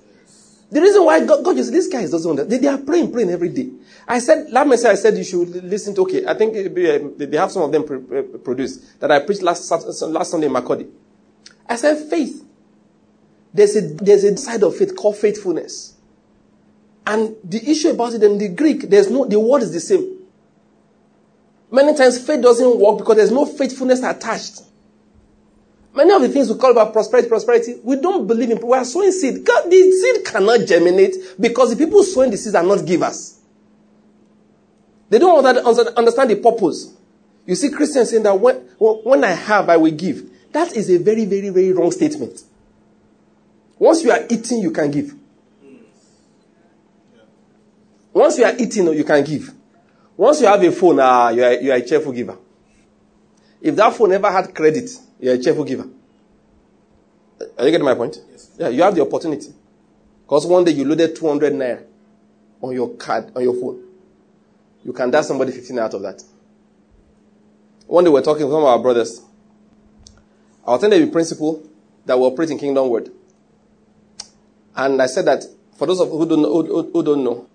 The 0.71 0.81
reason 0.81 1.05
why 1.05 1.23
God, 1.23 1.43
God 1.43 1.55
just 1.55 1.71
these 1.71 1.87
guys 1.87 2.09
doesn't 2.09 2.27
understand. 2.27 2.51
They, 2.51 2.57
they 2.57 2.67
are 2.67 2.79
praying, 2.79 3.11
praying 3.11 3.29
every 3.29 3.49
day. 3.49 3.69
I 4.07 4.17
said, 4.17 4.49
last 4.51 4.67
message 4.67 4.87
I 4.87 4.95
said 4.95 5.15
you 5.15 5.23
should 5.23 5.63
listen 5.63 5.93
to, 5.93 6.01
okay, 6.01 6.25
I 6.25 6.33
think 6.33 6.55
uh, 6.55 7.09
they 7.15 7.37
have 7.37 7.51
some 7.51 7.61
of 7.61 7.71
them 7.71 7.83
uh, 7.83 8.37
produced 8.39 8.99
that 8.99 9.11
I 9.11 9.19
preached 9.19 9.43
last, 9.43 9.69
last 10.01 10.31
Sunday 10.31 10.47
in 10.47 10.53
Makurdi. 10.53 10.89
I 11.69 11.75
said, 11.75 12.09
faith. 12.09 12.43
There's 13.53 13.75
a, 13.75 13.81
there's 13.81 14.23
a 14.23 14.35
side 14.35 14.63
of 14.63 14.75
faith 14.75 14.95
called 14.95 15.15
faithfulness. 15.17 15.93
And 17.05 17.35
the 17.43 17.69
issue 17.69 17.89
about 17.89 18.15
it 18.15 18.23
in 18.23 18.39
the 18.39 18.47
Greek, 18.47 18.89
there's 18.89 19.11
no, 19.11 19.25
the 19.25 19.39
word 19.39 19.61
is 19.61 19.71
the 19.71 19.79
same. 19.79 20.21
Many 21.69 21.95
times 21.95 22.25
faith 22.25 22.41
doesn't 22.41 22.79
work 22.79 22.97
because 22.97 23.17
there's 23.17 23.31
no 23.31 23.45
faithfulness 23.45 24.01
attached. 24.01 24.63
Many 25.95 26.11
of 26.11 26.21
the 26.21 26.29
things 26.29 26.51
we 26.51 26.57
call 26.57 26.71
about 26.71 26.91
prosperity, 26.91 27.29
prosperity, 27.29 27.75
we 27.83 27.97
don't 27.97 28.25
believe 28.25 28.49
in. 28.49 28.65
We 28.65 28.75
are 28.75 28.85
sowing 28.85 29.11
seed. 29.11 29.45
God, 29.45 29.69
the 29.69 29.91
seed 29.91 30.25
cannot 30.25 30.65
germinate 30.67 31.15
because 31.39 31.75
the 31.75 31.85
people 31.85 32.03
sowing 32.03 32.31
the 32.31 32.37
seeds 32.37 32.55
are 32.55 32.63
not 32.63 32.83
givers. 32.85 33.39
They 35.09 35.19
don't 35.19 35.45
understand 35.45 36.31
the 36.31 36.37
purpose. 36.37 36.95
You 37.45 37.53
see 37.55 37.69
Christians 37.69 38.09
saying 38.09 38.23
that 38.23 38.39
when, 38.39 38.55
when 38.79 39.23
I 39.23 39.31
have, 39.31 39.69
I 39.69 39.77
will 39.77 39.91
give. 39.91 40.29
That 40.51 40.75
is 40.75 40.89
a 40.89 40.97
very, 40.97 41.25
very, 41.25 41.49
very 41.49 41.71
wrong 41.71 41.91
statement. 41.91 42.41
Once 43.77 44.03
you 44.03 44.11
are 44.11 44.25
eating, 44.29 44.59
you 44.59 44.71
can 44.71 44.89
give. 44.89 45.13
Once 48.13 48.37
you 48.37 48.45
are 48.45 48.53
eating, 48.57 48.87
you 48.93 49.03
can 49.03 49.23
give. 49.23 49.51
Once 50.15 50.41
you 50.41 50.47
have 50.47 50.63
a 50.63 50.71
phone, 50.71 50.99
uh, 50.99 51.29
you, 51.29 51.43
are, 51.43 51.53
you 51.53 51.71
are 51.71 51.75
a 51.75 51.85
cheerful 51.85 52.11
giver. 52.11 52.37
If 53.61 53.75
that 53.75 53.93
phone 53.93 54.09
never 54.09 54.31
had 54.31 54.53
credit, 54.53 54.89
you're 55.23 55.35
a 55.35 55.37
cheerful 55.37 55.63
giver. 55.63 55.87
Are 57.57 57.65
you 57.65 57.71
getting 57.71 57.85
my 57.85 57.95
point? 57.95 58.17
Yes. 58.29 58.51
Yeah, 58.57 58.67
you 58.67 58.83
have 58.83 58.93
the 58.93 59.01
opportunity. 59.01 59.53
Because 60.23 60.45
one 60.45 60.65
day 60.65 60.71
you 60.71 60.83
loaded 60.83 61.15
200 61.15 61.53
naira 61.53 61.85
on 62.61 62.73
your 62.73 62.89
card, 62.95 63.31
on 63.33 63.41
your 63.41 63.53
phone. 63.53 63.81
You 64.83 64.91
can 64.91 65.09
dash 65.11 65.25
somebody 65.25 65.53
15 65.53 65.79
out 65.79 65.93
of 65.93 66.01
that. 66.01 66.21
One 67.87 68.03
day 68.03 68.09
we 68.09 68.19
are 68.19 68.23
talking 68.23 68.43
with 68.43 68.53
some 68.53 68.63
of 68.63 68.67
our 68.67 68.79
brothers. 68.79 69.21
I 70.67 70.75
attended 70.75 71.01
a 71.01 71.07
principle 71.07 71.63
that 72.05 72.19
we 72.19 72.25
operate 72.25 72.49
in 72.49 72.59
Kingdom 72.59 72.89
Word. 72.89 73.09
And 74.75 75.01
I 75.01 75.05
said 75.05 75.23
that 75.25 75.45
for 75.77 75.87
those 75.87 76.01
of 76.01 76.09
who 76.09 76.25
don't 76.27 76.41
know, 76.41 76.63
who, 76.63 76.91
who 76.91 77.01
don't 77.01 77.23
know 77.23 77.47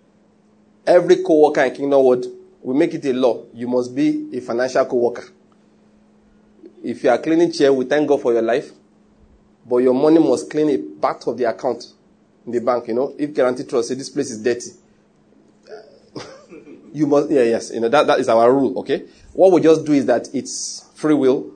every 0.86 1.22
co-worker 1.22 1.64
in 1.64 1.74
Kingdom 1.74 2.02
Word, 2.02 2.24
we 2.62 2.74
make 2.74 2.94
it 2.94 3.04
a 3.04 3.12
law. 3.12 3.44
You 3.52 3.68
must 3.68 3.94
be 3.94 4.30
a 4.32 4.40
financial 4.40 4.86
co-worker. 4.86 5.24
If 6.88 7.04
you 7.04 7.10
are 7.10 7.18
cleaning 7.18 7.52
chair, 7.52 7.70
we 7.70 7.84
thank 7.84 8.08
God 8.08 8.22
for 8.22 8.32
your 8.32 8.40
life. 8.40 8.70
But 9.68 9.76
your 9.78 9.92
money 9.92 10.18
must 10.18 10.50
clean 10.50 10.70
a 10.70 10.78
part 10.98 11.26
of 11.26 11.36
the 11.36 11.44
account 11.44 11.84
in 12.46 12.52
the 12.52 12.60
bank, 12.60 12.88
you 12.88 12.94
know. 12.94 13.14
If 13.18 13.34
Guaranty 13.34 13.64
Trust 13.64 13.88
say 13.88 13.94
this 13.94 14.08
place 14.08 14.30
is 14.30 14.42
dirty, 14.42 14.70
you 16.94 17.06
must, 17.06 17.28
yeah, 17.28 17.42
yes, 17.42 17.72
you 17.74 17.80
know, 17.80 17.90
that, 17.90 18.06
that 18.06 18.20
is 18.20 18.30
our 18.30 18.50
rule, 18.50 18.78
okay? 18.78 19.04
What 19.34 19.52
we 19.52 19.60
just 19.60 19.84
do 19.84 19.92
is 19.92 20.06
that 20.06 20.28
it's 20.32 20.86
free 20.94 21.12
will. 21.12 21.52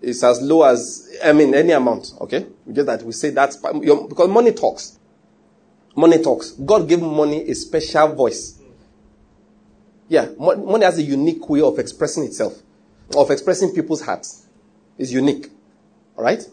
It's 0.00 0.24
as 0.24 0.42
low 0.42 0.64
as, 0.64 1.08
I 1.22 1.32
mean, 1.32 1.54
any 1.54 1.70
amount, 1.70 2.12
okay? 2.22 2.44
We 2.66 2.74
just 2.74 2.86
that 2.86 3.04
we 3.04 3.12
say 3.12 3.30
that's, 3.30 3.54
because 3.54 4.28
money 4.28 4.50
talks. 4.50 4.98
Money 5.94 6.20
talks. 6.20 6.50
God 6.50 6.88
gave 6.88 7.00
money 7.00 7.48
a 7.48 7.54
special 7.54 8.08
voice. 8.08 8.60
Yeah, 10.08 10.30
money 10.36 10.84
has 10.84 10.98
a 10.98 11.02
unique 11.02 11.48
way 11.48 11.60
of 11.60 11.78
expressing 11.78 12.24
itself 12.24 12.60
of 13.16 13.30
expressing 13.30 13.74
people's 13.74 14.02
hearts 14.02 14.46
is 14.98 15.12
unique. 15.12 15.48
All 16.16 16.24
right? 16.24 16.44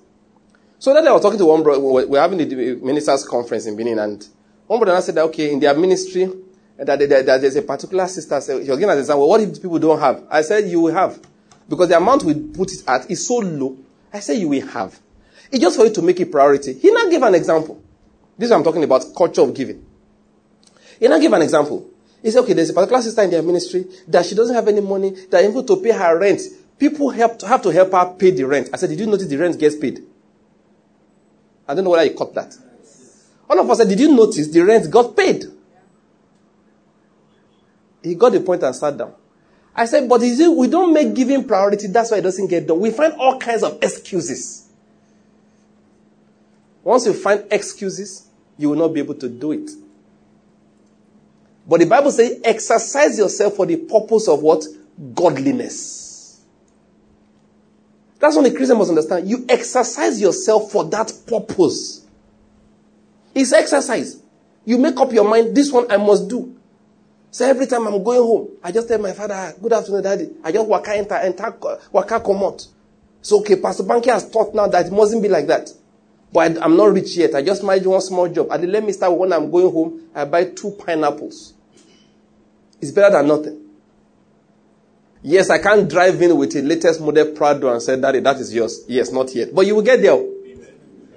So 0.77 0.93
that 0.93 1.05
I 1.05 1.11
was 1.11 1.21
talking 1.21 1.37
to 1.39 1.45
one 1.45 1.61
brother, 1.61 1.81
we're 1.81 2.21
having 2.21 2.37
the 2.37 2.75
ministers' 2.75 3.25
conference 3.25 3.65
in 3.65 3.75
Benin, 3.75 3.99
and 3.99 4.25
one 4.67 4.79
brother 4.79 5.01
said 5.01 5.15
that, 5.15 5.23
okay, 5.25 5.51
in 5.51 5.59
their 5.59 5.73
ministry, 5.75 6.31
that, 6.77 6.99
there's 6.99 7.55
a 7.57 7.61
particular 7.61 8.07
sister, 8.07 8.39
so 8.39 8.59
he 8.59 8.69
was 8.69 8.79
giving 8.79 8.89
an 8.89 8.97
example, 8.99 9.27
what 9.27 9.41
if 9.41 9.61
people 9.61 9.79
don't 9.79 9.99
have? 9.99 10.23
I 10.29 10.41
said, 10.41 10.69
you 10.69 10.79
will 10.79 10.93
have. 10.93 11.19
Because 11.67 11.89
the 11.89 11.97
amount 11.97 12.23
we 12.23 12.33
put 12.33 12.71
it 12.71 12.83
at 12.87 13.11
is 13.11 13.27
so 13.27 13.39
low. 13.39 13.77
I 14.13 14.21
said, 14.21 14.37
you 14.37 14.47
will 14.47 14.65
have. 14.67 14.97
It's 15.51 15.61
just 15.61 15.77
for 15.77 15.85
you 15.85 15.93
to 15.93 16.01
make 16.01 16.19
it 16.19 16.31
priority. 16.31 16.73
He 16.73 16.91
now 16.91 17.09
gave 17.09 17.21
an 17.23 17.35
example. 17.35 17.83
This 18.37 18.45
is 18.45 18.51
what 18.51 18.57
I'm 18.59 18.63
talking 18.63 18.83
about, 18.83 19.03
culture 19.15 19.41
of 19.41 19.53
giving. 19.53 19.85
He 20.99 21.07
now 21.07 21.19
gave 21.19 21.33
an 21.33 21.41
example. 21.41 21.89
He 22.21 22.31
said, 22.31 22.41
okay, 22.43 22.53
there's 22.53 22.69
a 22.69 22.73
particular 22.73 23.01
sister 23.01 23.21
in 23.21 23.29
their 23.29 23.41
ministry 23.41 23.85
that 24.07 24.25
she 24.25 24.35
doesn't 24.35 24.55
have 24.55 24.67
any 24.67 24.81
money, 24.81 25.11
that 25.29 25.43
able 25.43 25.63
to 25.63 25.77
pay 25.77 25.91
her 25.91 26.19
rent. 26.19 26.41
People 26.77 27.09
help 27.09 27.41
have 27.41 27.61
to 27.61 27.69
help 27.69 27.91
her 27.91 28.15
pay 28.17 28.31
the 28.31 28.43
rent. 28.43 28.69
I 28.73 28.77
said, 28.77 28.89
did 28.89 28.99
you 28.99 29.05
notice 29.05 29.27
the 29.27 29.37
rent 29.37 29.57
gets 29.59 29.75
paid? 29.75 30.03
I 31.67 31.73
don't 31.73 31.83
know 31.83 31.91
whether 31.91 32.03
he 32.03 32.15
caught 32.15 32.33
that. 32.35 32.55
All 33.49 33.59
of 33.59 33.69
us 33.69 33.77
said, 33.77 33.89
did 33.89 33.99
you 33.99 34.13
notice 34.13 34.47
the 34.47 34.61
rent 34.61 34.89
got 34.89 35.15
paid? 35.15 35.45
He 38.03 38.15
got 38.15 38.31
the 38.31 38.39
point 38.41 38.63
and 38.63 38.75
sat 38.75 38.97
down. 38.97 39.13
I 39.75 39.85
said, 39.85 40.09
but 40.09 40.21
it, 40.23 40.57
we 40.57 40.67
don't 40.67 40.93
make 40.93 41.13
giving 41.13 41.47
priority. 41.47 41.87
That's 41.87 42.11
why 42.11 42.17
it 42.17 42.21
doesn't 42.21 42.47
get 42.47 42.67
done. 42.67 42.79
We 42.79 42.91
find 42.91 43.13
all 43.13 43.39
kinds 43.39 43.63
of 43.63 43.81
excuses. 43.81 44.67
Once 46.83 47.05
you 47.05 47.13
find 47.13 47.45
excuses, 47.51 48.27
you 48.57 48.69
will 48.69 48.77
not 48.77 48.89
be 48.89 48.99
able 48.99 49.15
to 49.15 49.29
do 49.29 49.51
it. 49.51 49.69
But 51.69 51.81
the 51.81 51.85
Bible 51.85 52.09
says, 52.11 52.41
exercise 52.43 53.19
yourself 53.19 53.55
for 53.55 53.67
the 53.67 53.77
purpose 53.77 54.27
of 54.27 54.41
what? 54.41 54.65
Godliness. 55.13 56.43
That's 58.17 58.35
what 58.35 58.43
the 58.43 58.51
Christian 58.51 58.79
must 58.79 58.89
understand. 58.89 59.29
You 59.29 59.45
exercise 59.47 60.19
yourself 60.19 60.71
for 60.71 60.83
that 60.85 61.13
purpose. 61.27 62.07
It's 63.35 63.53
exercise. 63.53 64.19
You 64.65 64.79
make 64.79 64.99
up 64.99 65.13
your 65.13 65.29
mind, 65.29 65.55
this 65.55 65.71
one 65.71 65.89
I 65.91 65.97
must 65.97 66.27
do. 66.27 66.55
So 67.29 67.45
every 67.45 67.67
time 67.67 67.85
I'm 67.85 68.03
going 68.03 68.19
home, 68.19 68.49
I 68.63 68.71
just 68.71 68.87
tell 68.87 68.97
my 68.97 69.13
father, 69.13 69.35
ah, 69.35 69.51
good 69.61 69.71
afternoon, 69.71 70.01
daddy. 70.01 70.29
I 70.43 70.51
just 70.51 70.67
waka 70.67 70.95
enter, 70.95 71.15
enter, 71.15 71.55
waka 71.91 72.19
come 72.19 72.43
out. 72.43 72.67
So 73.21 73.41
okay, 73.41 73.57
Pastor 73.57 73.83
Banky 73.83 74.07
has 74.11 74.27
taught 74.27 74.55
now 74.55 74.67
that 74.67 74.87
it 74.87 74.91
mustn't 74.91 75.21
be 75.21 75.29
like 75.29 75.45
that. 75.45 75.69
But 76.33 76.57
I, 76.57 76.65
am 76.65 76.75
not 76.75 76.93
rich 76.93 77.15
yet. 77.15 77.35
I 77.35 77.43
just 77.43 77.63
manage 77.63 77.85
one 77.85 78.01
small 78.01 78.27
job. 78.27 78.47
And 78.49 78.71
let 78.71 78.83
me 78.83 78.91
start 78.91 79.15
when 79.15 79.31
I'm 79.31 79.51
going 79.51 79.71
home, 79.71 80.09
I 80.15 80.25
buy 80.25 80.45
two 80.45 80.71
pineapples. 80.71 81.53
It's 82.81 82.91
better 82.91 83.11
than 83.17 83.27
nothing. 83.27 83.65
Yes, 85.21 85.49
I 85.49 85.57
can't 85.57 85.89
drive 85.89 86.21
in 86.21 86.37
with 86.37 86.55
a 86.55 86.61
latest 86.61 87.01
model 87.01 87.33
Prado 87.33 87.71
and 87.71 87.81
say, 87.81 87.99
Daddy, 87.99 88.21
that 88.21 88.37
is 88.37 88.53
yours. 88.53 88.85
Yes, 88.87 89.11
not 89.11 89.33
yet. 89.35 89.53
But 89.53 89.65
you 89.67 89.75
will 89.75 89.81
get 89.81 90.01
there. 90.01 90.13
Amen. 90.13 90.67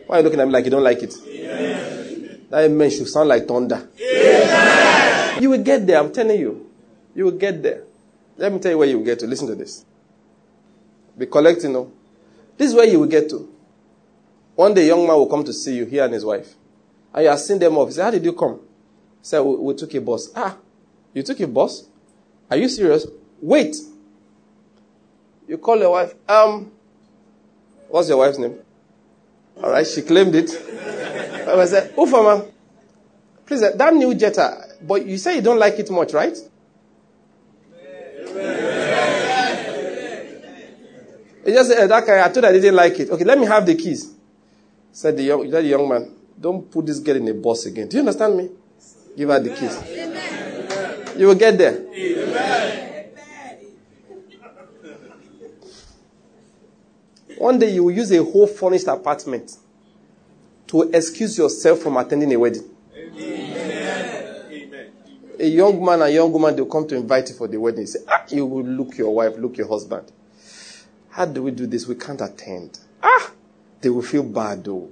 Why 0.07 0.17
are 0.17 0.19
you 0.19 0.25
looking 0.25 0.41
at 0.41 0.47
me 0.47 0.53
like 0.53 0.65
you 0.65 0.71
don't 0.73 0.83
like 0.83 1.03
it? 1.03 1.15
Amen. 1.25 2.47
That 2.51 2.65
amen 2.65 2.91
should 2.91 3.07
sound 3.09 3.29
like 3.29 3.47
thunder. 3.47 3.89
Amen. 4.01 5.43
You 5.43 5.51
will 5.51 5.63
get 5.63 5.87
there, 5.87 5.99
I'm 6.01 6.13
telling 6.13 6.39
you. 6.39 6.69
You 7.15 7.25
will 7.27 7.39
get 7.39 7.63
there. 7.63 7.85
Let 8.37 8.53
me 8.53 8.59
tell 8.59 8.73
you 8.73 8.79
where 8.79 8.89
you 8.89 8.99
will 8.99 9.05
get 9.05 9.21
to. 9.21 9.27
Listen 9.27 9.47
to 9.49 9.55
this. 9.55 9.85
Be 11.17 11.27
collecting, 11.27 11.73
know. 11.73 11.93
This 12.59 12.71
is 12.71 12.75
where 12.75 12.87
you 12.87 12.99
will 13.01 13.07
get 13.09 13.29
to. 13.31 13.49
One 14.57 14.75
day, 14.75 14.85
a 14.85 14.87
young 14.89 15.07
man 15.07 15.17
will 15.17 15.29
come 15.29 15.45
to 15.45 15.53
see 15.53 15.77
you, 15.77 15.85
he 15.87 15.99
and 15.99 16.13
his 16.13 16.25
wife. 16.25 16.55
And 17.15 17.25
you 17.25 17.31
are 17.31 17.39
seeing 17.39 17.59
them 17.59 17.77
off. 17.79 17.89
He 17.89 17.95
said, 17.95 18.05
How 18.05 18.11
did 18.11 18.25
you 18.25 18.33
come? 18.33 18.55
He 18.55 18.59
said, 19.27 19.41
we, 19.41 19.57
we 19.57 19.75
took 19.75 19.95
a 19.95 20.01
bus. 20.01 20.31
Ah, 20.35 20.57
you 21.15 21.23
took 21.23 21.39
your 21.39 21.49
boss? 21.49 21.85
Are 22.51 22.57
you 22.57 22.69
serious? 22.69 23.07
Wait. 23.41 23.77
You 25.49 25.59
call 25.59 25.79
your 25.79 25.91
wife. 25.91 26.15
Um, 26.29 26.71
what's 27.89 28.09
your 28.09 28.19
wife's 28.19 28.39
name? 28.39 28.59
All 29.63 29.71
right, 29.71 29.87
she 29.87 30.03
claimed 30.03 30.35
it. 30.35 30.51
I 30.51 31.65
said, 31.67 31.95
Ufama, 31.97 32.51
please, 33.45 33.61
that 33.61 33.95
new 33.95 34.15
Jetta, 34.15 34.77
but 34.81 35.05
you 35.05 35.19
say 35.19 35.37
you 35.37 35.43
don't 35.43 35.59
like 35.59 35.79
it 35.79 35.91
much, 35.91 36.13
right? 36.13 36.37
He 41.45 41.51
just 41.53 41.71
said, 41.71 41.89
that 41.89 42.07
guy, 42.07 42.25
I 42.25 42.29
told 42.31 42.45
I 42.45 42.53
didn't 42.53 42.77
like 42.77 42.99
it. 43.01 43.11
Okay, 43.11 43.25
let 43.25 43.39
me 43.39 43.47
have 43.47 43.67
the 43.67 43.75
keys. 43.75 44.15
Said 44.93 45.17
the 45.17 45.25
young, 45.25 45.51
the 45.51 45.63
young 45.63 45.89
man, 45.89 46.15
don't 46.41 46.71
put 46.71 46.87
this 46.87 47.01
girl 47.01 47.17
in 47.17 47.29
a 47.29 47.35
bus 47.35 47.67
again. 47.67 47.89
Do 47.89 47.97
you 47.97 48.01
understand 48.01 48.37
me? 48.37 48.49
Give 49.17 49.29
her 49.29 49.41
the 49.41 49.51
keys. 49.51 49.77
You 51.17 51.27
will 51.27 51.35
get 51.35 51.59
there. 51.59 51.77
Amen. 51.93 52.93
One 57.39 57.59
day 57.59 57.71
you 57.75 57.85
will 57.85 57.91
use 57.91 58.13
a 58.13 58.23
whole 58.23 58.47
furnished 58.47 58.87
apartment 58.87 59.57
to 60.69 60.83
excuse 60.93 61.37
yourself 61.37 61.81
from 61.81 61.97
attending 61.97 62.33
a 62.33 62.37
wedding. 62.39 62.65
Amen. 62.97 63.53
A 65.41 65.47
young 65.47 65.85
man 65.85 65.95
and 65.95 66.03
a 66.05 66.13
young 66.13 66.31
woman, 66.31 66.55
they'll 66.55 66.67
come 66.67 66.87
to 66.87 66.95
invite 66.95 67.29
you 67.31 67.35
for 67.35 67.49
the 67.49 67.59
wedding. 67.59 67.81
You 67.81 67.87
say, 67.89 67.99
ah, 68.09 68.25
you 68.29 68.47
will 68.47 68.65
look 68.65 68.97
your 68.97 69.13
wife, 69.15 69.37
look 69.39 69.57
your 69.57 69.67
husband. 69.69 70.13
How 71.11 71.25
do 71.25 71.43
we 71.43 71.51
do 71.51 71.67
this? 71.67 71.87
We 71.87 71.97
can't 71.97 72.21
attend. 72.21 72.79
Ah, 73.03 73.33
they 73.81 73.91
will 73.91 74.03
feel 74.03 74.23
bad 74.23 74.65
though. 74.65 74.89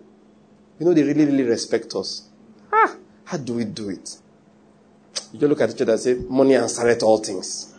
You 0.79 0.87
know, 0.87 0.93
they 0.93 1.03
really, 1.03 1.25
really 1.27 1.45
respect 1.45 1.95
us. 1.95 2.29
Ah, 2.73 2.97
how 3.25 3.37
do 3.39 3.55
we 3.55 3.65
do 3.65 3.91
it? 3.91 4.19
You 5.33 5.39
just 5.39 5.49
look 5.49 5.61
at 5.61 5.71
each 5.71 5.83
other 5.83 5.93
and 5.93 6.01
say, 6.01 6.15
Money 6.15 6.55
and 6.55 6.65
answereth 6.65 7.03
all 7.03 7.19
things. 7.19 7.75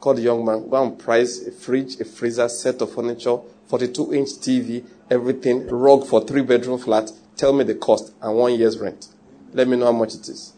Call 0.00 0.14
the 0.14 0.22
young 0.22 0.44
man, 0.44 0.68
go 0.68 0.82
and 0.82 0.98
price 0.98 1.46
a 1.46 1.52
fridge, 1.52 2.00
a 2.00 2.04
freezer, 2.04 2.48
set 2.48 2.80
of 2.80 2.94
furniture, 2.94 3.38
42 3.66 4.14
inch 4.14 4.28
TV, 4.30 4.84
everything, 5.10 5.66
rug 5.68 6.06
for 6.06 6.24
three 6.24 6.42
bedroom 6.42 6.78
flat, 6.78 7.10
Tell 7.36 7.52
me 7.52 7.64
the 7.64 7.74
cost 7.74 8.14
and 8.22 8.34
one 8.34 8.54
year's 8.54 8.78
rent. 8.78 9.08
Let 9.52 9.68
me 9.68 9.76
know 9.76 9.86
how 9.86 9.92
much 9.92 10.14
it 10.14 10.26
is. 10.28 10.54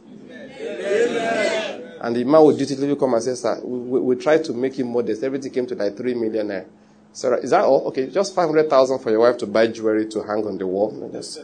And 2.00 2.14
the 2.14 2.22
man 2.22 2.44
would 2.44 2.56
dutifully 2.56 2.94
come 2.94 3.14
and 3.14 3.22
say, 3.22 3.34
Sir, 3.34 3.60
we, 3.64 3.98
we, 4.00 4.14
tried 4.16 4.44
to 4.44 4.52
make 4.52 4.78
him 4.78 4.92
modest. 4.92 5.24
Everything 5.24 5.52
came 5.52 5.66
to 5.66 5.74
like 5.74 5.96
3 5.96 6.14
million 6.14 6.46
naira. 6.46 6.66
Sarah, 7.12 7.38
is 7.38 7.50
that 7.50 7.64
all? 7.64 7.88
Okay, 7.88 8.08
just 8.08 8.32
500,000 8.36 9.00
for 9.00 9.10
your 9.10 9.20
wife 9.20 9.38
to 9.38 9.46
buy 9.46 9.66
jewelry 9.66 10.06
to 10.06 10.22
hang 10.22 10.46
on 10.46 10.56
the 10.56 10.66
wall. 10.66 11.10
Just 11.12 11.40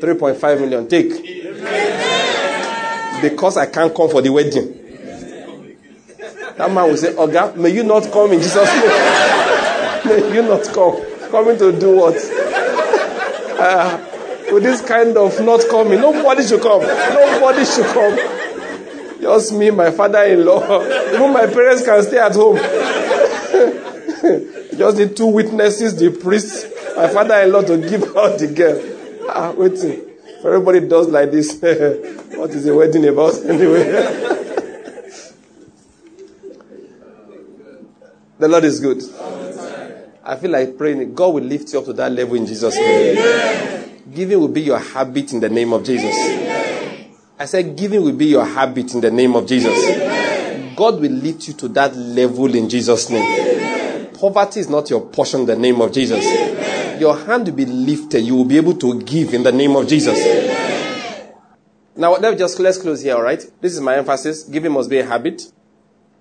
3.5 0.00 0.60
million. 0.60 0.86
Take. 0.86 2.22
Because 3.22 3.56
I 3.56 3.66
can't 3.66 3.94
come 3.94 4.10
for 4.10 4.22
the 4.22 4.30
wedding. 4.30 4.72
That 6.56 6.72
man 6.72 6.88
will 6.88 6.96
say, 6.96 7.12
Oga, 7.12 7.54
may 7.56 7.70
you 7.70 7.84
not 7.84 8.10
come 8.10 8.32
in 8.32 8.40
Jesus' 8.40 8.56
name. 8.56 8.88
may 10.06 10.34
you 10.34 10.42
not 10.42 10.64
come. 10.72 10.96
Coming 11.30 11.58
to 11.58 11.78
do 11.78 11.96
what? 11.96 12.16
Uh, 13.58 13.98
with 14.52 14.62
this 14.62 14.80
kind 14.80 15.16
of 15.16 15.38
not 15.44 15.60
coming, 15.68 16.00
nobody 16.00 16.46
should 16.46 16.62
come. 16.62 16.82
Nobody 16.82 17.64
should 17.64 17.86
come. 17.86 18.16
Just 19.20 19.52
me, 19.52 19.70
my 19.70 19.90
father-in-law. 19.90 20.82
Even 21.14 21.32
my 21.32 21.46
parents 21.46 21.84
can 21.84 22.02
stay 22.02 22.18
at 22.18 22.34
home. 22.34 22.56
Just 24.76 24.96
the 24.98 25.08
two 25.14 25.26
witnesses, 25.26 25.96
the 25.96 26.10
priest, 26.10 26.66
my 26.96 27.08
father-in-law 27.08 27.62
to 27.62 27.78
give 27.78 28.16
out 28.16 28.38
the 28.38 28.46
girl. 28.48 28.80
Ah, 29.28 29.52
waiting. 29.52 30.05
Everybody 30.46 30.80
does 30.86 31.08
like 31.08 31.32
this. 31.32 31.60
what 32.36 32.50
is 32.50 32.64
the 32.64 32.74
wedding 32.74 33.06
about 33.08 33.34
anyway? 33.44 33.84
the 38.38 38.46
Lord 38.48 38.62
is 38.64 38.78
good. 38.78 39.02
I 40.24 40.36
feel 40.36 40.50
like 40.50 40.78
praying. 40.78 41.14
God 41.14 41.34
will 41.34 41.42
lift 41.42 41.72
you 41.72 41.80
up 41.80 41.84
to 41.86 41.92
that 41.94 42.12
level 42.12 42.36
in 42.36 42.46
Jesus' 42.46 42.76
name. 42.76 43.18
Amen. 43.18 44.02
Giving 44.14 44.38
will 44.38 44.48
be 44.48 44.62
your 44.62 44.78
habit 44.78 45.32
in 45.32 45.40
the 45.40 45.48
name 45.48 45.72
of 45.72 45.82
Jesus. 45.84 46.14
Amen. 46.16 47.10
I 47.38 47.44
said, 47.44 47.76
giving 47.76 48.02
will 48.02 48.12
be 48.12 48.26
your 48.26 48.44
habit 48.44 48.94
in 48.94 49.00
the 49.00 49.10
name 49.10 49.34
of 49.34 49.46
Jesus. 49.46 49.76
Amen. 49.88 50.74
God 50.76 51.00
will 51.00 51.10
lift 51.10 51.48
you 51.48 51.54
to 51.54 51.68
that 51.68 51.96
level 51.96 52.54
in 52.54 52.68
Jesus' 52.68 53.10
name. 53.10 54.14
Poverty 54.14 54.60
is 54.60 54.68
not 54.68 54.90
your 54.90 55.00
portion 55.00 55.40
in 55.40 55.46
the 55.46 55.56
name 55.56 55.80
of 55.80 55.92
Jesus. 55.92 56.24
Your 56.98 57.16
hand 57.16 57.46
will 57.46 57.54
be 57.54 57.66
lifted. 57.66 58.20
You 58.20 58.36
will 58.36 58.44
be 58.44 58.56
able 58.56 58.74
to 58.78 59.00
give 59.02 59.34
in 59.34 59.42
the 59.42 59.52
name 59.52 59.76
of 59.76 59.86
Jesus. 59.86 60.18
Now, 61.94 62.16
let's 62.16 62.38
just 62.38 62.58
let's 62.58 62.78
close 62.78 63.02
here, 63.02 63.16
all 63.16 63.22
right? 63.22 63.42
This 63.60 63.74
is 63.74 63.80
my 63.80 63.96
emphasis. 63.96 64.44
Giving 64.44 64.72
must 64.72 64.90
be 64.90 64.98
a 64.98 65.04
habit. 65.04 65.42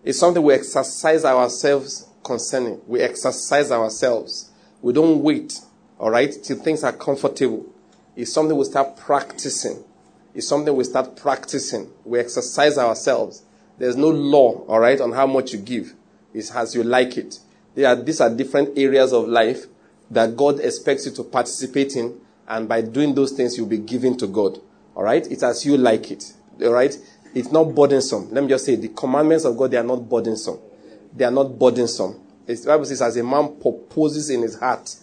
It's 0.04 0.20
something 0.20 0.42
we 0.42 0.54
exercise 0.54 1.26
ourselves 1.26 2.08
concerning. 2.24 2.82
We 2.88 3.02
exercise 3.02 3.72
ourselves. 3.72 4.52
We 4.82 4.94
don't 4.94 5.22
wait, 5.22 5.60
all 6.00 6.12
right, 6.12 6.32
till 6.44 6.58
things 6.58 6.84
are 6.84 6.94
comfortable. 6.94 7.66
It's 8.16 8.34
something 8.34 8.56
we 8.56 8.66
start 8.66 8.98
practicing. 8.98 9.84
It's 10.34 10.48
something 10.48 10.76
we 10.76 10.84
start 10.84 11.16
practicing. 11.16 11.90
We 12.04 12.20
exercise 12.20 12.78
ourselves. 12.78 13.44
There's 13.78 13.96
no 13.96 14.10
law, 14.10 14.66
all 14.68 14.80
right, 14.80 15.00
on 15.02 15.12
how 15.12 15.28
much 15.28 15.54
you 15.54 15.60
give. 15.60 15.94
It's 16.34 16.52
as 16.52 16.76
you 16.76 16.84
like 16.84 17.18
it. 17.18 17.40
Are, 17.78 17.96
these 17.96 18.22
are 18.22 18.30
different 18.30 18.78
areas 18.78 19.12
of 19.12 19.28
life 19.28 19.66
that 20.12 20.36
God 20.36 20.60
expects 20.60 21.06
you 21.06 21.12
to 21.14 21.24
participate 21.24 21.96
in, 21.96 22.20
and 22.48 22.70
by 22.70 22.82
doing 22.82 23.16
those 23.16 23.32
things, 23.32 23.58
you'll 23.58 23.68
be 23.68 23.78
giving 23.78 24.18
to 24.18 24.28
God. 24.28 24.60
All 24.96 25.04
right? 25.04 25.26
It's 25.30 25.44
as 25.44 25.66
you 25.66 25.78
like 25.78 26.12
it. 26.12 26.34
All 26.62 26.72
right? 26.72 26.96
It's 27.34 27.52
not 27.52 27.76
burdensome. 27.76 28.32
Let 28.32 28.44
me 28.44 28.50
just 28.50 28.66
say 28.66 28.76
the 28.76 28.90
commandments 28.90 29.46
of 29.46 29.58
God, 29.58 29.72
they 29.72 29.78
are 29.78 29.84
not 29.84 30.08
burdensome. 30.08 30.60
They 31.14 31.26
are 31.26 31.32
not 31.32 31.58
burdensome. 31.58 32.20
It's, 32.48 32.62
the 32.62 32.68
Bible 32.68 32.86
says, 32.86 33.02
as 33.02 33.18
a 33.18 33.24
man 33.24 33.60
proposes 33.60 34.30
in 34.30 34.42
his 34.42 34.60
heart, 34.60 34.96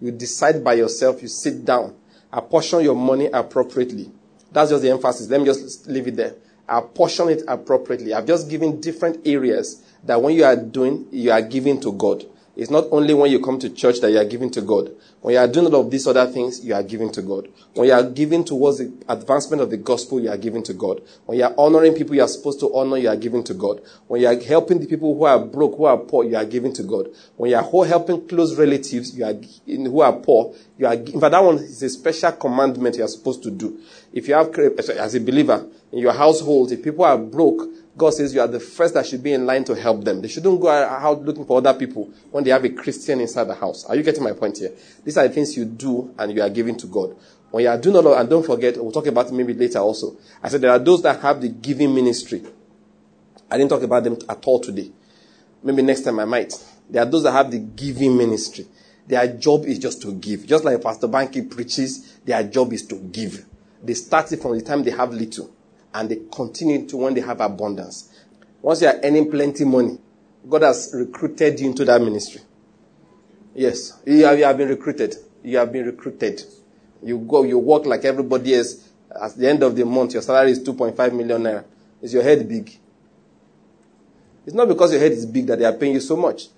you 0.00 0.10
decide 0.10 0.62
by 0.62 0.74
yourself, 0.74 1.22
you 1.22 1.28
sit 1.28 1.64
down, 1.64 1.96
apportion 2.32 2.82
your 2.82 2.94
money 2.94 3.26
appropriately. 3.26 4.10
That's 4.52 4.70
just 4.70 4.82
the 4.82 4.90
emphasis. 4.90 5.28
Let 5.28 5.40
me 5.40 5.46
just 5.46 5.86
leave 5.86 6.06
it 6.06 6.16
there. 6.16 6.34
Apportion 6.68 7.28
it 7.30 7.42
appropriately. 7.48 8.14
I've 8.14 8.26
just 8.26 8.48
given 8.48 8.80
different 8.80 9.26
areas 9.26 9.82
that 10.04 10.20
when 10.20 10.34
you 10.34 10.44
are 10.44 10.56
doing, 10.56 11.06
you 11.10 11.32
are 11.32 11.42
giving 11.42 11.80
to 11.80 11.92
God. 11.92 12.24
It's 12.56 12.70
not 12.70 12.86
only 12.90 13.14
when 13.14 13.30
you 13.30 13.40
come 13.40 13.58
to 13.60 13.70
church 13.70 14.00
that 14.00 14.10
you 14.10 14.18
are 14.18 14.24
giving 14.24 14.50
to 14.50 14.60
God. 14.60 14.90
When 15.20 15.34
you 15.34 15.40
are 15.40 15.46
doing 15.46 15.66
all 15.66 15.82
of 15.82 15.90
these 15.90 16.06
other 16.06 16.26
things, 16.26 16.64
you 16.64 16.74
are 16.74 16.82
giving 16.82 17.12
to 17.12 17.22
God. 17.22 17.48
When 17.74 17.86
you 17.86 17.92
are 17.94 18.02
giving 18.02 18.44
towards 18.44 18.78
the 18.78 18.92
advancement 19.08 19.62
of 19.62 19.70
the 19.70 19.76
gospel, 19.76 20.20
you 20.20 20.30
are 20.30 20.36
giving 20.36 20.62
to 20.64 20.74
God. 20.74 21.00
When 21.26 21.38
you 21.38 21.44
are 21.44 21.54
honoring 21.56 21.94
people 21.94 22.16
you 22.16 22.22
are 22.22 22.28
supposed 22.28 22.58
to 22.60 22.74
honor, 22.74 22.96
you 22.96 23.08
are 23.08 23.16
giving 23.16 23.44
to 23.44 23.54
God. 23.54 23.82
When 24.08 24.20
you 24.20 24.26
are 24.26 24.38
helping 24.38 24.80
the 24.80 24.86
people 24.86 25.14
who 25.14 25.24
are 25.24 25.38
broke, 25.38 25.76
who 25.76 25.84
are 25.84 25.98
poor, 25.98 26.24
you 26.24 26.36
are 26.36 26.44
giving 26.44 26.72
to 26.74 26.82
God. 26.82 27.08
When 27.36 27.50
you 27.50 27.56
are 27.56 27.86
helping 27.86 28.26
close 28.26 28.56
relatives 28.56 29.16
you 29.16 29.24
are, 29.24 29.34
who 29.66 30.00
are 30.00 30.12
poor, 30.14 30.54
you 30.76 30.86
are, 30.86 30.94
in 30.94 31.20
fact, 31.20 31.32
that 31.32 31.44
one 31.44 31.56
is 31.56 31.82
a 31.82 31.88
special 31.88 32.32
commandment 32.32 32.96
you 32.96 33.04
are 33.04 33.08
supposed 33.08 33.42
to 33.44 33.50
do. 33.50 33.78
If 34.12 34.26
you 34.26 34.34
have, 34.34 34.54
as 34.56 35.14
a 35.14 35.20
believer, 35.20 35.66
in 35.92 35.98
your 35.98 36.12
household, 36.12 36.72
if 36.72 36.82
people 36.82 37.04
are 37.04 37.18
broke, 37.18 37.68
God 38.00 38.14
says 38.14 38.32
you 38.32 38.40
are 38.40 38.48
the 38.48 38.58
first 38.58 38.94
that 38.94 39.04
should 39.06 39.22
be 39.22 39.34
in 39.34 39.44
line 39.44 39.62
to 39.64 39.74
help 39.74 40.04
them. 40.04 40.22
They 40.22 40.28
shouldn't 40.28 40.58
go 40.58 40.70
out 40.70 41.22
looking 41.22 41.44
for 41.44 41.58
other 41.58 41.74
people 41.74 42.08
when 42.30 42.42
they 42.42 42.48
have 42.48 42.64
a 42.64 42.70
Christian 42.70 43.20
inside 43.20 43.44
the 43.44 43.54
house. 43.54 43.84
Are 43.84 43.94
you 43.94 44.02
getting 44.02 44.24
my 44.24 44.32
point 44.32 44.56
here? 44.56 44.72
These 45.04 45.18
are 45.18 45.28
the 45.28 45.34
things 45.34 45.54
you 45.54 45.66
do 45.66 46.14
and 46.18 46.32
you 46.32 46.40
are 46.40 46.48
giving 46.48 46.78
to 46.78 46.86
God. 46.86 47.14
When 47.50 47.62
you 47.62 47.68
are 47.68 47.76
doing 47.76 47.96
all 47.96 48.10
of, 48.10 48.18
and 48.18 48.30
don't 48.30 48.46
forget, 48.46 48.78
we'll 48.78 48.90
talk 48.90 49.04
about 49.04 49.26
it 49.26 49.34
maybe 49.34 49.52
later 49.52 49.80
also. 49.80 50.16
I 50.42 50.48
said 50.48 50.62
there 50.62 50.70
are 50.70 50.78
those 50.78 51.02
that 51.02 51.20
have 51.20 51.42
the 51.42 51.50
giving 51.50 51.94
ministry. 51.94 52.42
I 53.50 53.58
didn't 53.58 53.68
talk 53.68 53.82
about 53.82 54.02
them 54.02 54.16
at 54.26 54.42
all 54.46 54.60
today. 54.60 54.90
Maybe 55.62 55.82
next 55.82 56.00
time 56.00 56.20
I 56.20 56.24
might. 56.24 56.54
There 56.88 57.02
are 57.02 57.06
those 57.06 57.24
that 57.24 57.32
have 57.32 57.50
the 57.50 57.58
giving 57.58 58.16
ministry. 58.16 58.66
Their 59.06 59.26
job 59.36 59.66
is 59.66 59.78
just 59.78 60.00
to 60.00 60.14
give. 60.14 60.46
Just 60.46 60.64
like 60.64 60.82
Pastor 60.82 61.06
Banky 61.06 61.50
preaches, 61.50 62.16
their 62.24 62.42
job 62.44 62.72
is 62.72 62.86
to 62.86 62.94
give. 62.94 63.44
They 63.82 63.92
start 63.92 64.32
it 64.32 64.40
from 64.40 64.56
the 64.56 64.64
time 64.64 64.84
they 64.84 64.90
have 64.92 65.12
little 65.12 65.50
and 65.94 66.08
they 66.08 66.20
continue 66.32 66.86
to 66.86 66.96
when 66.96 67.14
they 67.14 67.20
have 67.20 67.40
abundance. 67.40 68.12
Once 68.62 68.82
you 68.82 68.88
are 68.88 69.00
earning 69.02 69.30
plenty 69.30 69.64
money, 69.64 69.98
God 70.48 70.62
has 70.62 70.92
recruited 70.94 71.60
you 71.60 71.68
into 71.68 71.84
that 71.84 72.00
ministry. 72.00 72.40
Yes, 73.54 74.00
you 74.06 74.24
have, 74.24 74.38
you 74.38 74.44
have 74.44 74.56
been 74.56 74.68
recruited. 74.68 75.16
You 75.42 75.58
have 75.58 75.72
been 75.72 75.86
recruited. 75.86 76.42
You 77.02 77.18
go, 77.18 77.42
you 77.42 77.58
work 77.58 77.86
like 77.86 78.04
everybody 78.04 78.54
else. 78.54 78.88
At 79.20 79.36
the 79.36 79.48
end 79.48 79.62
of 79.62 79.74
the 79.74 79.84
month, 79.84 80.12
your 80.12 80.22
salary 80.22 80.52
is 80.52 80.60
2.5 80.60 81.12
million 81.12 81.42
naira. 81.42 81.64
Is 82.00 82.14
your 82.14 82.22
head 82.22 82.48
big? 82.48 82.78
It's 84.46 84.54
not 84.54 84.68
because 84.68 84.92
your 84.92 85.00
head 85.00 85.12
is 85.12 85.26
big 85.26 85.46
that 85.46 85.58
they 85.58 85.64
are 85.64 85.72
paying 85.72 85.94
you 85.94 86.00
so 86.00 86.16
much. 86.16 86.48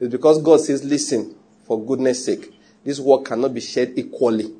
It's 0.00 0.10
because 0.10 0.42
God 0.42 0.60
says, 0.60 0.84
listen, 0.84 1.34
for 1.64 1.84
goodness 1.84 2.24
sake, 2.24 2.52
this 2.84 2.98
work 2.98 3.26
cannot 3.26 3.54
be 3.54 3.60
shared 3.60 3.96
equally. 3.96 4.54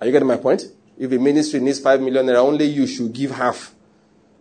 Are 0.00 0.06
you 0.06 0.12
getting 0.12 0.28
my 0.28 0.36
point? 0.36 0.64
If 0.98 1.10
a 1.12 1.18
ministry 1.18 1.60
needs 1.60 1.80
5 1.80 2.00
million 2.00 2.26
naira, 2.26 2.36
only 2.36 2.66
you 2.66 2.86
should 2.86 3.12
give 3.12 3.32
half. 3.32 3.74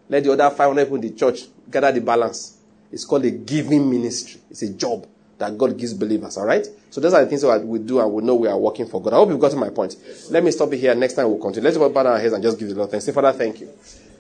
Let 0.09 0.23
the 0.23 0.33
other 0.33 0.49
500 0.49 0.85
people 0.85 0.95
in 0.97 1.01
the 1.01 1.11
church 1.11 1.41
gather 1.69 1.91
the 1.91 2.01
balance. 2.01 2.57
It's 2.91 3.05
called 3.05 3.25
a 3.25 3.31
giving 3.31 3.89
ministry. 3.89 4.39
It's 4.51 4.61
a 4.61 4.71
job 4.73 5.07
that 5.39 5.57
God 5.57 5.77
gives 5.77 5.93
believers, 5.93 6.37
all 6.37 6.45
right? 6.45 6.65
So 6.89 7.01
those 7.01 7.13
are 7.13 7.23
the 7.23 7.27
things 7.27 7.41
that 7.41 7.65
we 7.65 7.79
do 7.79 7.99
and 7.99 8.11
we 8.11 8.23
know 8.23 8.35
we 8.35 8.47
are 8.47 8.57
working 8.57 8.85
for 8.85 9.01
God. 9.01 9.13
I 9.13 9.15
hope 9.15 9.29
you've 9.29 9.39
gotten 9.39 9.59
my 9.59 9.69
point. 9.69 9.95
Let 10.29 10.43
me 10.43 10.51
stop 10.51 10.71
it 10.73 10.77
here. 10.77 10.93
Next 10.93 11.13
time 11.13 11.27
we'll 11.27 11.39
continue. 11.39 11.67
Let's 11.67 11.77
bow 11.77 12.05
our 12.05 12.19
heads 12.19 12.33
and 12.33 12.43
just 12.43 12.59
give 12.59 12.69
the 12.69 12.75
Lord 12.75 12.91
thanks. 12.91 13.05
Say, 13.05 13.11
Father, 13.11 13.31
thank 13.33 13.61
you. 13.61 13.69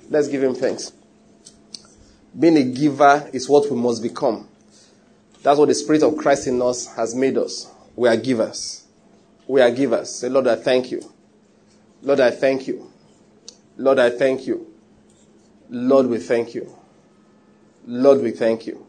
Let's 0.09 0.27
give 0.27 0.43
him 0.43 0.55
thanks. 0.55 0.91
Being 2.37 2.57
a 2.57 2.63
giver 2.63 3.29
is 3.31 3.47
what 3.47 3.69
we 3.69 3.77
must 3.77 4.01
become. 4.01 4.47
That's 5.43 5.59
what 5.59 5.67
the 5.67 5.75
Spirit 5.75 6.01
of 6.03 6.17
Christ 6.17 6.47
in 6.47 6.61
us 6.61 6.87
has 6.95 7.13
made 7.13 7.37
us. 7.37 7.71
We 7.95 8.09
are 8.09 8.17
givers. 8.17 8.85
We 9.47 9.61
are 9.61 9.69
givers. 9.69 10.15
Say, 10.15 10.29
Lord, 10.29 10.47
I 10.47 10.55
thank 10.55 10.89
you. 10.89 11.12
Lord, 12.03 12.19
I 12.19 12.31
thank 12.31 12.67
you. 12.67 12.91
Lord, 13.77 13.97
I 13.97 14.09
thank 14.09 14.45
you. 14.45 14.67
Lord, 15.69 16.07
we 16.07 16.19
thank 16.19 16.53
you. 16.53 16.69
Lord, 17.87 18.21
we 18.21 18.31
thank 18.31 18.67
you. 18.67 18.85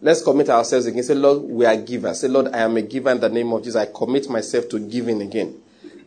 Let's 0.00 0.22
commit 0.22 0.48
ourselves 0.48 0.86
again. 0.86 1.02
Say, 1.02 1.14
Lord, 1.14 1.42
we 1.42 1.66
are 1.66 1.76
givers. 1.76 2.20
Say, 2.20 2.28
Lord, 2.28 2.48
I 2.48 2.58
am 2.60 2.76
a 2.76 2.82
giver 2.82 3.10
in 3.10 3.20
the 3.20 3.28
name 3.28 3.52
of 3.52 3.62
Jesus. 3.62 3.76
I 3.76 3.86
commit 3.86 4.28
myself 4.28 4.68
to 4.70 4.78
giving 4.78 5.20
again. 5.22 5.60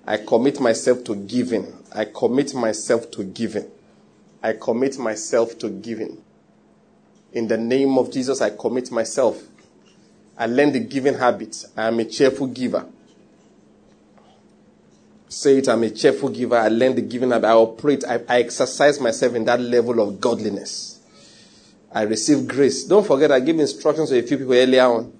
I 0.05 0.18
commit 0.18 0.59
myself 0.59 1.03
to 1.05 1.15
giving. 1.15 1.72
I 1.93 2.05
commit 2.05 2.53
myself 2.53 3.11
to 3.11 3.24
giving. 3.24 3.70
I 4.41 4.53
commit 4.53 4.97
myself 4.97 5.57
to 5.59 5.70
giving. 5.70 6.22
In 7.34 7.47
the 7.47 7.57
name 7.57 7.97
of 7.97 8.11
Jesus, 8.11 8.41
I 8.41 8.49
commit 8.51 8.91
myself. 8.91 9.41
I 10.38 10.47
learn 10.47 10.72
the 10.72 10.80
giving 10.80 11.15
habit. 11.15 11.65
I 11.76 11.88
am 11.88 11.99
a 11.99 12.05
cheerful 12.05 12.47
giver. 12.47 12.86
Say 15.30 15.57
it, 15.57 15.67
I'm 15.67 15.84
a 15.84 15.89
cheerful 15.89 16.30
giver. 16.30 16.57
I 16.57 16.69
learn 16.69 16.95
the 16.95 17.01
giving 17.01 17.34
up. 17.34 17.43
I 17.43 17.51
operate, 17.51 18.03
I, 18.05 18.21
I 18.30 18.39
exercise 18.39 18.99
myself 18.99 19.36
in 19.36 19.45
that 19.45 19.59
level 19.59 19.99
of 19.99 20.21
godliness. 20.21 20.99
I 21.91 22.03
receive 22.03 22.47
grace. 22.47 22.86
Don't 22.86 23.05
forget, 23.05 23.32
I 23.32 23.39
give 23.39 23.59
instructions 23.59 24.09
to 24.09 24.19
a 24.19 24.21
few 24.21 24.38
people 24.38 24.53
earlier 24.53 24.84
on. 24.84 25.13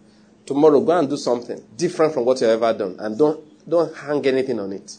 Tomorrow, 0.46 0.80
go 0.80 0.98
and 0.98 1.10
do 1.10 1.18
something 1.18 1.62
different 1.76 2.14
from 2.14 2.24
what 2.24 2.40
you've 2.40 2.50
ever 2.50 2.78
done. 2.78 2.96
And 3.00 3.18
don't, 3.18 3.70
don't 3.70 3.94
hang 3.96 4.26
anything 4.26 4.60
on 4.60 4.72
it. 4.72 4.96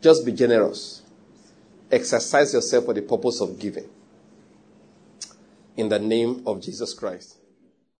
Just 0.00 0.24
be 0.24 0.32
generous. 0.32 1.02
Exercise 1.90 2.54
yourself 2.54 2.84
for 2.84 2.94
the 2.94 3.02
purpose 3.02 3.40
of 3.40 3.58
giving. 3.58 3.88
In 5.76 5.88
the 5.88 5.98
name 5.98 6.42
of 6.46 6.60
Jesus 6.60 6.94
Christ. 6.94 7.38